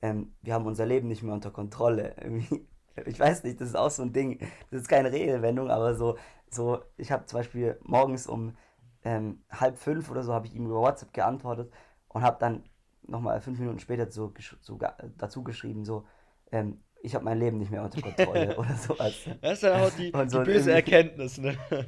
ähm, 0.02 0.34
wir 0.42 0.54
haben 0.54 0.66
unser 0.66 0.86
Leben 0.86 1.08
nicht 1.08 1.24
mehr 1.24 1.34
unter 1.34 1.52
Kontrolle. 1.52 2.16
Irgendwie, 2.22 2.68
ich 3.06 3.20
weiß 3.20 3.44
nicht, 3.44 3.62
das 3.62 3.70
ist 3.70 3.76
auch 3.76 3.90
so 3.92 4.04
ein 4.04 4.14
Ding, 4.14 4.40
das 4.72 4.82
ist 4.82 4.88
keine 4.88 5.12
Redewendung, 5.12 5.70
aber 5.70 5.96
so, 5.96 6.18
so 6.50 6.80
ich 6.98 7.12
habe 7.12 7.26
zum 7.26 7.40
Beispiel 7.40 7.80
morgens 7.84 8.28
um 8.28 8.56
ähm, 9.04 9.42
halb 9.50 9.78
fünf 9.78 10.10
oder 10.12 10.24
so 10.24 10.34
habe 10.34 10.48
ich 10.48 10.56
ihm 10.56 10.66
über 10.66 10.82
WhatsApp 10.82 11.14
geantwortet 11.14 11.72
und 12.10 12.22
habe 12.22 12.38
dann 12.40 12.64
nochmal 13.04 13.42
fünf 13.42 13.60
Minuten 13.60 13.80
später 13.80 14.10
so, 14.12 14.34
so 14.62 14.80
dazu 15.18 15.44
geschrieben, 15.44 15.86
so, 15.86 16.06
ähm, 16.52 16.80
ich 17.02 17.16
habe 17.16 17.26
mein 17.26 17.40
Leben 17.40 17.58
nicht 17.58 17.72
mehr 17.72 17.84
unter 17.84 18.00
Kontrolle 18.02 18.56
oder 18.58 18.76
sowas. 18.76 19.16
Das 19.42 19.54
ist 19.54 19.64
dann 19.64 19.82
auch 19.82 19.90
die, 19.92 20.12
die 20.12 20.30
so 20.30 20.44
böse 20.44 20.72
Erkenntnis, 20.72 21.38
ne? 21.38 21.58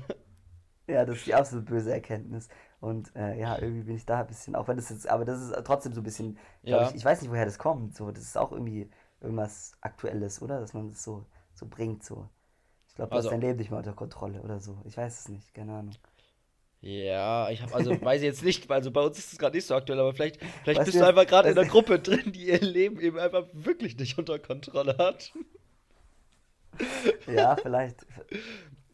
Ja, 0.85 1.05
das 1.05 1.17
ist 1.17 1.27
die 1.27 1.33
absolut 1.33 1.65
böse 1.65 1.93
Erkenntnis. 1.93 2.49
Und 2.81 3.15
äh, 3.15 3.39
ja, 3.39 3.57
irgendwie 3.57 3.83
bin 3.83 3.95
ich 3.95 4.05
da 4.05 4.19
ein 4.19 4.27
bisschen, 4.27 4.53
auch 4.53 4.67
wenn 4.67 4.75
das 4.75 4.89
jetzt, 4.89 5.07
aber 5.07 5.23
das 5.23 5.41
ist 5.41 5.53
trotzdem 5.63 5.93
so 5.93 6.01
ein 6.01 6.03
bisschen, 6.03 6.37
Ja. 6.63 6.89
ich, 6.89 6.95
ich 6.95 7.05
weiß 7.05 7.21
nicht, 7.21 7.31
woher 7.31 7.45
das 7.45 7.57
kommt. 7.57 7.95
So, 7.95 8.11
das 8.11 8.23
ist 8.23 8.37
auch 8.37 8.51
irgendwie 8.51 8.89
irgendwas 9.23 9.71
Aktuelles, 9.81 10.41
oder? 10.41 10.59
Dass 10.59 10.73
man 10.73 10.89
das 10.89 11.03
so, 11.03 11.25
so 11.55 11.65
bringt, 11.65 12.03
so. 12.03 12.27
Ich 12.89 12.95
glaube, 12.95 13.09
du 13.11 13.15
Also- 13.15 13.29
hast 13.29 13.33
dein 13.33 13.41
Leben 13.41 13.57
nicht 13.59 13.71
mehr 13.71 13.79
unter 13.79 13.93
Kontrolle 13.93 14.41
oder 14.41 14.59
so. 14.59 14.77
Ich 14.85 14.95
weiß 14.97 15.19
es 15.21 15.29
nicht, 15.29 15.53
keine 15.53 15.73
Ahnung. 15.73 15.95
Ja, 16.81 17.49
ich 17.49 17.61
habe 17.61 17.73
also 17.73 17.91
weiß 18.01 18.21
ich 18.21 18.25
jetzt 18.25 18.43
nicht, 18.43 18.69
also 18.69 18.91
bei 18.91 18.99
uns 19.01 19.17
ist 19.17 19.31
es 19.31 19.39
gerade 19.39 19.55
nicht 19.55 19.65
so 19.65 19.73
aktuell, 19.73 19.99
aber 20.01 20.13
vielleicht, 20.13 20.39
vielleicht 20.63 20.83
bist 20.83 20.95
du, 20.95 20.99
du 20.99 21.07
einfach 21.07 21.25
gerade 21.25 21.49
in 21.49 21.57
einer 21.57 21.67
Gruppe 21.67 21.97
drin, 21.97 22.33
die 22.33 22.47
ihr 22.49 22.59
Leben 22.59 22.99
eben 22.99 23.17
einfach 23.17 23.45
wirklich 23.53 23.97
nicht 23.97 24.17
unter 24.17 24.37
Kontrolle 24.37 24.97
hat. 24.97 25.31
Ja, 27.27 27.55
vielleicht. 27.55 28.05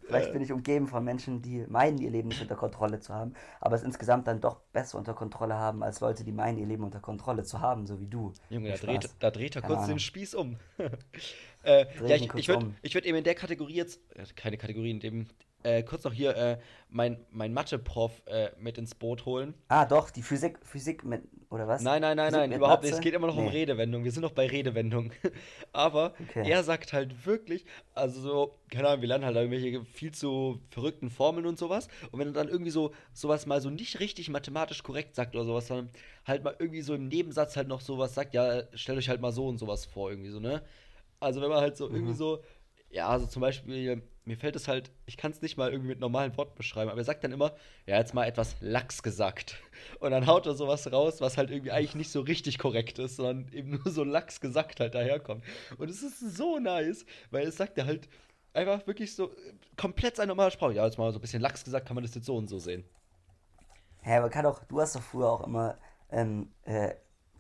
Vielleicht 0.10 0.34
bin 0.34 0.42
ich 0.42 0.52
umgeben 0.52 0.88
von 0.88 1.04
Menschen, 1.04 1.42
die 1.42 1.66
meinen, 1.68 2.00
ihr 2.00 2.10
Leben 2.10 2.30
nicht 2.30 2.42
unter 2.42 2.56
Kontrolle 2.56 3.00
zu 3.00 3.14
haben, 3.14 3.34
aber 3.62 3.76
es 3.76 3.84
insgesamt 3.84 4.28
dann 4.28 4.42
doch 4.42 4.60
besser 4.74 4.98
unter 4.98 5.14
Kontrolle 5.14 5.56
haben, 5.56 5.84
als 5.84 6.00
Leute, 6.00 6.24
die 6.24 6.32
meinen, 6.32 6.58
ihr 6.58 6.66
Leben 6.66 6.84
unter 6.84 7.00
Kontrolle 7.00 7.44
zu 7.44 7.62
haben, 7.62 7.86
so 7.86 8.00
wie 8.00 8.08
du. 8.08 8.34
Junge, 8.50 8.72
da 8.72 8.78
dreht, 8.78 9.10
da 9.20 9.32
dreht 9.32 9.56
er 9.56 9.62
Keine 9.62 9.76
kurz 9.76 9.88
den. 9.88 10.00
Spieß 10.00 10.36
um. 10.36 10.58
äh, 11.64 11.86
ja, 12.08 12.16
ich, 12.16 12.34
ich 12.34 12.48
würde 12.48 12.66
um. 12.66 12.76
ich 12.82 12.94
würd 12.94 13.06
eben 13.06 13.18
in 13.18 13.24
der 13.24 13.36
Kategorie 13.36 13.76
jetzt, 13.76 14.02
äh, 14.16 14.26
keine 14.36 14.58
Kategorie, 14.58 14.92
in 14.92 15.00
dem, 15.00 15.28
äh, 15.64 15.84
kurz 15.84 16.04
noch 16.04 16.14
hier 16.14 16.36
äh, 16.36 16.58
mein, 16.90 17.26
mein 17.32 17.54
Mathe-Prof 17.54 18.24
äh, 18.28 18.50
mit 18.60 18.78
ins 18.78 18.96
Boot 18.96 19.26
holen. 19.26 19.54
Ah, 19.68 19.86
doch, 19.86 20.10
die 20.10 20.24
Physik, 20.24 20.58
Physik 20.64 21.04
mit, 21.04 21.22
oder 21.50 21.68
was? 21.68 21.84
Nein, 21.84 22.02
nein, 22.02 22.18
nein, 22.18 22.32
Physik 22.32 22.40
nein, 22.50 22.58
überhaupt 22.58 22.84
nicht. 22.84 22.94
Es 22.94 23.02
geht 23.02 23.14
immer 23.14 23.28
noch 23.28 23.38
um 23.38 23.46
Nee. 23.46 23.52
Redewendung. 23.52 24.04
Wir 24.04 24.12
sind 24.12 24.22
noch 24.22 24.32
bei 24.32 24.48
Redewendung. 24.48 25.12
Aber 25.74 26.14
Okay. 26.22 26.50
er 26.50 26.64
sagt 26.64 26.94
halt 26.94 27.26
wirklich, 27.26 27.66
also 27.94 28.20
so, 28.22 28.60
keine 28.70 28.88
Ahnung, 28.88 29.02
wir 29.02 29.08
lernen 29.10 29.26
halt 29.26 29.36
irgendwelche 29.36 29.84
viel 29.86 30.12
zu 30.12 30.62
verrückten 30.70 31.10
Formeln 31.10 31.46
und 31.46 31.58
sowas. 31.60 31.88
Und 32.12 32.20
wenn 32.20 32.28
er 32.30 32.34
dann 32.34 32.50
irgendwie 32.50 32.72
so 32.72 32.94
sowas 33.14 33.46
mal 33.46 33.62
so 33.62 33.70
nicht 33.70 34.00
richtig 34.00 34.30
mathematisch 34.30 34.82
korrekt 34.84 35.16
sagt 35.16 35.36
oder 35.36 35.46
sowas, 35.46 35.68
dann 35.68 35.90
halt 36.26 36.44
mal 36.44 36.56
irgendwie 36.58 36.82
so 36.82 36.96
im 36.96 37.08
Nebensatz 37.08 37.56
halt 37.56 37.68
noch 37.68 37.82
sowas 37.82 38.16
sagt, 38.16 38.34
ja, 38.34 38.64
stellt 38.76 38.98
euch 38.98 39.10
halt 39.10 39.22
mal 39.22 39.32
so 39.32 39.48
und 39.48 39.58
sowas 39.58 39.86
vor, 39.86 40.10
irgendwie 40.10 40.30
so, 40.32 40.40
ne? 40.40 40.64
Also 41.20 41.42
wenn 41.42 41.50
man 41.50 41.60
halt 41.62 41.78
so 41.78 41.90
irgendwie 41.90 42.14
Mhm. 42.14 42.18
so, 42.18 42.44
ja, 42.90 43.08
also 43.08 43.28
zum 43.28 43.42
Beispiel, 43.42 44.02
mir 44.30 44.38
fällt 44.38 44.56
es 44.56 44.68
halt, 44.68 44.92
ich 45.08 45.18
kann 45.18 45.32
es 45.32 45.42
nicht 45.42 45.58
mal 45.58 45.72
irgendwie 45.72 45.90
mit 45.90 46.00
normalen 46.00 46.38
Worten 46.38 46.56
beschreiben, 46.56 46.92
aber 46.92 47.02
er 47.02 47.04
sagt 47.04 47.24
dann 47.24 47.32
immer, 47.32 47.54
ja, 47.88 47.98
jetzt 47.98 48.14
mal 48.14 48.26
etwas 48.26 48.56
lax 48.62 49.02
gesagt. 49.02 49.58
Und 50.00 50.12
dann 50.12 50.28
haut 50.28 50.46
er 50.46 50.54
sowas 50.54 50.92
raus, 50.92 51.20
was 51.20 51.36
halt 51.36 51.50
irgendwie 51.50 51.72
eigentlich 51.72 51.96
nicht 51.96 52.12
so 52.12 52.22
richtig 52.22 52.60
korrekt 52.60 53.00
ist, 53.00 53.16
sondern 53.16 53.52
eben 53.52 53.72
nur 53.72 53.92
so 53.92 54.04
lax 54.04 54.40
gesagt 54.40 54.80
halt 54.80 54.94
daherkommt. 54.94 55.44
Und 55.80 55.90
es 55.90 56.04
ist 56.04 56.20
so 56.20 56.60
nice, 56.60 57.06
weil 57.32 57.48
es 57.48 57.58
sagt 57.58 57.80
er 57.80 57.88
halt 57.88 58.08
einfach 58.54 58.86
wirklich 58.86 59.16
so 59.16 59.32
komplett 59.76 60.18
seine 60.18 60.28
normale 60.28 60.52
Sprache. 60.52 60.74
Ja, 60.74 60.86
jetzt 60.86 61.00
mal 61.00 61.12
so 61.12 61.18
ein 61.18 61.22
bisschen 61.22 61.42
lax 61.42 61.64
gesagt, 61.64 61.88
kann 61.88 61.96
man 61.96 62.04
das 62.04 62.14
jetzt 62.14 62.26
so 62.26 62.38
und 62.38 62.48
so 62.48 62.60
sehen. 62.60 62.86
Hä, 64.02 64.18
aber 64.18 64.30
kann 64.30 64.44
doch, 64.44 64.64
du 64.66 64.80
hast 64.80 64.96
doch 64.96 65.02
früher 65.02 65.28
auch 65.28 65.46
immer 65.46 65.80
ähm, 66.12 66.52
äh, 66.66 66.94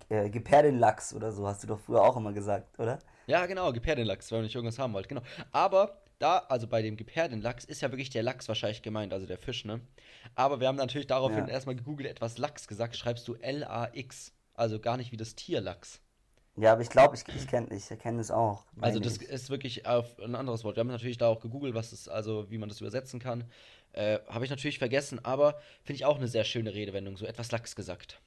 äh, 0.09 0.29
Gepardinlachs 0.31 1.13
oder 1.13 1.31
so, 1.31 1.47
hast 1.47 1.61
du 1.61 1.67
doch 1.67 1.79
früher 1.79 2.01
auch 2.01 2.17
immer 2.17 2.33
gesagt, 2.33 2.79
oder? 2.79 2.97
Ja, 3.27 3.45
genau, 3.45 3.71
Gepardinlachs, 3.71 4.31
wenn 4.31 4.39
man 4.39 4.45
nicht 4.45 4.55
irgendwas 4.55 4.79
haben 4.79 4.93
wollt, 4.93 5.07
genau. 5.07 5.21
Aber 5.51 6.01
da, 6.19 6.39
also 6.49 6.67
bei 6.67 6.81
dem 6.81 6.97
Gepardinlachs 6.97 7.65
ist 7.65 7.81
ja 7.81 7.91
wirklich 7.91 8.09
der 8.09 8.23
Lachs 8.23 8.47
wahrscheinlich 8.47 8.81
gemeint, 8.81 9.13
also 9.13 9.25
der 9.25 9.37
Fisch, 9.37 9.65
ne? 9.65 9.81
Aber 10.35 10.59
wir 10.59 10.67
haben 10.67 10.75
natürlich 10.75 11.07
daraufhin 11.07 11.47
Ja. 11.47 11.47
erstmal 11.47 11.75
gegoogelt, 11.75 12.09
etwas 12.09 12.37
Lachs 12.37 12.67
gesagt, 12.67 12.95
schreibst 12.95 13.27
du 13.27 13.35
L-A-X, 13.35 14.33
also 14.53 14.79
gar 14.79 14.97
nicht 14.97 15.11
wie 15.11 15.17
das 15.17 15.35
Tier 15.35 15.61
Lachs. 15.61 16.01
Ja, 16.55 16.73
aber 16.73 16.81
ich 16.81 16.89
glaube, 16.91 17.15
ich, 17.15 17.27
ich 17.33 17.47
kenne 17.47 17.73
ich 17.75 17.87
kenn 17.99 18.19
es 18.19 18.29
auch. 18.31 18.65
Also 18.81 18.99
das 18.99 19.17
ich. 19.17 19.29
ist 19.29 19.49
wirklich 19.49 19.85
ein 19.87 20.35
anderes 20.35 20.63
Wort. 20.63 20.75
Wir 20.77 20.81
haben 20.81 20.87
natürlich 20.87 21.17
da 21.17 21.27
auch 21.27 21.39
gegoogelt, 21.41 21.73
was 21.75 21.91
es, 21.91 22.07
also 22.07 22.49
wie 22.49 22.57
man 22.57 22.69
das 22.69 22.79
übersetzen 22.81 23.19
kann. 23.19 23.43
Äh, 23.93 24.19
Habe 24.27 24.45
ich 24.45 24.51
natürlich 24.51 24.79
vergessen, 24.79 25.23
aber 25.25 25.59
finde 25.83 25.95
ich 25.97 26.05
auch 26.05 26.17
eine 26.17 26.27
sehr 26.27 26.43
schöne 26.45 26.73
Redewendung, 26.73 27.17
so 27.17 27.25
etwas 27.25 27.51
Lachs 27.51 27.75
gesagt. 27.75 28.21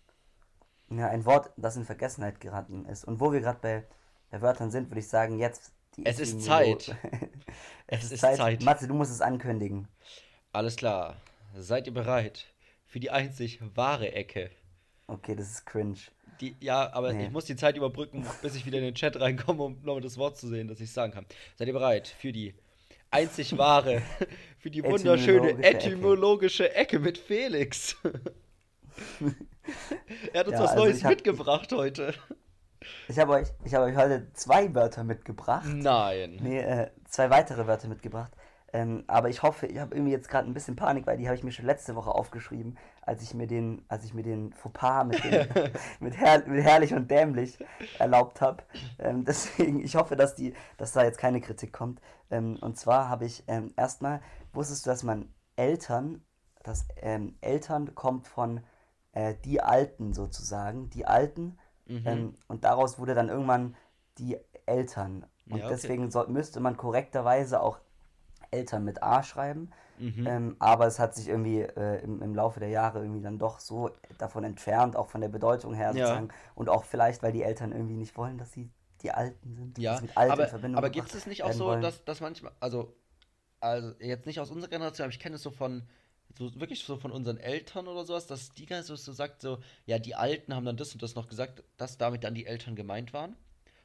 Ja, 0.91 1.09
ein 1.09 1.25
Wort, 1.25 1.51
das 1.57 1.77
in 1.77 1.85
Vergessenheit 1.85 2.41
geraten 2.41 2.85
ist. 2.87 3.05
Und 3.05 3.19
wo 3.21 3.33
wir 3.33 3.41
gerade 3.41 3.59
bei, 3.61 3.85
bei 4.31 4.41
Wörtern 4.43 4.71
sind, 4.71 4.91
würde 4.91 5.01
ich 5.01 5.09
sagen, 5.09 5.39
jetzt 5.39 5.73
Es 6.05 6.19
ist 6.19 6.43
Zeit. 6.43 6.97
es 7.87 8.11
ist 8.11 8.21
Zeit. 8.21 8.37
Zeit. 8.37 8.63
Matze, 8.63 8.89
du 8.89 8.95
musst 8.95 9.11
es 9.11 9.21
ankündigen. 9.21 9.89
Alles 10.53 10.77
klar. 10.77 11.17
Seid 11.57 11.87
ihr 11.87 11.95
bereit 11.95 12.47
für 12.87 13.01
die 13.01 13.11
einzig 13.11 13.61
wahre 13.75 14.13
Ecke? 14.13 14.51
Okay, 15.07 15.35
das 15.37 15.51
ist 15.51 15.67
cringe. 15.67 15.99
Die, 16.41 16.57
ja, 16.61 16.93
aber 16.93 17.13
Nee. 17.13 17.27
ich 17.27 17.31
muss 17.31 17.45
die 17.45 17.57
Zeit 17.57 17.77
überbrücken, 17.77 18.27
bis 18.41 18.55
ich 18.55 18.65
wieder 18.67 18.79
in 18.79 18.85
den 18.85 18.95
Chat 18.95 19.21
reinkomme, 19.21 19.63
um 19.63 19.75
nochmal 19.83 20.01
das 20.01 20.17
Wort 20.17 20.39
zu 20.39 20.49
sehen, 20.49 20.69
das 20.69 20.81
ich 20.81 20.91
sagen 20.91 21.13
kann. 21.13 21.27
Seid 21.57 21.69
ihr 21.69 21.75
bereit 21.75 22.09
für 22.09 22.33
die 22.33 22.55
einzig 23.11 23.53
wahre, 23.59 24.03
für 24.59 24.71
die 24.71 24.83
wunderschöne 24.83 25.51
Etymologische 25.51 25.63
Ecke. 25.63 25.87
etymologische 25.87 26.75
Ecke 26.75 26.99
mit 27.01 27.19
Felix? 27.19 27.97
er 30.33 30.41
hat 30.41 30.47
uns 30.49 30.57
Ja, 30.57 30.63
was 30.65 30.71
also 30.71 30.85
Neues 30.85 31.03
mitgebracht 31.03 31.73
heute. 31.73 32.15
Ich 33.09 33.19
habe 33.19 33.33
euch, 33.33 33.49
ich 33.65 33.75
habe 33.75 33.87
euch 33.87 33.97
heute 33.97 34.33
zwei 34.35 34.75
Wörter 34.75 35.05
mitgebracht. 35.05 35.69
Nein. 35.69 36.39
Nee, 36.43 36.61
äh, 36.61 36.91
zwei 37.09 37.31
weitere 37.31 37.67
Wörter 37.67 37.89
mitgebracht. 37.89 38.33
Ähm, 38.75 39.05
aber 39.07 39.29
ich 39.29 39.43
hoffe, 39.43 39.67
ich 39.67 39.79
habe 39.79 39.95
irgendwie 39.95 40.13
jetzt 40.13 40.31
gerade 40.31 40.49
ein 40.49 40.55
bisschen 40.55 40.77
Panik, 40.77 41.07
weil 41.07 41.19
die 41.19 41.27
habe 41.27 41.37
ich 41.37 41.45
mir 41.45 41.53
schon 41.53 41.67
letzte 41.67 41.95
Woche 41.95 42.11
aufgeschrieben, 42.11 42.79
als 43.03 43.23
ich 43.23 43.35
mir 43.35 43.47
den, 43.47 43.85
als 43.89 44.05
ich 44.05 44.15
mir 44.15 44.23
den 44.23 44.55
Fauxpas 44.55 45.05
mit, 45.05 45.23
den, 45.25 45.47
mit, 46.01 46.17
Herr, 46.17 46.47
mit 46.49 46.65
herrlich 46.65 46.95
und 46.95 47.11
dämlich 47.11 47.59
erlaubt 47.99 48.41
habe. 48.41 48.63
Ähm, 48.99 49.25
deswegen, 49.27 49.85
ich 49.85 49.95
hoffe, 49.95 50.17
dass 50.17 50.35
die, 50.35 50.55
dass 50.79 50.93
da 50.93 51.05
jetzt 51.05 51.19
keine 51.19 51.43
Kritik 51.43 51.73
kommt. 51.73 52.01
Ähm, 52.31 52.57
und 52.63 52.79
zwar 52.79 53.11
habe 53.11 53.27
ich 53.27 53.45
ähm, 53.47 53.75
erstmal, 53.77 54.23
wusstest 54.55 54.87
du, 54.87 54.91
dass 54.91 55.03
man 55.03 55.29
Eltern, 55.57 56.23
dass 56.63 56.87
ähm, 56.97 57.37
Eltern 57.43 57.95
kommt 57.95 58.27
von 58.27 58.63
äh, 59.13 59.35
die 59.45 59.61
Alten 59.61 60.15
sozusagen, 60.15 60.89
die 60.89 61.05
Alten, 61.05 61.59
Mhm. 61.87 62.03
ähm, 62.07 62.35
und 62.49 62.65
daraus 62.65 62.99
wurde 62.99 63.15
dann 63.15 63.29
irgendwann 63.29 63.75
die 64.19 64.39
Eltern. 64.67 65.27
Und 65.51 65.59
Ja, 65.59 65.67
okay. 65.67 65.75
deswegen 65.75 66.11
soll, 66.11 66.29
müsste 66.29 66.61
man 66.61 66.77
korrekterweise 66.77 67.61
auch 67.61 67.79
Eltern 68.51 68.85
mit 68.85 69.03
A 69.03 69.23
schreiben. 69.23 69.71
Mhm. 69.99 70.27
Ähm, 70.27 70.57
aber 70.59 70.87
es 70.87 70.99
hat 70.99 71.15
sich 71.15 71.29
irgendwie 71.29 71.61
äh, 71.61 72.03
im, 72.03 72.23
im 72.23 72.35
Laufe 72.35 72.61
der 72.61 72.69
Jahre 72.69 73.01
irgendwie 73.01 73.21
dann 73.23 73.39
doch 73.39 73.61
so 73.61 73.91
davon 74.19 74.45
entfernt, 74.45 74.97
auch 74.97 75.09
von 75.09 75.21
der 75.21 75.29
Bedeutung 75.29 75.75
her 75.75 75.89
Ja. 75.89 75.95
sozusagen. 75.95 76.29
Und 76.55 76.69
auch 76.69 76.85
vielleicht, 76.85 77.23
weil 77.23 77.33
die 77.33 77.43
Eltern 77.43 77.73
irgendwie 77.73 77.97
nicht 77.97 78.17
wollen, 78.17 78.39
dass 78.39 78.53
sie 78.53 78.71
die 79.03 79.11
Alten 79.13 79.55
sind. 79.55 79.79
Ja, 79.79 80.01
mit 80.01 80.17
Alt 80.17 80.29
in 80.29 80.33
aber, 80.33 80.49
Verbindung 80.49 80.79
aber 80.79 80.91
gibt 80.91 81.15
es 81.15 81.27
nicht 81.27 81.43
auch 81.43 81.53
so, 81.53 81.67
wollen. 81.67 81.83
dass, 81.83 82.05
dass 82.05 82.21
manchmal, 82.21 82.53
also, 82.61 82.95
also 83.61 83.95
jetzt 84.01 84.27
nicht 84.27 84.41
aus 84.41 84.51
unserer 84.51 84.71
Generation, 84.71 85.05
aber 85.05 85.13
ich 85.13 85.21
kenne 85.21 85.37
es 85.37 85.43
so 85.43 85.51
von, 85.51 85.83
so 86.39 86.59
wirklich 86.61 86.85
so 86.85 86.97
von 86.97 87.13
unseren 87.13 87.39
Eltern 87.39 87.89
oder 87.89 88.05
sowas, 88.05 88.27
dass 88.27 88.53
die 88.53 88.67
ganz 88.67 88.87
so, 88.87 88.97
so 88.97 89.13
sagt, 89.13 89.43
so, 89.43 89.59
ja, 89.87 89.99
die 89.99 90.15
Alten 90.15 90.55
haben 90.55 90.65
dann 90.65 90.77
das 90.77 90.93
und 90.93 91.03
das 91.03 91.15
noch 91.15 91.29
gesagt, 91.29 91.63
dass 91.77 91.99
damit 91.99 92.25
dann 92.25 92.35
die 92.35 92.47
Eltern 92.47 92.77
gemeint 92.77 93.13
waren. 93.13 93.37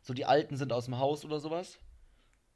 So, 0.02 0.14
die 0.14 0.26
Alten 0.26 0.58
sind 0.58 0.72
aus 0.72 0.86
dem 0.86 0.98
Haus 0.98 1.26
oder 1.26 1.40
sowas. 1.40 1.80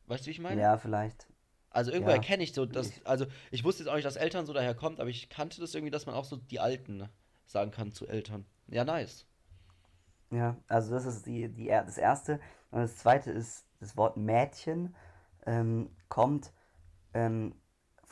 Weißt 0.08 0.24
du, 0.24 0.28
wie 0.28 0.32
ich 0.32 0.40
meine? 0.40 0.62
Ja, 0.62 0.78
vielleicht. 0.78 1.28
Also 1.70 1.92
irgendwo 1.92 2.10
Ja. 2.10 2.18
erkenne 2.18 2.44
ich 2.44 2.54
so, 2.54 2.66
dass, 2.66 3.04
also 3.06 3.26
ich 3.50 3.64
wusste 3.64 3.84
jetzt 3.84 3.90
auch 3.90 3.96
nicht, 3.96 4.06
dass 4.06 4.18
Eltern 4.18 4.46
so 4.46 4.54
daher 4.54 4.76
kommt, 4.76 5.00
aber 5.00 5.10
ich 5.10 5.30
kannte 5.30 5.62
das 5.62 5.74
irgendwie, 5.74 5.92
dass 5.92 6.06
man 6.06 6.16
auch 6.16 6.26
so 6.26 6.36
die 6.36 6.60
Alten 6.60 7.08
sagen 7.46 7.72
kann 7.72 7.92
zu 7.92 8.08
Eltern. 8.08 8.46
Ja, 8.68 8.84
nice. 8.84 9.26
Ja, 10.32 10.58
also 10.68 10.92
das 10.94 11.06
ist 11.06 11.26
die, 11.26 11.50
die, 11.50 11.68
das 11.68 11.98
Erste. 11.98 12.40
Und 12.72 12.80
das 12.80 12.98
Zweite 12.98 13.32
ist, 13.32 13.66
das 13.80 13.98
Wort 13.98 14.18
Mädchen 14.18 14.96
ähm, 15.46 15.90
kommt 16.08 16.54
ähm, 17.14 17.56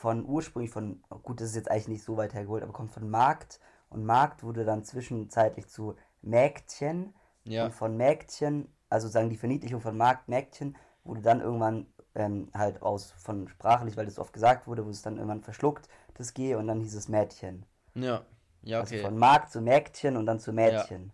von 0.00 0.24
ursprünglich 0.24 0.70
von, 0.72 1.02
gut, 1.22 1.42
das 1.42 1.50
ist 1.50 1.56
jetzt 1.56 1.70
eigentlich 1.70 1.88
nicht 1.88 2.04
so 2.04 2.16
weit 2.16 2.32
hergeholt, 2.32 2.62
aber 2.62 2.72
kommt 2.72 2.90
von 2.90 3.10
Markt. 3.10 3.60
Und 3.90 4.06
Markt 4.06 4.42
wurde 4.42 4.64
dann 4.64 4.82
zwischenzeitlich 4.82 5.68
zu 5.68 5.94
Mägdchen. 6.22 7.14
Ja. 7.44 7.66
Und 7.66 7.72
von 7.74 7.98
Mägdchen, 7.98 8.72
also 8.88 9.08
sagen 9.08 9.28
die 9.28 9.36
Verniedlichung 9.36 9.82
von 9.82 9.98
Markt, 9.98 10.26
Mägdchen, 10.26 10.74
wurde 11.04 11.20
dann 11.20 11.42
irgendwann 11.42 11.86
ähm, 12.14 12.48
halt 12.54 12.80
aus, 12.80 13.10
von 13.12 13.46
sprachlich, 13.48 13.98
weil 13.98 14.06
das 14.06 14.18
oft 14.18 14.32
gesagt 14.32 14.66
wurde, 14.66 14.84
wurde 14.84 14.92
es 14.92 15.02
dann 15.02 15.16
irgendwann 15.16 15.42
verschluckt, 15.42 15.86
das 16.14 16.32
G, 16.32 16.54
und 16.54 16.66
dann 16.66 16.80
hieß 16.80 16.94
es 16.94 17.08
Mädchen. 17.08 17.66
Ja. 17.94 18.24
Ja, 18.62 18.80
Also 18.80 18.94
okay. 18.94 19.02
von 19.02 19.18
Markt 19.18 19.52
zu 19.52 19.60
Mägdchen 19.60 20.16
und 20.16 20.24
dann 20.24 20.40
zu 20.40 20.54
Mädchen. 20.54 21.12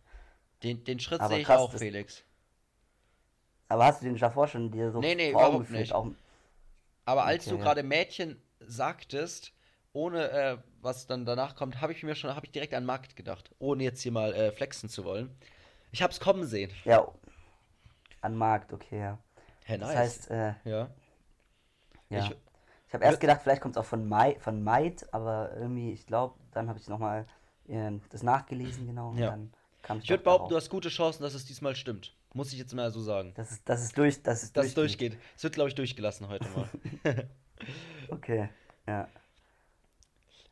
Den, 0.62 0.84
den 0.84 1.00
Schritt 1.00 1.20
Aber 1.20 1.30
sehe 1.30 1.38
ich 1.40 1.46
krass, 1.46 1.60
auch, 1.60 1.72
das- 1.72 1.80
Felix. 1.80 2.22
Aber 3.68 3.84
hast 3.86 4.00
du 4.00 4.04
den 4.06 4.16
davor 4.16 4.46
schon 4.46 4.70
dir 4.70 4.92
so 4.92 5.00
Nee, 5.00 5.16
nee, 5.16 5.32
vor 5.32 5.40
Augen 5.40 5.48
überhaupt 5.48 5.70
geführt? 5.70 5.80
nicht. 5.80 5.92
Auch, 5.92 6.06
Aber 7.04 7.24
als 7.24 7.44
Okay, 7.44 7.50
du 7.54 7.58
ja. 7.58 7.64
gerade 7.64 7.82
Mädchen 7.82 8.40
sagtest, 8.60 9.52
ohne 9.92 10.30
äh, 10.30 10.58
was 10.82 11.06
dann 11.06 11.24
danach 11.24 11.56
kommt, 11.56 11.80
habe 11.80 11.92
ich 11.92 12.02
mir 12.02 12.14
schon, 12.14 12.34
habe 12.34 12.46
ich 12.46 12.52
direkt 12.52 12.74
an 12.74 12.84
Markt 12.84 13.16
gedacht, 13.16 13.50
ohne 13.58 13.82
jetzt 13.84 14.02
hier 14.02 14.12
mal 14.12 14.34
äh, 14.34 14.52
flexen 14.52 14.88
zu 14.88 15.04
wollen. 15.04 15.34
Ich 15.92 16.02
hab's 16.02 16.20
kommen 16.20 16.44
sehen. 16.44 16.70
ja, 16.84 17.06
an 18.20 18.36
Markt, 18.36 18.72
okay, 18.72 18.98
ja. 19.00 19.18
Das 19.68 19.78
nice. 19.78 19.96
heißt, 19.96 20.30
äh, 20.30 20.54
ja. 20.64 20.88
ja. 22.10 22.18
Ich- 22.24 22.36
Ich, 22.88 22.94
habe 22.94 23.04
erst 23.04 23.20
gedacht, 23.20 23.40
vielleicht 23.42 23.62
kommt 23.62 23.76
es 23.76 23.80
auch 23.80 23.84
von, 23.86 24.08
Mai, 24.08 24.36
von 24.38 24.62
Maid, 24.62 25.06
aber 25.12 25.52
irgendwie, 25.56 25.92
ich 25.92 26.06
glaube, 26.06 26.34
dann 26.52 26.68
habe 26.68 26.78
ich 26.78 26.86
nochmal 26.88 27.26
äh, 27.68 27.90
das 28.10 28.22
nachgelesen, 28.22 28.86
genau. 28.86 29.12
Ja. 29.14 29.30
dann 29.30 29.52
kam 29.82 29.98
Ich 29.98 30.08
würde 30.08 30.22
doch 30.22 30.24
behaupten, 30.36 30.50
du 30.50 30.56
hast 30.56 30.70
gute 30.70 30.88
Chancen, 30.88 31.22
dass 31.22 31.34
es 31.34 31.44
diesmal 31.46 31.74
stimmt. 31.74 32.14
Muss 32.32 32.52
ich 32.52 32.58
jetzt 32.58 32.74
mal 32.74 32.90
so 32.90 33.00
sagen. 33.00 33.32
dass 33.34 33.50
es, 33.50 33.64
dass 33.64 33.82
es 33.82 33.92
durch, 33.92 34.22
dass 34.22 34.42
es 34.42 34.52
Dass 34.52 34.66
es 34.66 34.74
durchgeht. 34.74 35.12
durchgeht. 35.14 35.26
Es 35.36 35.42
wird, 35.42 35.54
glaube 35.54 35.68
ich, 35.68 35.74
durchgelassen 35.74 36.28
heute 36.28 36.48
mal. 36.50 36.68
Okay, 38.10 38.48
ja. 38.86 39.08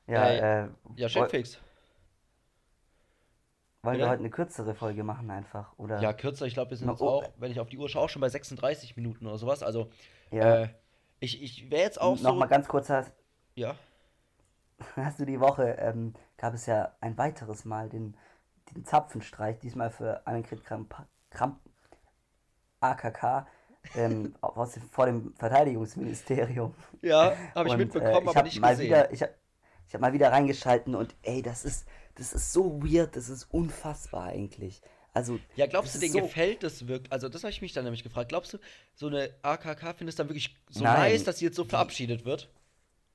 Ja, 0.06 0.24
Äh, 0.26 0.64
äh, 0.64 0.68
ja, 0.96 1.08
schön 1.08 1.22
woll- 1.22 1.28
fix. 1.30 1.58
wollen 3.82 3.98
wir 3.98 4.08
heute 4.08 4.20
eine 4.20 4.30
kürzere 4.30 4.74
Folge 4.74 5.04
machen 5.04 5.30
einfach? 5.30 5.72
Oder? 5.78 6.00
Ja, 6.00 6.12
kürzer. 6.12 6.46
Ich 6.46 6.54
glaube, 6.54 6.70
wir 6.70 6.76
sind 6.76 6.88
jetzt 6.90 7.02
auch, 7.02 7.24
wenn 7.36 7.50
ich 7.50 7.60
auf 7.60 7.68
die 7.68 7.78
Uhr 7.78 7.88
schaue, 7.88 8.04
auch 8.04 8.08
schon 8.08 8.20
bei 8.20 8.28
36 8.28 8.96
Minuten 8.96 9.26
oder 9.26 9.38
sowas. 9.38 9.62
Also, 9.62 9.90
Ja. 10.30 10.62
äh, 10.64 10.68
ich, 11.20 11.42
ich 11.42 11.70
wäre 11.70 11.82
jetzt 11.82 12.00
auch 12.00 12.16
so. 12.16 12.24
Nochmal 12.28 12.48
ganz 12.48 12.66
kurz, 12.68 12.88
hast, 12.90 13.12
Ja. 13.54 13.76
hast 14.96 15.20
du 15.20 15.24
die 15.26 15.40
Woche, 15.40 15.64
ähm, 15.78 16.14
gab 16.38 16.54
es 16.54 16.66
ja 16.66 16.94
ein 17.00 17.16
weiteres 17.18 17.64
Mal 17.64 17.88
den, 17.88 18.16
den 18.74 18.84
Zapfenstreich, 18.84 19.58
diesmal 19.58 19.90
für 19.90 20.26
Annegret 20.26 20.64
Kramp, 20.64 20.94
Kramp 21.30 21.60
AKK, 22.80 23.46
ähm, 23.96 24.34
aus 24.40 24.78
vor 24.90 25.06
dem 25.06 25.34
Verteidigungsministerium. 25.38 26.74
Ja, 27.02 27.36
habe 27.54 27.68
ich 27.68 27.72
Und, 27.74 27.78
mitbekommen, 27.78 28.12
äh, 28.26 28.30
ich 28.30 28.36
aber 28.36 28.42
nicht 28.42 28.60
mal 28.60 28.70
gesehen. 28.70 28.86
Wieder, 28.86 29.12
ich 29.12 29.22
habe 29.22 29.32
ich 29.88 29.94
hab 29.94 30.00
mal 30.00 30.12
wieder 30.12 30.32
reingeschalten 30.32 30.94
und 30.94 31.14
ey, 31.22 31.42
das 31.42 31.64
ist, 31.64 31.86
das 32.16 32.32
ist 32.32 32.52
so 32.52 32.82
weird, 32.82 33.16
das 33.16 33.28
ist 33.28 33.44
unfassbar 33.52 34.24
eigentlich. 34.24 34.80
Also, 35.12 35.38
Ja, 35.54 35.66
glaubst 35.66 35.94
du, 35.94 36.00
denen 36.00 36.12
so- 36.12 36.20
gefällt 36.22 36.62
das 36.64 36.88
wirklich? 36.88 37.12
Also, 37.12 37.28
das 37.28 37.44
habe 37.44 37.50
ich 37.52 37.62
mich 37.62 37.72
dann 37.72 37.84
nämlich 37.84 38.02
gefragt. 38.02 38.30
Glaubst 38.30 38.52
du, 38.54 38.58
so 38.94 39.06
eine 39.06 39.30
AKK 39.42 39.94
findest 39.96 40.18
du 40.18 40.22
dann 40.24 40.30
wirklich 40.30 40.56
so 40.70 40.82
Nein. 40.82 41.12
nice, 41.12 41.22
dass 41.24 41.38
sie 41.38 41.44
jetzt 41.44 41.56
so 41.56 41.64
verabschiedet 41.64 42.24
wird? 42.24 42.48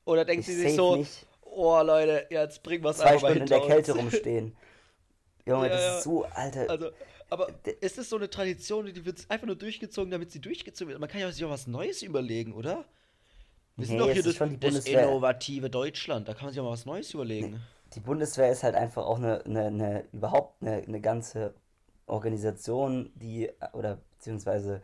Oder 0.06 0.24
denkt 0.26 0.46
sie 0.46 0.56
sich 0.56 0.76
so, 0.76 0.96
nicht. 0.96 1.26
oh 1.42 1.82
Leute, 1.82 2.28
jetzt 2.30 2.64
bringen 2.64 2.84
wir 2.84 2.92
es 2.92 2.98
zwei 2.98 3.08
einfach 3.10 3.24
mal 3.24 3.36
Stunden 3.36 3.54
in 3.54 3.60
der 3.60 3.68
Kälte 3.68 3.92
rumstehen. 3.96 4.56
Junge, 5.46 5.68
Ja, 5.68 5.74
das 5.76 5.98
ist 5.98 6.04
so, 6.04 6.24
Alter. 6.26 6.70
Also, 6.70 6.92
aber 7.30 7.52
D- 7.52 7.72
ist 7.82 7.98
es 7.98 8.10
so 8.10 8.16
eine 8.18 8.30
Tradition, 8.30 8.86
die 8.86 9.06
wird 9.06 9.26
einfach 9.30 9.48
nur 9.48 9.56
durchgezogen, 9.56 10.12
damit 10.12 10.32
sie 10.32 10.42
durchgezogen 10.42 10.90
wird? 10.90 11.00
Man 11.00 11.10
kann 11.10 11.22
ja 11.22 11.32
sich 11.32 11.44
auch 11.46 11.50
was 11.50 11.68
Neues 11.68 12.02
überlegen, 12.04 12.54
oder? 12.54 12.86
Wir 13.78 13.88
sind 13.88 13.98
Nee, 13.98 14.00
doch 14.00 14.12
hier 14.12 14.24
das, 14.24 14.36
schon 14.36 14.60
die 14.60 14.60
das 14.60 14.80
innovative 14.86 15.70
Deutschland. 15.70 16.28
Da 16.28 16.34
kann 16.34 16.46
man 16.46 16.54
sich 16.54 16.62
auch 16.62 16.66
mal 16.66 16.72
was 16.72 16.86
Neues 16.86 17.14
überlegen. 17.14 17.68
Die 17.96 18.00
Bundeswehr 18.00 18.52
ist 18.52 18.64
halt 18.64 18.76
einfach 18.76 19.06
auch 19.06 19.18
eine, 19.18 19.44
eine, 19.46 19.66
eine 19.68 20.06
überhaupt 20.12 20.62
eine, 20.62 20.84
eine 20.84 21.02
ganze 21.02 21.54
Organisation, 22.06 23.12
die, 23.16 23.50
oder 23.74 23.98
beziehungsweise 24.18 24.82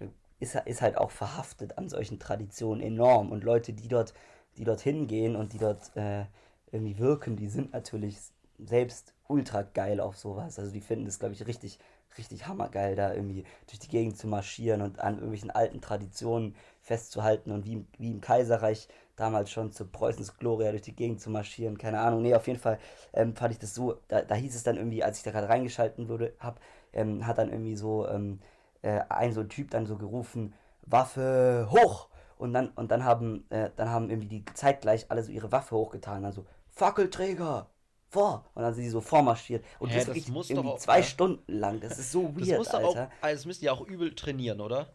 äh, 0.00 0.06
ist, 0.40 0.54
ist 0.64 0.82
halt 0.82 0.96
auch 0.98 1.10
verhaftet 1.10 1.76
an 1.78 1.88
solchen 1.88 2.18
Traditionen 2.18 2.82
enorm. 2.82 3.30
Und 3.32 3.44
Leute, 3.44 3.72
die 3.72 3.88
dort, 3.88 4.14
die 4.56 4.64
dort 4.64 4.80
hingehen 4.80 5.36
und 5.36 5.52
die 5.52 5.58
dort 5.58 5.94
äh, 5.96 6.24
irgendwie 6.72 6.98
wirken, 6.98 7.36
die 7.36 7.48
sind 7.48 7.72
natürlich 7.72 8.16
selbst 8.58 9.12
ultra 9.28 9.62
geil 9.62 10.00
auf 10.00 10.16
sowas. 10.16 10.58
Also 10.58 10.72
die 10.72 10.80
finden 10.80 11.06
es, 11.06 11.18
glaube 11.18 11.34
ich, 11.34 11.46
richtig, 11.46 11.78
richtig 12.18 12.46
hammergeil, 12.46 12.96
da 12.96 13.12
irgendwie 13.12 13.44
durch 13.66 13.78
die 13.78 13.88
Gegend 13.88 14.16
zu 14.16 14.26
marschieren 14.26 14.82
und 14.82 15.00
an 15.00 15.14
irgendwelchen 15.14 15.50
alten 15.50 15.80
Traditionen 15.80 16.54
festzuhalten 16.80 17.50
und 17.50 17.64
wie 17.64 17.74
im, 17.74 17.86
wie 17.98 18.10
im 18.10 18.20
Kaiserreich 18.20 18.88
damals 19.16 19.50
schon 19.50 19.72
zu 19.72 19.86
Preußens 19.86 20.36
Gloria 20.38 20.70
durch 20.70 20.82
die 20.82 20.94
Gegend 20.94 21.20
zu 21.20 21.30
marschieren, 21.30 21.78
keine 21.78 22.00
Ahnung. 22.00 22.22
Nee, 22.22 22.34
auf 22.34 22.46
jeden 22.46 22.60
Fall 22.60 22.78
ähm, 23.12 23.34
fand 23.34 23.52
ich 23.52 23.58
das 23.58 23.74
so, 23.74 23.98
da, 24.08 24.22
da 24.22 24.34
hieß 24.34 24.54
es 24.54 24.62
dann 24.62 24.76
irgendwie, 24.76 25.02
als 25.02 25.18
ich 25.18 25.24
da 25.24 25.30
gerade 25.30 25.48
reingeschalten 25.48 26.08
wurde, 26.08 26.34
hab, 26.38 26.60
ähm, 26.92 27.26
hat 27.26 27.38
dann 27.38 27.50
irgendwie 27.50 27.76
so 27.76 28.06
ähm, 28.08 28.40
äh, 28.82 29.00
ein 29.08 29.32
so 29.32 29.40
ein 29.40 29.48
Typ 29.48 29.70
dann 29.70 29.86
so 29.86 29.96
gerufen, 29.96 30.54
Waffe 30.82 31.68
hoch! 31.70 32.08
Und 32.38 32.52
dann, 32.52 32.68
und 32.70 32.90
dann 32.90 33.04
haben, 33.04 33.46
äh, 33.48 33.70
dann 33.76 33.88
haben 33.88 34.10
irgendwie 34.10 34.28
die 34.28 34.44
zeitgleich 34.52 35.10
alle 35.10 35.22
so 35.22 35.32
ihre 35.32 35.50
Waffe 35.52 35.74
hochgetan, 35.74 36.24
also 36.24 36.44
Fackelträger! 36.68 37.68
Vor! 38.08 38.44
Und 38.54 38.62
dann 38.62 38.72
sind 38.74 38.84
sie 38.84 38.90
so 38.90 39.00
vormarschiert. 39.00 39.64
Und 39.78 39.88
Hä, 39.90 39.96
das, 39.96 40.06
das 40.06 40.14
wirklich 40.14 40.28
muss 40.30 40.48
irgendwie 40.50 40.68
auch- 40.70 40.78
zwei 40.78 40.98
ja. 40.98 41.02
Stunden 41.04 41.52
lang. 41.52 41.80
Das 41.80 41.98
ist 41.98 42.12
so 42.12 42.28
Das 42.36 42.46
weird, 42.48 42.58
muss 42.58 42.68
doch 42.68 42.82
auch, 42.82 42.96
Alter. 42.96 43.10
also 43.20 43.36
das 43.36 43.46
müssen 43.46 43.60
die 43.60 43.70
auch 43.70 43.80
übel 43.82 44.14
trainieren, 44.14 44.60
oder? 44.60 44.94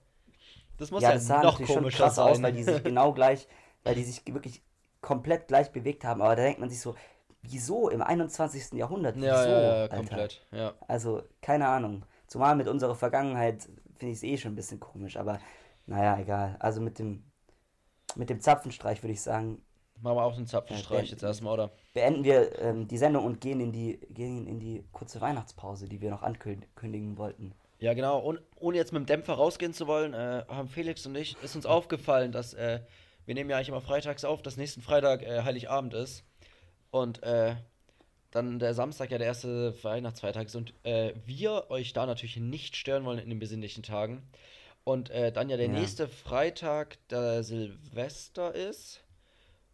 Das 0.77 0.91
muss 0.91 1.03
Ja, 1.03 1.09
ja, 1.09 1.15
das 1.15 1.27
sah 1.27 1.37
noch 1.37 1.43
natürlich 1.53 1.67
schon 1.67 1.75
komischer 1.77 1.97
krass 2.05 2.17
aus, 2.19 2.37
sein. 2.37 2.43
weil 2.43 2.53
die 2.53 2.63
sich 2.63 2.83
genau 2.83 3.13
gleich, 3.13 3.47
weil 3.83 3.95
die 3.95 4.03
sich 4.03 4.21
wirklich 4.33 4.63
komplett 5.01 5.47
gleich 5.47 5.71
bewegt 5.71 6.03
haben. 6.05 6.21
Aber 6.21 6.35
da 6.35 6.43
denkt 6.43 6.59
man 6.59 6.69
sich 6.69 6.79
so, 6.79 6.95
wieso 7.43 7.89
im 7.89 8.01
21. 8.01 8.73
Jahrhundert? 8.73 9.15
Wieso, 9.15 9.25
ja, 9.27 9.45
ja, 9.45 9.61
ja, 9.61 9.81
Alter? 9.81 9.97
komplett. 9.97 10.45
Ja. 10.51 10.73
Also, 10.87 11.23
keine 11.41 11.67
Ahnung. 11.67 12.05
Zumal 12.27 12.55
mit 12.55 12.67
unserer 12.67 12.95
Vergangenheit 12.95 13.63
finde 13.97 14.13
ich 14.13 14.17
es 14.19 14.23
eh 14.23 14.37
schon 14.37 14.53
ein 14.53 14.55
bisschen 14.55 14.79
komisch, 14.79 15.17
aber 15.17 15.39
naja, 15.85 16.17
egal. 16.19 16.55
Also 16.59 16.79
mit 16.81 16.97
dem, 16.97 17.23
mit 18.15 18.29
dem 18.29 18.39
Zapfenstreich 18.39 19.03
würde 19.03 19.13
ich 19.13 19.21
sagen, 19.21 19.61
Machen 20.01 20.17
wir 20.17 20.23
auch 20.23 20.35
einen 20.35 20.47
Zapfenstreich 20.47 21.05
Ja, 21.07 21.11
jetzt 21.11 21.23
erstmal, 21.23 21.53
oder? 21.53 21.71
beenden 21.93 22.23
wir 22.23 22.57
ähm, 22.59 22.87
die 22.87 22.97
Sendung 22.97 23.25
und 23.25 23.39
gehen 23.41 23.59
in 23.59 23.71
die, 23.71 23.99
gehen 24.09 24.47
in 24.47 24.59
die 24.59 24.83
kurze 24.91 25.21
Weihnachtspause, 25.21 25.87
die 25.87 26.01
wir 26.01 26.09
noch 26.09 26.23
ankündigen 26.23 27.17
wollten. 27.17 27.53
Ja, 27.79 27.93
genau. 27.93 28.19
Und 28.19 28.39
ohne 28.59 28.77
jetzt 28.77 28.93
mit 28.93 29.01
dem 29.01 29.05
Dämpfer 29.05 29.33
rausgehen 29.33 29.73
zu 29.73 29.87
wollen, 29.87 30.13
äh, 30.13 30.43
haben 30.47 30.67
Felix 30.69 31.05
und 31.05 31.15
ich, 31.15 31.35
ist 31.43 31.55
uns 31.55 31.65
aufgefallen, 31.65 32.31
dass 32.31 32.53
äh, 32.53 32.79
wir 33.25 33.35
nehmen 33.35 33.49
ja 33.49 33.57
eigentlich 33.57 33.69
immer 33.69 33.81
freitags 33.81 34.23
auf, 34.25 34.41
dass 34.41 34.57
nächsten 34.57 34.81
Freitag 34.81 35.23
äh, 35.23 35.43
Heiligabend 35.43 35.93
ist. 35.93 36.23
Und 36.91 37.21
äh, 37.23 37.55
dann 38.31 38.59
der 38.59 38.73
Samstag 38.73 39.11
ja 39.11 39.17
der 39.17 39.27
erste 39.27 39.75
Weihnachtsfeiertag 39.83 40.45
ist. 40.47 40.55
Und 40.55 40.73
äh, 40.83 41.13
wir 41.25 41.69
euch 41.69 41.93
da 41.93 42.05
natürlich 42.05 42.37
nicht 42.37 42.75
stören 42.75 43.03
wollen 43.05 43.19
in 43.19 43.29
den 43.29 43.39
besinnlichen 43.39 43.83
Tagen. 43.83 44.23
Und 44.83 45.09
äh, 45.09 45.31
dann 45.31 45.49
ja 45.49 45.57
der 45.57 45.67
Ja. 45.67 45.73
nächste 45.73 46.07
Freitag 46.07 46.97
der 47.09 47.43
Silvester 47.43 48.53
ist. 48.55 49.01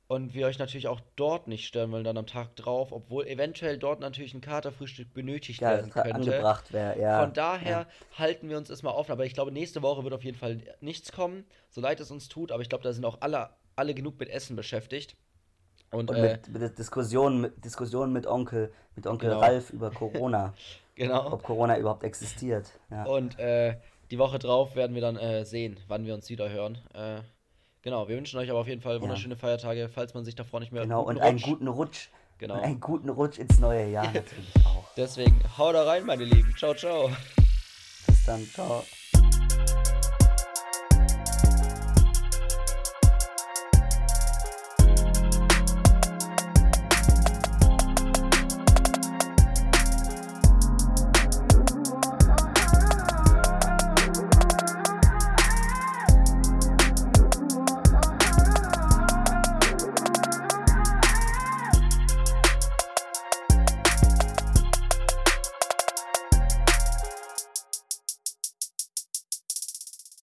Und 0.09 0.33
wir 0.33 0.47
euch 0.47 0.57
natürlich 0.57 0.87
auch 0.87 1.01
dort 1.17 1.49
nicht 1.49 1.67
stören 1.67 1.91
wollen, 1.91 2.05
dann 2.05 2.17
am 2.17 2.27
Tag 2.27 2.55
drauf, 2.55 2.93
obwohl 2.93 3.27
eventuell 3.27 3.77
dort 3.77 3.99
natürlich 3.99 4.33
ein 4.33 4.39
Katerfrühstück 4.39 5.13
benötigt 5.13 5.59
Ja, 5.59 5.71
werden 5.71 5.91
könnte. 5.91 6.15
angebracht 6.15 6.71
wäre, 6.71 6.97
ja. 6.97 7.19
Von 7.21 7.33
daher 7.33 7.87
halten 8.17 8.47
wir 8.47 8.57
uns 8.57 8.69
erstmal 8.69 8.93
offen. 8.93 9.11
Aber 9.11 9.25
ich 9.25 9.33
glaube, 9.33 9.51
nächste 9.51 9.81
Woche 9.81 10.03
wird 10.03 10.13
auf 10.13 10.23
jeden 10.23 10.37
Fall 10.37 10.61
nichts 10.79 11.11
kommen, 11.11 11.43
so 11.69 11.81
leid 11.81 11.99
es 11.99 12.09
uns 12.09 12.29
tut. 12.29 12.53
Aber 12.53 12.61
ich 12.61 12.69
glaube, 12.69 12.85
da 12.85 12.93
sind 12.93 13.03
auch 13.03 13.17
alle, 13.19 13.49
alle 13.75 13.93
genug 13.93 14.17
mit 14.17 14.29
Essen 14.29 14.55
beschäftigt. 14.55 15.17
Und, 15.91 16.09
Und 16.09 16.15
äh, 16.17 16.21
mit, 16.21 16.47
mit 16.49 16.77
Diskussionen, 16.77 17.41
mit 17.41 17.65
Diskussionen 17.65 18.13
mit 18.13 18.27
Onkel, 18.27 18.71
mit 18.95 19.07
Onkel 19.07 19.29
Genau. 19.29 19.41
Ralf 19.41 19.71
über 19.71 19.91
Corona, 19.91 20.53
genau. 20.95 21.33
ob 21.33 21.43
Corona 21.43 21.77
überhaupt 21.77 22.03
existiert. 22.05 22.71
Ja. 22.89 23.03
Und 23.05 23.37
äh, 23.39 23.75
die 24.09 24.19
Woche 24.19 24.39
drauf 24.39 24.75
werden 24.77 24.93
wir 24.95 25.01
dann 25.01 25.17
äh, 25.17 25.43
sehen, 25.43 25.81
wann 25.89 26.05
wir 26.05 26.13
uns 26.13 26.29
wieder 26.29 26.49
hören. 26.49 26.77
Äh, 26.93 27.19
genau, 27.88 28.09
wir 28.09 28.17
wünschen 28.17 28.38
euch 28.38 28.49
aber 28.49 28.59
auf 28.59 28.67
jeden 28.67 28.81
Fall 28.81 28.99
wunderschöne 29.01 29.38
Feiertage, 29.38 29.88
falls 29.88 30.13
man 30.13 30.25
sich 30.25 30.35
davor 30.35 30.59
nicht 30.59 30.73
mehr 30.73 30.81
Genau, 30.83 31.03
und 31.03 31.21
einen 31.21 31.38
Rutsch. 31.38 31.45
guten 31.45 31.67
Rutsch. 31.69 32.09
Genau. 32.38 32.55
Und 32.55 32.59
einen 32.59 32.79
guten 32.81 33.07
Rutsch 33.07 33.39
ins 33.39 33.59
neue 33.59 33.89
Jahr 33.89 34.11
natürlich 34.13 34.53
auch. 34.65 34.83
Deswegen 34.97 35.41
hau 35.57 35.71
da 35.71 35.85
rein, 35.85 36.05
meine 36.05 36.25
Lieben. 36.25 36.53
Ciao, 36.57 36.73
ciao. 36.73 37.09
Bis 38.07 38.25
dann, 38.25 38.45
ciao. 38.53 38.83